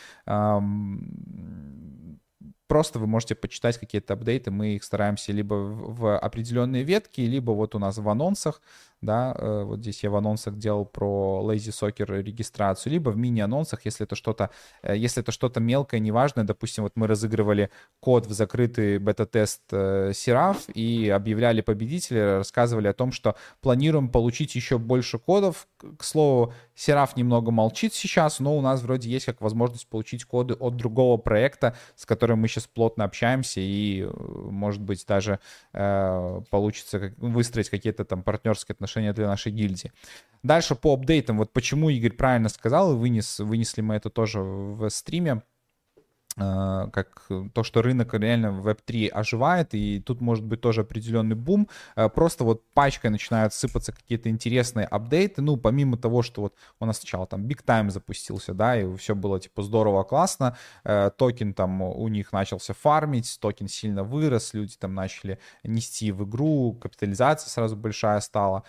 [2.66, 7.74] просто вы можете почитать какие-то апдейты, мы их стараемся либо в определенные ветки, либо вот
[7.74, 8.62] у нас в анонсах,
[9.03, 13.85] да, э, вот здесь я в анонсах делал про Lazy Soccer регистрацию, либо в мини-анонсах,
[13.85, 14.51] если это что-то,
[14.83, 20.65] э, если это что-то мелкое, неважное, допустим, вот мы разыгрывали код в закрытый бета-тест Seraph
[20.69, 25.66] э, и объявляли победителя, рассказывали о том, что планируем получить еще больше кодов.
[25.99, 30.55] К слову, Seraph немного молчит сейчас, но у нас вроде есть как возможность получить коды
[30.55, 35.41] от другого проекта, с которым мы сейчас плотно общаемся и, может быть, даже
[35.73, 39.93] э, получится выстроить какие-то там партнерские отношения отношения для нашей гильдии.
[40.43, 44.89] Дальше по апдейтам, вот почему Игорь правильно сказал, и вынес, вынесли мы это тоже в
[44.90, 45.43] стриме,
[46.36, 51.68] как то, что рынок реально в Web3 оживает, и тут может быть тоже определенный бум.
[51.96, 55.42] Э, просто вот пачкой начинают сыпаться какие-то интересные апдейты.
[55.42, 59.14] Ну, помимо того, что вот у нас сначала там Big Time запустился, да, и все
[59.14, 60.56] было типа здорово, классно.
[60.84, 66.24] Э, токен там у них начался фармить, токен сильно вырос, люди там начали нести в
[66.24, 68.64] игру, капитализация сразу большая стала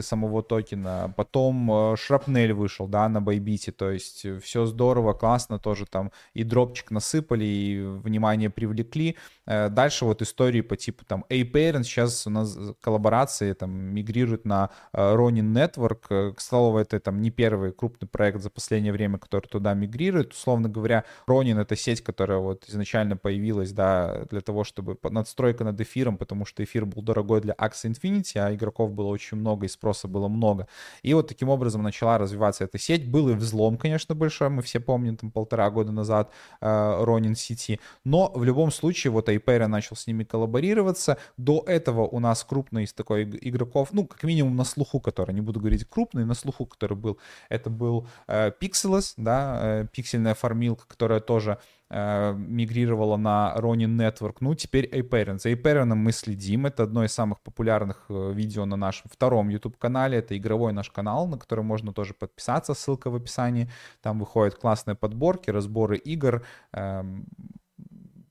[0.00, 1.12] самого токена.
[1.16, 6.12] Потом э, Шрапнель вышел, да, на Байбите, то есть э, все здорово, классно, тоже там
[6.34, 9.16] и дропчик насыпали, и внимание привлекли.
[9.46, 14.70] Э, дальше вот истории по типу там A-Parent, сейчас у нас коллаборации там мигрируют на
[14.92, 16.34] Ronin Network.
[16.34, 20.32] К слову, это там не первый крупный проект за последнее время, который туда мигрирует.
[20.32, 25.80] Условно говоря, Ronin— это сеть, которая вот изначально появилась, да, для того, чтобы надстройка над
[25.80, 29.68] эфиром, потому что эфир был дорогой для Axie Infinity, а игроков было очень много, и
[29.76, 30.66] спроса было много.
[31.02, 33.08] И вот таким образом начала развиваться эта сеть.
[33.08, 37.80] Был и взлом, конечно, большой, мы все помним, там полтора года назад Ронин э, Сити.
[38.04, 41.18] Но в любом случае вот Айпера начал с ними коллаборироваться.
[41.36, 45.40] До этого у нас крупный из такой игроков, ну, как минимум на слуху, который, не
[45.40, 50.86] буду говорить крупный, на слуху, который был, это был э, Pixeles, да, э, пиксельная фармилка,
[50.88, 54.36] которая тоже мигрировала на Ronin Network.
[54.40, 55.38] Ну, теперь Aperion.
[55.38, 56.66] За Aperion мы следим.
[56.66, 60.18] Это одно из самых популярных э, видео на нашем втором YouTube-канале.
[60.18, 62.74] Это игровой наш канал, на который можно тоже подписаться.
[62.74, 63.70] Ссылка в описании.
[64.02, 67.04] Там выходят классные подборки, разборы игр, э,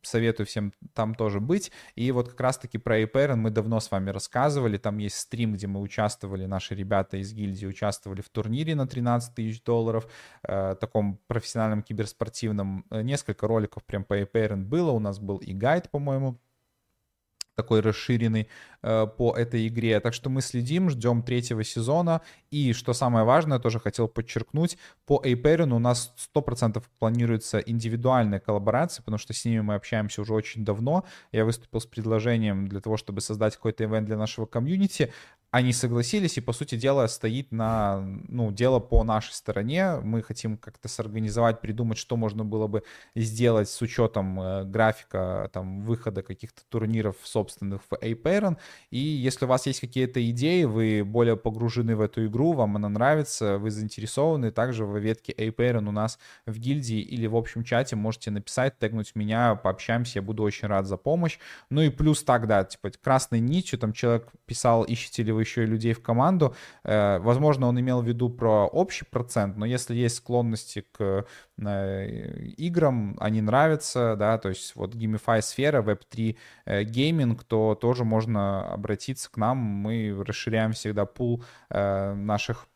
[0.06, 1.72] советую всем там тоже быть.
[1.96, 4.78] И вот как раз-таки про Aperen мы давно с вами рассказывали.
[4.78, 9.36] Там есть стрим, где мы участвовали, наши ребята из гильдии участвовали в турнире на 13
[9.36, 10.08] тысяч долларов,
[10.44, 12.86] э, таком профессиональном киберспортивном.
[12.90, 14.92] Э, несколько роликов прям по Aperen было.
[14.92, 16.40] У нас был и гайд, по-моему,
[17.56, 18.48] такой расширенный
[18.84, 20.00] э, по этой игре.
[20.00, 22.22] Так что мы следим, ждем третьего сезона.
[22.52, 29.04] И что самое важное, тоже хотел подчеркнуть, по Aperin у нас 100% планируется индивидуальная коллаборация,
[29.04, 31.06] потому что с ними мы общаемся уже очень давно.
[31.32, 35.14] Я выступил с предложением для того, чтобы создать какой-то ивент для нашего комьюнити
[35.56, 40.02] они согласились, и, по сути дела, стоит на, ну, дело по нашей стороне.
[40.04, 42.84] Мы хотим как-то сорганизовать, придумать, что можно было бы
[43.16, 48.58] сделать с учетом э, графика, там, выхода каких-то турниров собственных в A-Parent.
[48.90, 52.90] И если у вас есть какие-то идеи, вы более погружены в эту игру, вам она
[52.90, 57.96] нравится, вы заинтересованы, также в ветке A-Parent у нас в гильдии или в общем чате
[57.96, 61.40] можете написать, тегнуть меня, пообщаемся, я буду очень рад за помощь.
[61.70, 65.64] Ну и плюс так, да, типа красной нитью, там человек писал, ищете ли вы еще
[65.64, 66.56] и людей в команду.
[66.84, 71.26] Э, возможно, он имел в виду про общий процент, но если есть склонности к
[71.58, 76.38] э, играм, они нравятся, да, то есть вот Gamify сфера, Web3
[76.84, 82.68] гейминг, то тоже можно обратиться к нам, мы расширяем всегда пул э, наших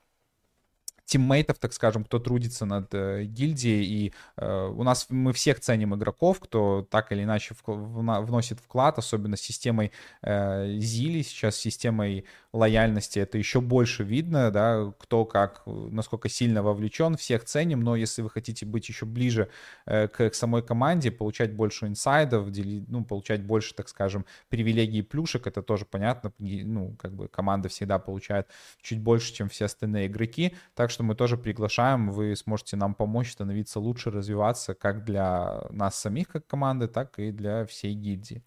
[1.10, 3.84] тиммейтов, так скажем, кто трудится над э, гильдией.
[3.84, 9.36] И э, у нас мы всех ценим игроков, кто так или иначе вносит вклад, особенно
[9.36, 9.92] с системой
[10.22, 17.16] э, Zealy, сейчас системой лояльности это еще больше видно, да, кто как, насколько сильно вовлечен,
[17.16, 19.50] всех ценим, но если вы хотите быть еще ближе
[19.86, 22.48] э, к, самой команде, получать больше инсайдов,
[22.88, 27.70] ну, получать больше, так скажем, привилегий и плюшек, это тоже понятно, ну, как бы команда
[27.70, 28.48] всегда получает
[28.82, 33.32] чуть больше, чем все остальные игроки, так что мы тоже приглашаем, вы сможете нам помочь
[33.32, 38.44] становиться лучше, развиваться как для нас самих как команды, так и для всей гильдии.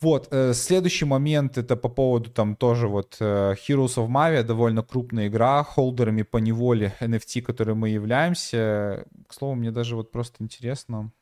[0.00, 4.82] Вот, э, следующий момент, это по поводу там тоже вот э, Heroes of Mavia, довольно
[4.82, 9.04] крупная игра, холдерами по неволе NFT, которые мы являемся.
[9.28, 11.12] К слову, мне даже вот просто интересно,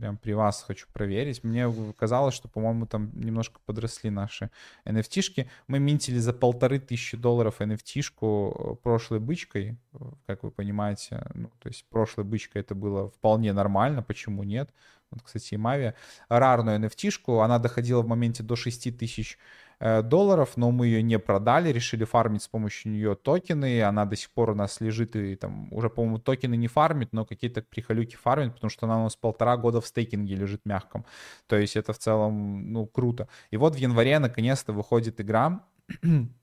[0.00, 1.44] прям при вас хочу проверить.
[1.44, 4.50] Мне казалось, что, по-моему, там немножко подросли наши
[4.86, 5.46] NFT-шки.
[5.68, 11.26] Мы минтили за полторы тысячи долларов NFT-шку э, прошлой бычкой, э, как вы понимаете.
[11.34, 14.70] Ну, то есть прошлой бычкой это было вполне нормально, почему нет?
[15.10, 15.94] Вот, кстати, и Мави.
[16.28, 19.38] Рарную NFT-шку, она доходила в моменте до 6 тысяч
[19.80, 24.30] долларов, но мы ее не продали, решили фармить с помощью нее токены, она до сих
[24.30, 28.54] пор у нас лежит и там уже, по-моему, токены не фармит, но какие-то прихолюки фармит,
[28.54, 31.06] потому что она у нас полтора года в стейкинге лежит мягком.
[31.46, 33.28] То есть это в целом, ну, круто.
[33.50, 35.62] И вот в январе наконец-то выходит игра,
[36.02, 36.06] Э,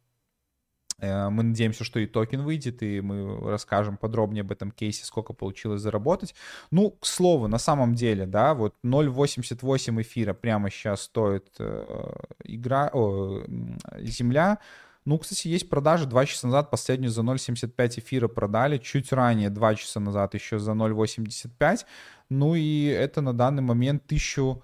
[0.99, 5.81] мы надеемся, что и токен выйдет, и мы расскажем подробнее об этом кейсе, сколько получилось
[5.81, 6.33] заработать.
[6.71, 12.13] Ну, к слову, на самом деле, да, вот 0.88 эфира прямо сейчас стоит э,
[12.45, 13.43] игра, о,
[13.99, 14.57] земля.
[15.05, 16.05] Ну, кстати, есть продажи.
[16.05, 18.77] Два часа назад последнюю за 0.75 эфира продали.
[18.77, 21.85] Чуть ранее, два часа назад, еще за 0.85.
[22.29, 24.61] Ну и это на данный момент 1000,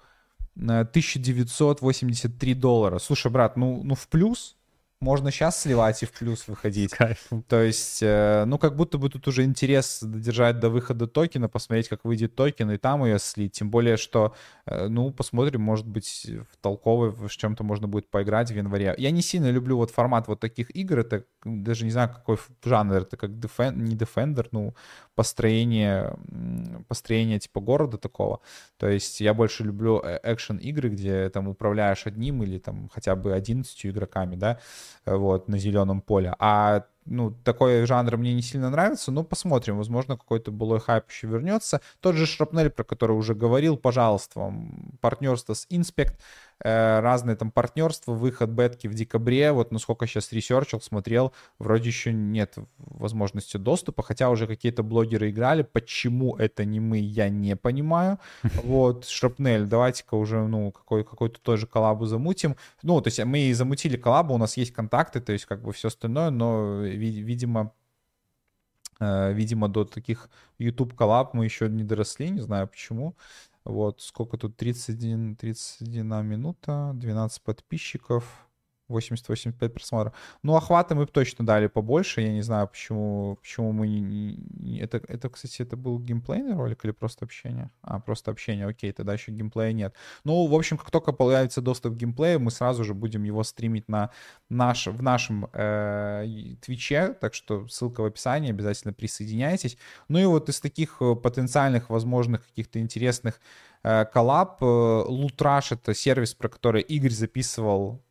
[0.56, 2.98] 1983 э, доллара.
[2.98, 4.56] Слушай, брат, ну, ну в плюс
[5.04, 6.94] можно сейчас сливать и в плюс выходить.
[7.48, 11.88] То есть, э, ну, как будто бы тут уже интерес додержать до выхода токена, посмотреть,
[11.88, 13.52] как выйдет токен, и там ее слить.
[13.52, 14.34] Тем более, что,
[14.66, 18.94] э, ну, посмотрим, может быть, в толковой в чем-то можно будет поиграть в январе.
[18.98, 22.94] Я не сильно люблю вот формат вот таких игр, это даже не знаю, какой жанр,
[22.94, 24.74] это как Defend, не Defender, ну,
[25.14, 26.16] построение,
[26.88, 28.40] построение типа города такого.
[28.78, 33.34] То есть я больше люблю экшен игры, где там управляешь одним или там хотя бы
[33.34, 34.58] 11 игроками, да,
[35.06, 36.34] вот, на зеленом поле.
[36.38, 41.26] А ну, такой жанр мне не сильно нравится, но посмотрим, возможно, какой-то былой хайп еще
[41.26, 41.80] вернется.
[42.00, 46.14] Тот же Shrapnel, про который уже говорил, пожалуйста, вам партнерство с Inspect,
[46.62, 52.12] Э, разные там партнерства, выход бетки в декабре, вот насколько сейчас ресерчил, смотрел, вроде еще
[52.12, 58.18] нет возможности доступа, хотя уже какие-то блогеры играли, почему это не мы, я не понимаю.
[58.64, 62.56] Вот, Шрапнель, давайте-ка уже, ну, какой, какой-то тоже коллабу замутим.
[62.82, 65.72] Ну, то есть мы и замутили коллабу, у нас есть контакты, то есть как бы
[65.72, 67.72] все остальное, но, видимо,
[69.00, 73.16] э, видимо, до таких YouTube коллаб мы еще не доросли, не знаю почему.
[73.64, 74.56] Вот, сколько тут?
[74.56, 78.48] 31, 31 минута, 12 подписчиков.
[78.88, 80.14] 80-85 просмотров.
[80.42, 82.20] Ну, охваты мы бы точно дали побольше.
[82.20, 84.78] Я не знаю, почему, почему мы не.
[84.80, 87.70] Это, это, кстати, это был геймплейный ролик или просто общение?
[87.82, 89.94] А, просто общение, окей, тогда еще геймплея нет.
[90.24, 93.88] Ну, в общем, как только появится доступ к геймплею, мы сразу же будем его стримить
[93.88, 94.10] на
[94.48, 96.26] наш, в нашем э,
[96.60, 99.78] Твиче, так что ссылка в описании, обязательно присоединяйтесь.
[100.08, 103.40] Ну и вот из таких э, потенциальных, возможных, каких-то интересных
[103.82, 108.02] э, коллаб, э, Лутраш— это сервис, про который Игорь записывал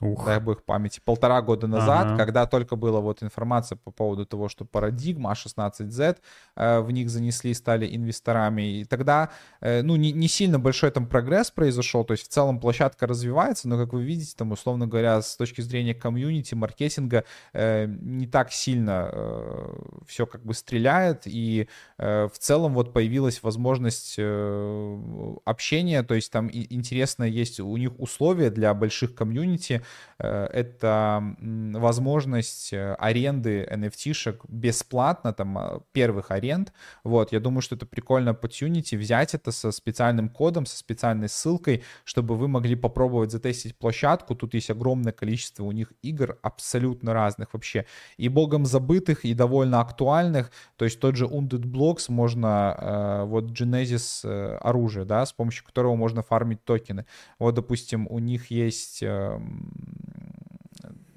[0.00, 0.26] Ух.
[0.26, 2.16] дай бог памяти, полтора года назад, ага.
[2.16, 6.18] когда только была вот информация по поводу того, что парадигма А16Z
[6.56, 11.06] э, в них занесли, стали инвесторами, и тогда, э, ну, не, не сильно большой там
[11.06, 15.22] прогресс произошел, то есть в целом площадка развивается, но, как вы видите, там, условно говоря,
[15.22, 17.24] с точки зрения комьюнити, маркетинга,
[17.54, 23.42] э, не так сильно э, все как бы стреляет, и э, в целом вот появилась
[23.42, 29.82] возможность э, общения, то есть там интересно есть у них условия для больших комьюнити,
[30.18, 36.72] это возможность э, аренды NFT-шек бесплатно, там, э, первых аренд.
[37.04, 41.28] Вот, я думаю, что это прикольно по Tunity взять это со специальным кодом, со специальной
[41.28, 44.34] ссылкой, чтобы вы могли попробовать затестить площадку.
[44.34, 47.84] Тут есть огромное количество у них игр, абсолютно разных вообще.
[48.16, 50.50] И богом забытых, и довольно актуальных.
[50.76, 54.26] То есть тот же Undead Blocks можно, вот Genesis
[54.60, 57.04] оружие, да, с помощью которого можно фармить токены.
[57.38, 59.70] Вот, допустим, у них есть эм,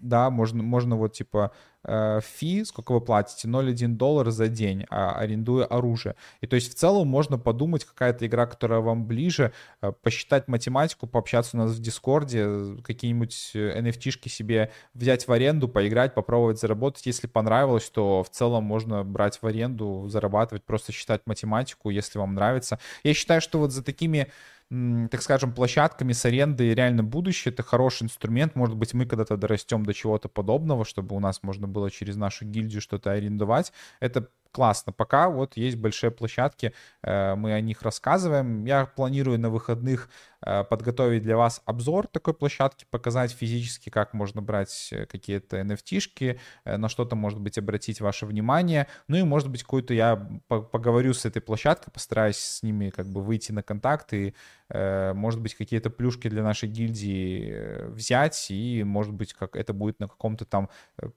[0.01, 1.51] да, можно, можно вот типа
[2.21, 6.15] фи, сколько вы платите, 0,1 доллар за день, а, арендуя оружие.
[6.41, 11.07] И то есть в целом можно подумать, какая-то игра, которая вам ближе, э, посчитать математику,
[11.07, 17.05] пообщаться у нас в Дискорде, какие-нибудь NFT-шки себе взять в аренду, поиграть, попробовать заработать.
[17.05, 22.35] Если понравилось, то в целом можно брать в аренду, зарабатывать, просто считать математику, если вам
[22.35, 22.79] нравится.
[23.03, 24.27] Я считаю, что вот за такими
[24.69, 27.51] так скажем, площадками с арендой реально будущее.
[27.51, 28.55] Это хороший инструмент.
[28.55, 32.43] Может быть, мы когда-то дорастем до чего-то подобного, чтобы у нас можно было через нашу
[32.45, 33.71] гильдию что-то арендовать.
[34.01, 34.91] Это классно.
[34.91, 36.73] Пока вот есть большие площадки,
[37.03, 38.65] э, мы о них рассказываем.
[38.65, 40.09] Я планирую на выходных
[40.41, 46.39] э, подготовить для вас обзор такой площадки, показать физически, как можно брать э, какие-то NFT-шки,
[46.65, 48.87] на что-то, может быть, обратить ваше внимание.
[49.07, 50.15] Ну и, может быть, какую-то я
[50.47, 54.33] поговорю с этой площадкой, постараюсь с ними как бы выйти на контакт и,
[54.71, 60.07] может быть, какие-то плюшки для нашей гильдии взять, и, может быть, как это будет на
[60.07, 60.69] каком-то там,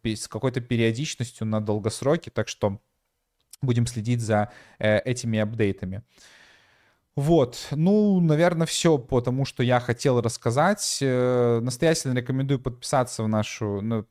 [0.04, 2.80] с какой-то периодичностью на долгосроке, так что
[3.62, 6.02] будем следить за э, этими апдейтами.
[7.16, 10.98] Вот, ну, наверное, все по тому, что я хотел рассказать.
[11.02, 14.06] Э, настоятельно рекомендую подписаться в нашу, ну,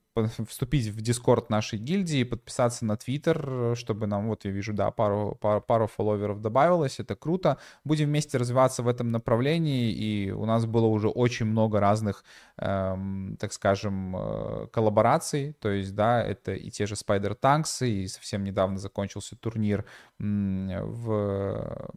[0.48, 5.36] вступить в дискорд нашей гильдии, подписаться на твиттер, чтобы нам, вот я вижу, да, пару,
[5.42, 7.58] пару, пару фолловеров добавилось, это круто.
[7.84, 12.24] Будем вместе развиваться в этом направлении, и у нас было уже очень много разных,
[12.58, 18.08] эм, так скажем, э, коллабораций, то есть, да, это и те же Spider Tanks, и
[18.08, 19.86] совсем недавно закончился турнир
[20.20, 21.90] в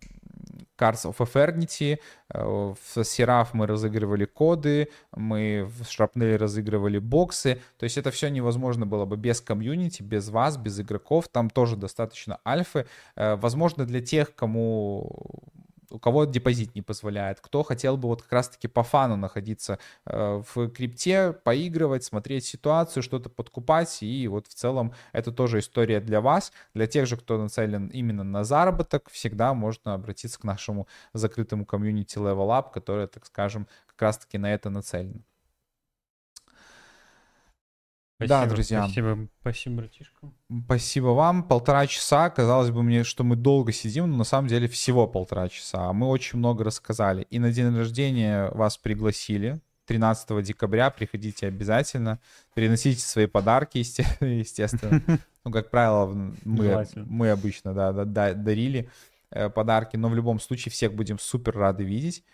[0.79, 1.99] Cards of Eternity,
[2.33, 8.29] э, в Seraph мы разыгрывали коды, мы в Shrapnel разыгрывали боксы, то есть это все
[8.29, 12.87] невозможно было бы без комьюнити, без вас, без игроков, там тоже достаточно альфы.
[13.17, 15.43] Э, возможно, для тех, кому
[15.95, 20.43] у кого депозит не позволяет, кто хотел бы вот как раз-таки по фану находиться э,
[20.55, 26.21] в крипте, поигрывать, смотреть ситуацию, что-то подкупать, и вот в целом это тоже история для
[26.21, 31.65] вас, для тех же, кто нацелен именно на заработок, всегда можно обратиться к нашему закрытому
[31.65, 35.21] комьюнити Level Up, которое, так скажем, как раз-таки на это нацелено.
[38.27, 38.85] Спасибо, да, друзья.
[38.85, 40.33] Спасибо, спасибо, братишка.
[40.65, 41.43] Спасибо вам.
[41.43, 42.31] Полтора часа.
[42.31, 45.93] Казалось бы мне, что мы долго сидим, но на самом деле всего полтора часа.
[45.93, 47.27] Мы очень много рассказали.
[47.31, 49.61] И на день рождения вас пригласили.
[49.87, 52.19] 13 декабря приходите обязательно.
[52.55, 53.79] Переносите свои подарки,
[54.21, 55.03] естественно.
[55.47, 56.07] Ну, как правило,
[56.43, 58.89] мы, мы обычно да, да, дарили
[59.31, 62.25] э, подарки, но в любом случае всех будем супер рады видеть.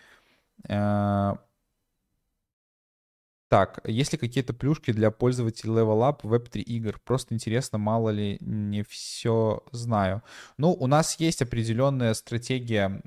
[3.50, 7.00] Так, есть ли какие-то плюшки для пользователей Level Up Web3 игр?
[7.04, 10.22] Просто интересно, мало ли не все знаю.
[10.56, 13.02] Ну, у нас есть определенная стратегия,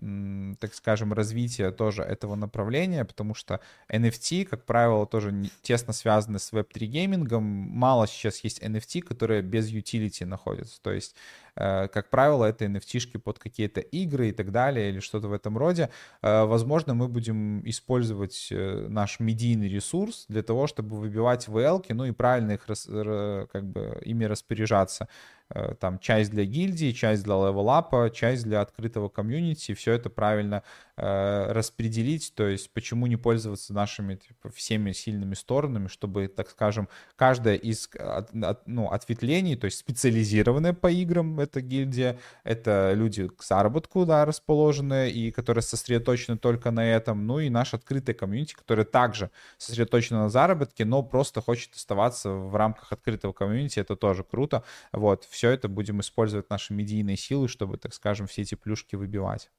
[0.59, 6.51] так скажем, развития тоже этого направления, потому что NFT, как правило, тоже тесно связаны с
[6.51, 7.43] Web3 геймингом.
[7.43, 10.81] Мало сейчас есть NFT, которые без utility находятся.
[10.81, 11.15] То есть
[11.55, 15.89] как правило, это NFT-шки под какие-то игры и так далее, или что-то в этом роде.
[16.21, 22.05] Э, возможно, мы будем использовать э, наш медийный ресурс для того, чтобы выбивать VL, ну
[22.05, 25.07] и правильно их как бы ими распоряжаться.
[25.49, 30.63] Э, там часть для гильдии, часть для левелапа, часть для открытого комьюнити, все это правильно
[30.97, 36.87] э, распределить, то есть почему не пользоваться нашими типа, всеми сильными сторонами, чтобы, так скажем,
[37.15, 43.27] каждая из от, от, ну, ответвлений, то есть специализированная по играм эта гильдия, это люди
[43.27, 48.53] к заработку, да, расположенные и которые сосредоточены только на этом, ну и наш открытый комьюнити,
[48.53, 54.23] который также сосредоточен на заработке, но просто хочет оставаться в рамках открытого комьюнити, это тоже
[54.23, 58.95] круто, вот, все это будем использовать наши медийные силы, чтобы, так скажем, все эти плюшки
[58.95, 59.49] выбивать.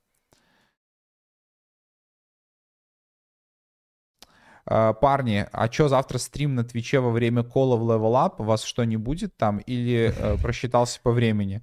[4.66, 8.42] Uh, парни, а что завтра стрим на Твиче во время кола в Level Up?
[8.42, 9.59] Вас что, не будет там?
[9.59, 11.62] Или uh, просчитался по времени?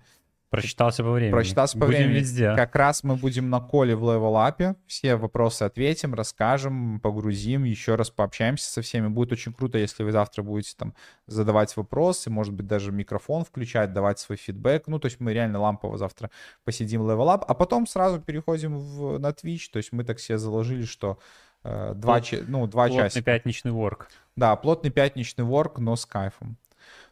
[0.51, 1.31] Прочитался по времени.
[1.31, 2.19] Прочитался по будем времени.
[2.19, 2.53] везде.
[2.57, 4.75] Как раз мы будем на колле в Level Up.
[4.85, 9.07] Все вопросы ответим, расскажем, погрузим, еще раз пообщаемся со всеми.
[9.07, 10.93] Будет очень круто, если вы завтра будете там
[11.25, 14.87] задавать вопросы, может быть, даже микрофон включать, давать свой фидбэк.
[14.87, 16.29] Ну, то есть мы реально лампово завтра
[16.65, 19.69] посидим Level Up, а потом сразу переходим в, на Twitch.
[19.71, 21.17] То есть мы так себе заложили, что
[21.63, 23.19] э, два, Плот, ну, два плотный часа.
[23.19, 24.09] Плотный пятничный work.
[24.35, 26.57] Да, плотный пятничный work, но с кайфом.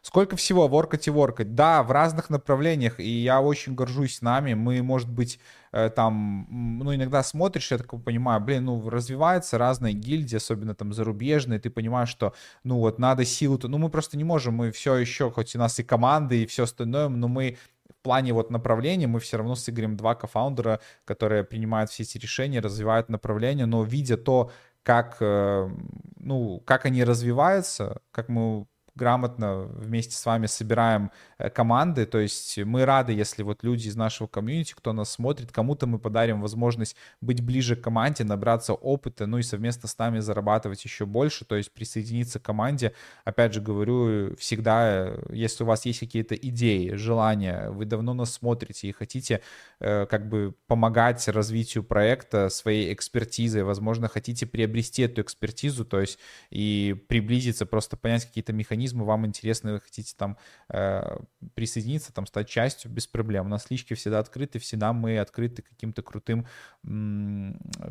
[0.02, 1.54] Сколько всего воркать и воркать.
[1.54, 4.54] Да, в разных направлениях, и я очень горжусь нами.
[4.54, 5.38] Мы, может быть,
[5.72, 10.92] э, там, ну, иногда смотришь, я так понимаю, блин, ну, развиваются разные гильдии, особенно там
[10.92, 14.96] зарубежные, ты понимаешь, что, ну, вот надо силу-то, ну, мы просто не можем, мы все
[14.96, 17.58] еще, хоть у нас и команды, и все остальное, но мы
[17.90, 22.16] в плане вот направления мы все равно с Игорем два кофаундера, которые принимают все эти
[22.16, 24.50] решения, развивают направление, но видя то,
[24.82, 25.68] как, э,
[26.16, 28.66] ну, как они развиваются, как мы
[29.00, 33.96] грамотно вместе с вами собираем э, команды, то есть мы рады, если вот люди из
[33.96, 39.26] нашего комьюнити, кто нас смотрит, кому-то мы подарим возможность быть ближе к команде, набраться опыта,
[39.26, 42.92] ну и совместно с нами зарабатывать еще больше, то есть присоединиться к команде.
[43.24, 48.34] Опять же говорю, всегда, э, если у вас есть какие-то идеи, желания, вы давно нас
[48.34, 49.40] смотрите и хотите
[49.80, 56.18] э, как бы помогать развитию проекта своей экспертизой, возможно, хотите приобрести эту экспертизу, то есть
[56.50, 60.36] и приблизиться, просто понять какие-то механизмы, механизмы вам интересны, вы хотите там
[60.68, 61.18] э,
[61.54, 63.46] присоединиться, там стать частью, без проблем.
[63.46, 66.46] У нас лички всегда открыты, всегда мы открыты каким-то крутым,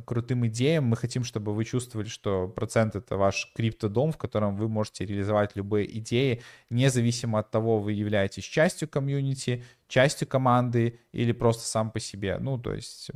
[0.05, 0.85] крутым идеям.
[0.85, 5.55] Мы хотим, чтобы вы чувствовали, что процент— это ваш криптодом, в котором вы можете реализовать
[5.55, 11.99] любые идеи, независимо от того, вы являетесь частью комьюнити, частью команды или просто сам по
[11.99, 12.38] себе.
[12.39, 13.11] Ну, то есть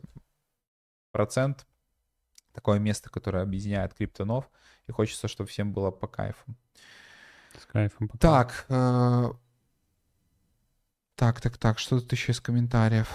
[1.12, 1.66] процент—
[2.54, 4.50] такое место, которое объединяет криптонов,
[4.88, 6.56] и хочется, чтобы всем было по кайфу.
[7.64, 8.08] С кайфом.
[8.10, 8.20] Пока.
[8.20, 8.66] Так.
[8.70, 9.32] Э...
[11.16, 11.80] Так, так, так.
[11.80, 13.08] Что тут еще из комментариев?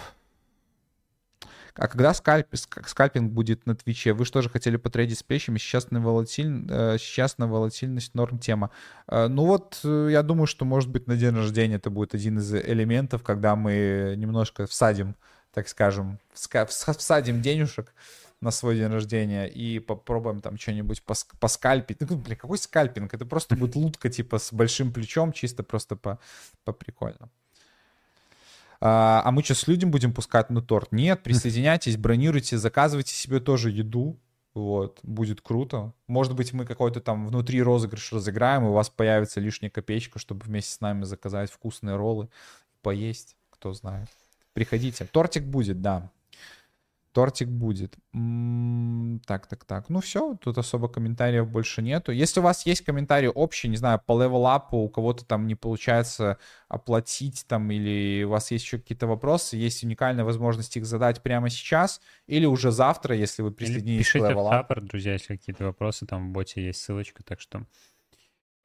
[1.74, 4.12] А когда скальп, скальпинг будет на Твиче?
[4.12, 5.58] Вы что же хотели потрейдить с плечами?
[5.58, 8.70] Сейчас на, волатиль, э, сейчас на волатильность норм тема.
[9.06, 12.38] Э, ну вот, э, я думаю, что, может быть, на день рождения это будет один
[12.38, 15.14] из элементов, когда мы немножко всадим,
[15.52, 17.92] так скажем, всадим денежек
[18.40, 22.00] на свой день рождения и попробуем там что-нибудь пос поскальпить.
[22.00, 23.12] Ну, блин, какой скальпинг?
[23.12, 26.18] Это просто будет лутка типа с большим плечом, чисто просто по,
[26.64, 27.30] по прикольно.
[28.80, 30.92] А, а мы что, с людям будем пускать на торт?
[30.92, 34.18] Нет, присоединяйтесь, бронируйте, заказывайте себе тоже еду.
[34.54, 35.92] Вот, будет круто.
[36.08, 40.44] Может быть, мы какой-то там внутри розыгрыш разыграем, и у вас появится лишняя копеечка, чтобы
[40.44, 42.28] вместе с нами заказать вкусные роллы,
[42.82, 44.08] поесть, кто знает.
[44.54, 45.04] Приходите.
[45.04, 46.10] Тортик будет, да.
[47.18, 47.96] Тортик будет.
[49.26, 49.88] так, так, так.
[49.88, 52.12] Ну все, тут особо комментариев больше нету.
[52.12, 56.38] Если у вас есть комментарии общие, не знаю, по левелапу, у кого-то там не получается
[56.68, 61.50] оплатить там, или у вас есть еще какие-то вопросы, есть уникальная возможность их задать прямо
[61.50, 64.74] сейчас, или уже завтра, если вы присоединитесь к левелапу.
[64.74, 67.66] Пишите в друзья, если какие-то вопросы, там в боте есть ссылочка, так что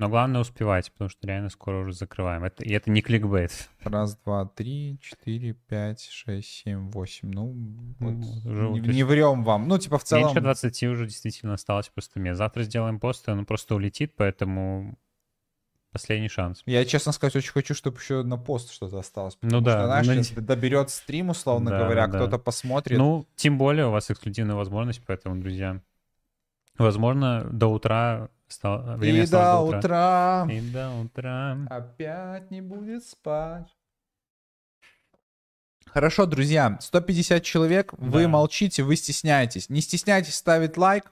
[0.03, 2.43] Но главное успевать, потому что реально скоро уже закрываем.
[2.43, 3.69] Это, и это не кликбейт.
[3.85, 7.31] Раз, два, три, четыре, пять, шесть, семь, восемь.
[7.31, 7.55] Ну,
[7.99, 8.15] вот
[8.45, 9.69] уже, не, не врем вам.
[9.69, 10.25] Ну, типа в целом...
[10.25, 12.35] Меньше 20 уже действительно осталось просто мне.
[12.35, 14.99] Завтра сделаем пост, и он просто улетит, поэтому
[15.93, 16.63] последний шанс.
[16.65, 19.37] Я, честно сказать, очень хочу, чтобы еще на пост что-то осталось.
[19.41, 19.71] Ну да.
[19.71, 22.17] Что, знаешь, ну, если доберет стрим, условно да, говоря, да.
[22.17, 22.97] кто-то посмотрит.
[22.97, 25.79] Ну, тем более у вас эксклюзивная возможность, поэтому, друзья,
[26.77, 29.77] возможно, до утра стало, время И до, до утра.
[29.79, 30.47] утра.
[30.53, 31.57] И до утра.
[31.69, 33.67] Опять не будет спать.
[35.85, 37.97] Хорошо, друзья, 150 человек, да.
[37.99, 39.69] вы молчите, вы стесняетесь.
[39.69, 41.11] Не стесняйтесь ставить лайк,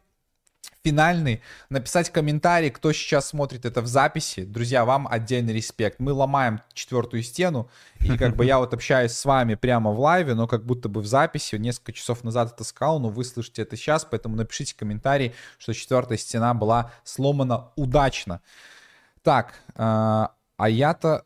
[0.84, 4.44] финальный, написать комментарий, кто сейчас смотрит это в записи.
[4.44, 6.00] Друзья, вам отдельный респект.
[6.00, 10.34] Мы ломаем четвертую стену, и как бы я вот общаюсь с вами прямо в лайве,
[10.34, 11.56] но как будто бы в записи.
[11.56, 16.18] Несколько часов назад это сказал, но вы слышите это сейчас, поэтому напишите комментарий, что четвертая
[16.18, 18.42] стена была сломана удачно.
[19.22, 21.26] Так, а, а я-то...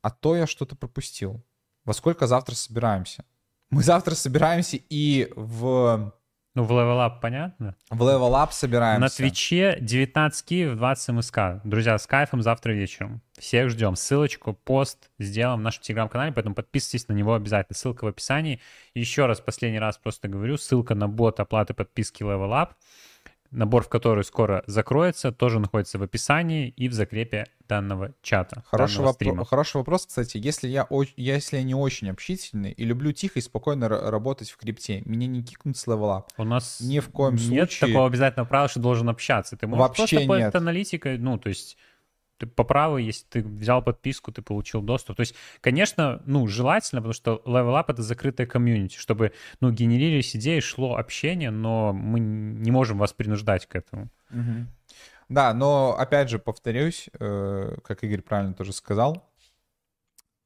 [0.00, 1.42] А то я что-то пропустил.
[1.84, 3.24] Во сколько завтра собираемся?
[3.70, 6.12] Мы завтра собираемся и в
[6.56, 7.76] ну, в Up понятно.
[7.90, 9.00] В Up собираемся.
[9.00, 11.38] На Твиче 19 Киев, 20 МСК.
[11.64, 13.20] Друзья, с кайфом завтра вечером.
[13.38, 13.94] Всех ждем.
[13.94, 17.76] Ссылочку, пост сделаем в нашем телеграм-канале, поэтому подписывайтесь на него обязательно.
[17.76, 18.60] Ссылка в описании.
[18.94, 22.70] Еще раз, последний раз просто говорю, ссылка на бот оплаты подписки Level Up
[23.56, 28.62] набор в который скоро закроется, тоже находится в описании и в закрепе данного чата.
[28.66, 29.42] Хороший, данного стрима.
[29.42, 30.36] Воп- хороший вопрос, кстати.
[30.36, 35.02] Если я, если я не очень общительный и люблю тихо и спокойно работать в крипте,
[35.06, 36.26] меня не кикнут с левела.
[36.36, 37.88] У нас ни в коем нет случае...
[37.88, 39.56] такого обязательного правила, что должен общаться.
[39.56, 40.54] Ты можешь Вообще просто нет.
[40.54, 41.78] аналитикой, ну, то есть
[42.38, 45.16] ты по праву, если ты взял подписку, ты получил доступ.
[45.16, 50.36] То есть, конечно, ну, желательно, потому что Level Up— это закрытая комьюнити, чтобы, ну, генерились
[50.36, 54.08] идеи, шло общение, но мы не можем вас принуждать к этому.
[54.30, 54.66] Угу.
[55.28, 59.28] Да, но, опять же, повторюсь, э, как Игорь правильно тоже сказал,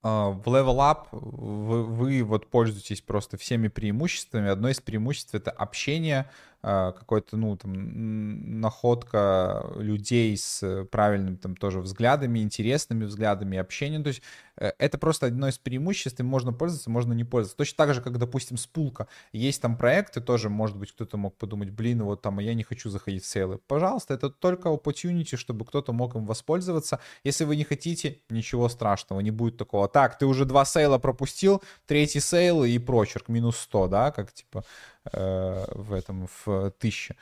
[0.02, 4.48] э, в Level Up вы, вы вот пользуетесь просто всеми преимуществами.
[4.48, 6.30] Одно из преимуществ— это общение,
[6.62, 14.02] какой-то, ну, там, находка людей с правильными там тоже взглядами, интересными взглядами, общением.
[14.02, 14.22] То есть
[14.56, 17.56] э, это просто одно из преимуществ, им можно пользоваться, можно не пользоваться.
[17.56, 19.08] Точно так же, как, допустим, спулка.
[19.32, 22.90] Есть там проекты, тоже, может быть, кто-то мог подумать, блин, вот там, я не хочу
[22.90, 23.58] заходить в сейлы.
[23.66, 27.00] Пожалуйста, это только opportunity, чтобы кто-то мог им воспользоваться.
[27.24, 29.88] Если вы не хотите, ничего страшного, не будет такого.
[29.88, 34.64] Так, ты уже два сейла пропустил, третий сейл и прочерк, минус 100, да, как типа
[35.12, 37.16] Э, в этом, в 1000.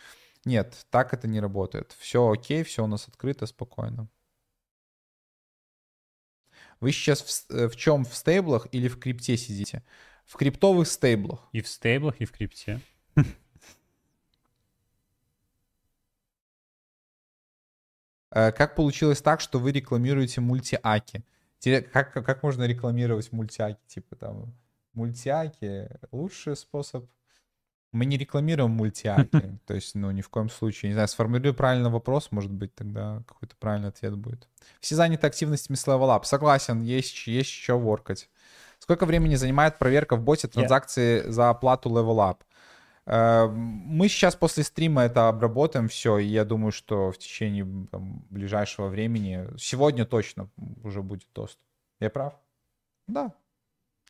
[0.44, 1.94] Нет, так это не работает.
[1.98, 4.08] Все окей, все у нас открыто, спокойно.
[6.80, 8.04] Вы сейчас в, э, в чем?
[8.04, 9.82] В стейблах или в крипте сидите?
[10.26, 11.48] В криптовых стейблах.
[11.52, 12.80] И в стейблах, и в крипте.
[18.30, 21.24] Э, как получилось так, что вы рекламируете мультиаки?
[21.92, 23.80] Как, как можно рекламировать мультиаки?
[23.86, 24.54] Типа там
[24.92, 27.08] мультиаки лучший способ
[27.92, 30.90] мы не рекламируем мультиаки, то есть, ну, ни в коем случае.
[30.90, 34.48] Не знаю, сформулирую правильный вопрос, может быть, тогда какой-то правильный ответ будет.
[34.80, 36.24] Все заняты активностями с Level Up.
[36.24, 38.28] Согласен, есть, есть еще воркать.
[38.78, 41.30] Сколько времени занимает проверка в боте транзакции yeah.
[41.30, 42.38] за оплату Level Up?
[43.06, 48.24] Э, мы сейчас после стрима это обработаем все, и я думаю, что в течение там,
[48.30, 50.50] ближайшего времени, сегодня точно
[50.84, 51.60] уже будет доступ.
[52.00, 52.34] Я прав?
[53.06, 53.32] Да.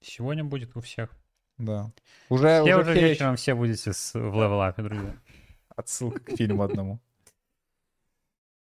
[0.02, 1.10] Сегодня будет у всех.
[1.58, 1.90] Да.
[2.28, 5.14] Уже, все уже, уже вечером все будете с, в левелапе, друзья.
[5.76, 7.00] Отсылка к фильму одному.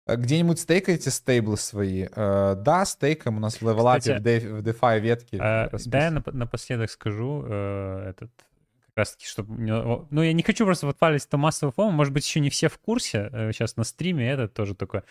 [0.06, 2.04] А где-нибудь стейкаете стейблы свои?
[2.04, 5.38] Uh, да, стейкаем у нас в левелапе, в, в DeFi ветке.
[5.38, 8.30] Uh, да, я напоследок скажу, uh, этот,
[8.88, 9.56] как раз таки, чтобы...
[10.10, 12.78] Ну, я не хочу просто подпалить это массовый фон, может быть, еще не все в
[12.80, 15.04] курсе, сейчас на стриме этот тоже только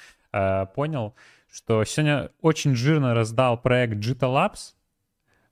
[0.74, 1.14] понял,
[1.50, 4.74] что сегодня очень жирно раздал проект Jita Labs,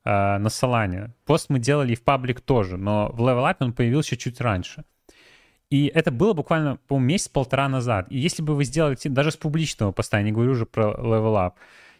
[0.04, 1.10] э, на Solana.
[1.24, 4.84] Пост мы делали и в паблик тоже, но в Level Up он появился чуть раньше.
[5.70, 8.06] И это было буквально, по-моему, месяц-полтора назад.
[8.10, 11.36] И если бы вы сделали, даже с публичного поста, я не говорю уже про Level
[11.36, 11.52] Up,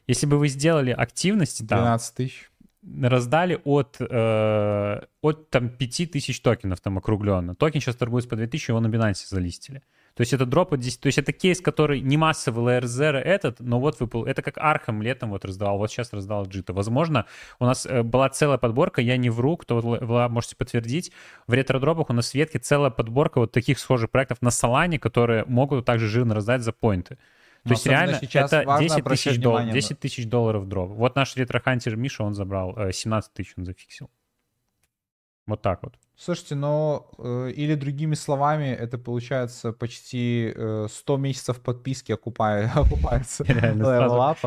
[0.08, 1.80] если бы вы сделали активности там...
[1.80, 2.50] 12 тысяч.
[3.02, 7.54] Раздали от, э, от там 5 тысяч токенов там округленно.
[7.54, 9.82] Токен сейчас торгуется по 2000, его на Binance залистили.
[10.20, 13.58] То есть это дроп от 10, то есть это кейс, который не массовый LayerZero этот,
[13.60, 16.74] но вот выпал, это как Arkham летом вот раздавал, вот сейчас раздал Jito.
[16.74, 17.24] Возможно,
[17.58, 21.10] у нас э, была целая подборка, я не вру, кто вы можете подтвердить,
[21.46, 25.46] в ретро-дропах у нас в ветке целая подборка вот таких схожих проектов на Солане, которые
[25.46, 27.16] могут также жирно раздать за поинты.
[27.64, 30.90] То есть реально это 10 тысяч, долларов, 10 тысяч долларов дроп.
[30.90, 34.10] Вот наш ретро-хантер Миша, он забрал 17 э, тысяч, он зафиксил.
[35.46, 35.94] Вот так вот.
[36.22, 43.42] Слушайте, но э, или другими словами, это получается почти э, 100 месяцев подписки окупая, окупается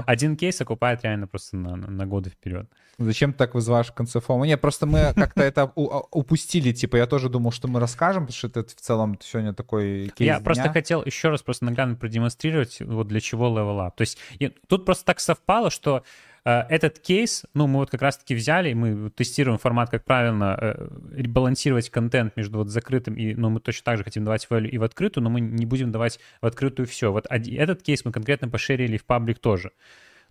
[0.06, 2.70] Один кейс окупает реально просто на, на годы вперед.
[3.00, 4.46] Зачем ты так вызываешь в конце фома?
[4.46, 6.74] Нет, просто мы как-то это а, упустили.
[6.74, 10.28] Типа, я тоже думал, что мы расскажем, потому что это в целом сегодня такой кейс
[10.28, 13.94] Я просто хотел еще раз просто наглядно продемонстрировать, вот для чего level up.
[13.98, 14.20] То есть
[14.68, 16.04] тут просто так совпало, что
[16.46, 21.90] этот кейс, ну, мы вот как раз-таки взяли, мы тестируем формат, как правильно э, ребалансировать
[21.90, 24.84] контент между вот закрытым и, ну, мы точно так же хотим давать value и в
[24.84, 27.12] открытую, но мы не будем давать в открытую все.
[27.12, 29.72] Вот этот кейс мы конкретно пошерили в паблик тоже.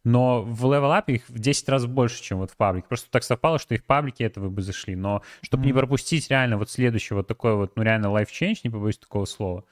[0.05, 2.89] Но в Level Up их в 10 раз больше, чем вот в паблике.
[2.89, 4.97] Просто так совпало, что и в паблике этого бы зашли.
[4.97, 5.67] Но чтобы mm-hmm.
[5.67, 9.25] не пропустить реально вот следующий вот такой вот, ну реально life change, не побоюсь такого
[9.27, 9.65] слова,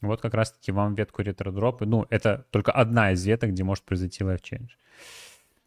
[0.00, 1.84] вот как раз-таки вам ветку ретро-дропы.
[1.84, 4.70] Ну, это только одна из веток, где может произойти life change.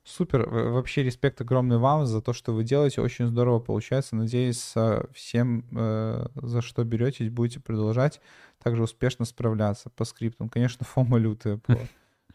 [0.09, 0.49] Супер.
[0.49, 3.01] Вообще респект огромный вам за то, что вы делаете.
[3.01, 4.15] Очень здорово получается.
[4.15, 4.73] Надеюсь,
[5.13, 8.19] всем, э, за что беретесь, будете продолжать
[8.63, 10.49] также успешно справляться по скриптам.
[10.49, 11.77] Конечно, фома лютая по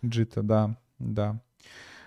[0.05, 1.41] джита, да, да.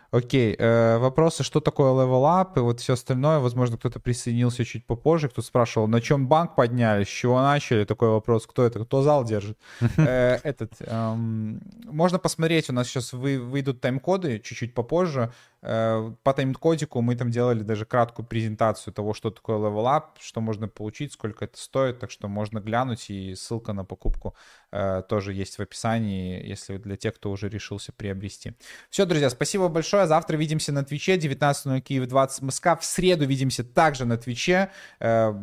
[0.09, 3.39] Окей, э, вопросы, что такое level up и вот все остальное.
[3.39, 7.83] Возможно, кто-то присоединился чуть попозже, кто спрашивал, на чем банк подняли, с чего начали.
[7.83, 9.57] Такой вопрос, кто это, кто зал держит.
[9.97, 15.33] Э, этот, эм, можно посмотреть, у нас сейчас вы, выйдут тайм-коды чуть-чуть попозже.
[15.61, 20.41] Э, по тайм-кодику мы там делали даже краткую презентацию того, что такое level up, что
[20.41, 24.35] можно получить, сколько это стоит, так что можно глянуть, и ссылка на покупку
[24.71, 28.53] э, тоже есть в описании, если для тех, кто уже решился приобрести.
[28.89, 30.07] Все, друзья, спасибо большое.
[30.07, 32.75] Завтра видимся на Твиче, 19 Киев, 20 Москва.
[32.75, 34.71] В среду видимся также на Твиче.
[34.99, 35.33] Э,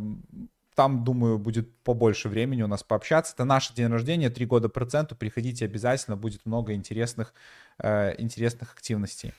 [0.74, 3.34] там, думаю, будет побольше времени у нас пообщаться.
[3.34, 5.14] Это наш день рождения, три года проценту.
[5.14, 7.32] Приходите обязательно, будет много интересных,
[7.78, 9.32] э, интересных активностей.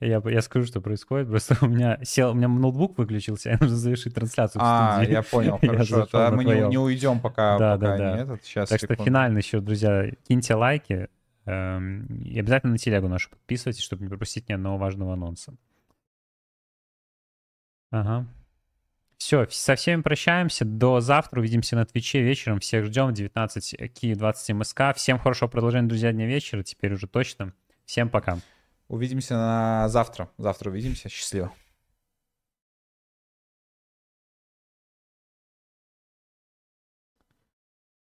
[0.00, 1.28] Я, я скажу, что происходит.
[1.28, 4.60] Просто у меня сел, у меня ноутбук выключился, я нужно завершить трансляцию.
[4.62, 6.06] А, я понял, хорошо.
[6.12, 8.16] Я мы не, не уйдем пока, да, пока да, да.
[8.18, 8.44] этот.
[8.44, 9.02] Сейчас, так секунду.
[9.02, 11.08] что финально еще, друзья, киньте лайки.
[11.46, 15.54] Эм, и обязательно на телегу нашу подписывайтесь, чтобы не пропустить ни одного важного анонса.
[17.90, 18.26] Ага.
[19.18, 20.64] Все, со всеми прощаемся.
[20.64, 21.40] До завтра.
[21.40, 22.60] Увидимся на Твиче вечером.
[22.60, 23.14] Всех ждем.
[23.14, 24.82] 19 Ки, 20 МСК.
[24.96, 26.62] Всем хорошего продолжения, друзья, дня вечера.
[26.62, 27.52] Теперь уже точно.
[27.86, 28.38] Всем пока.
[28.88, 30.28] Увидимся на завтра.
[30.38, 31.08] Завтра увидимся.
[31.08, 31.50] Счастливо.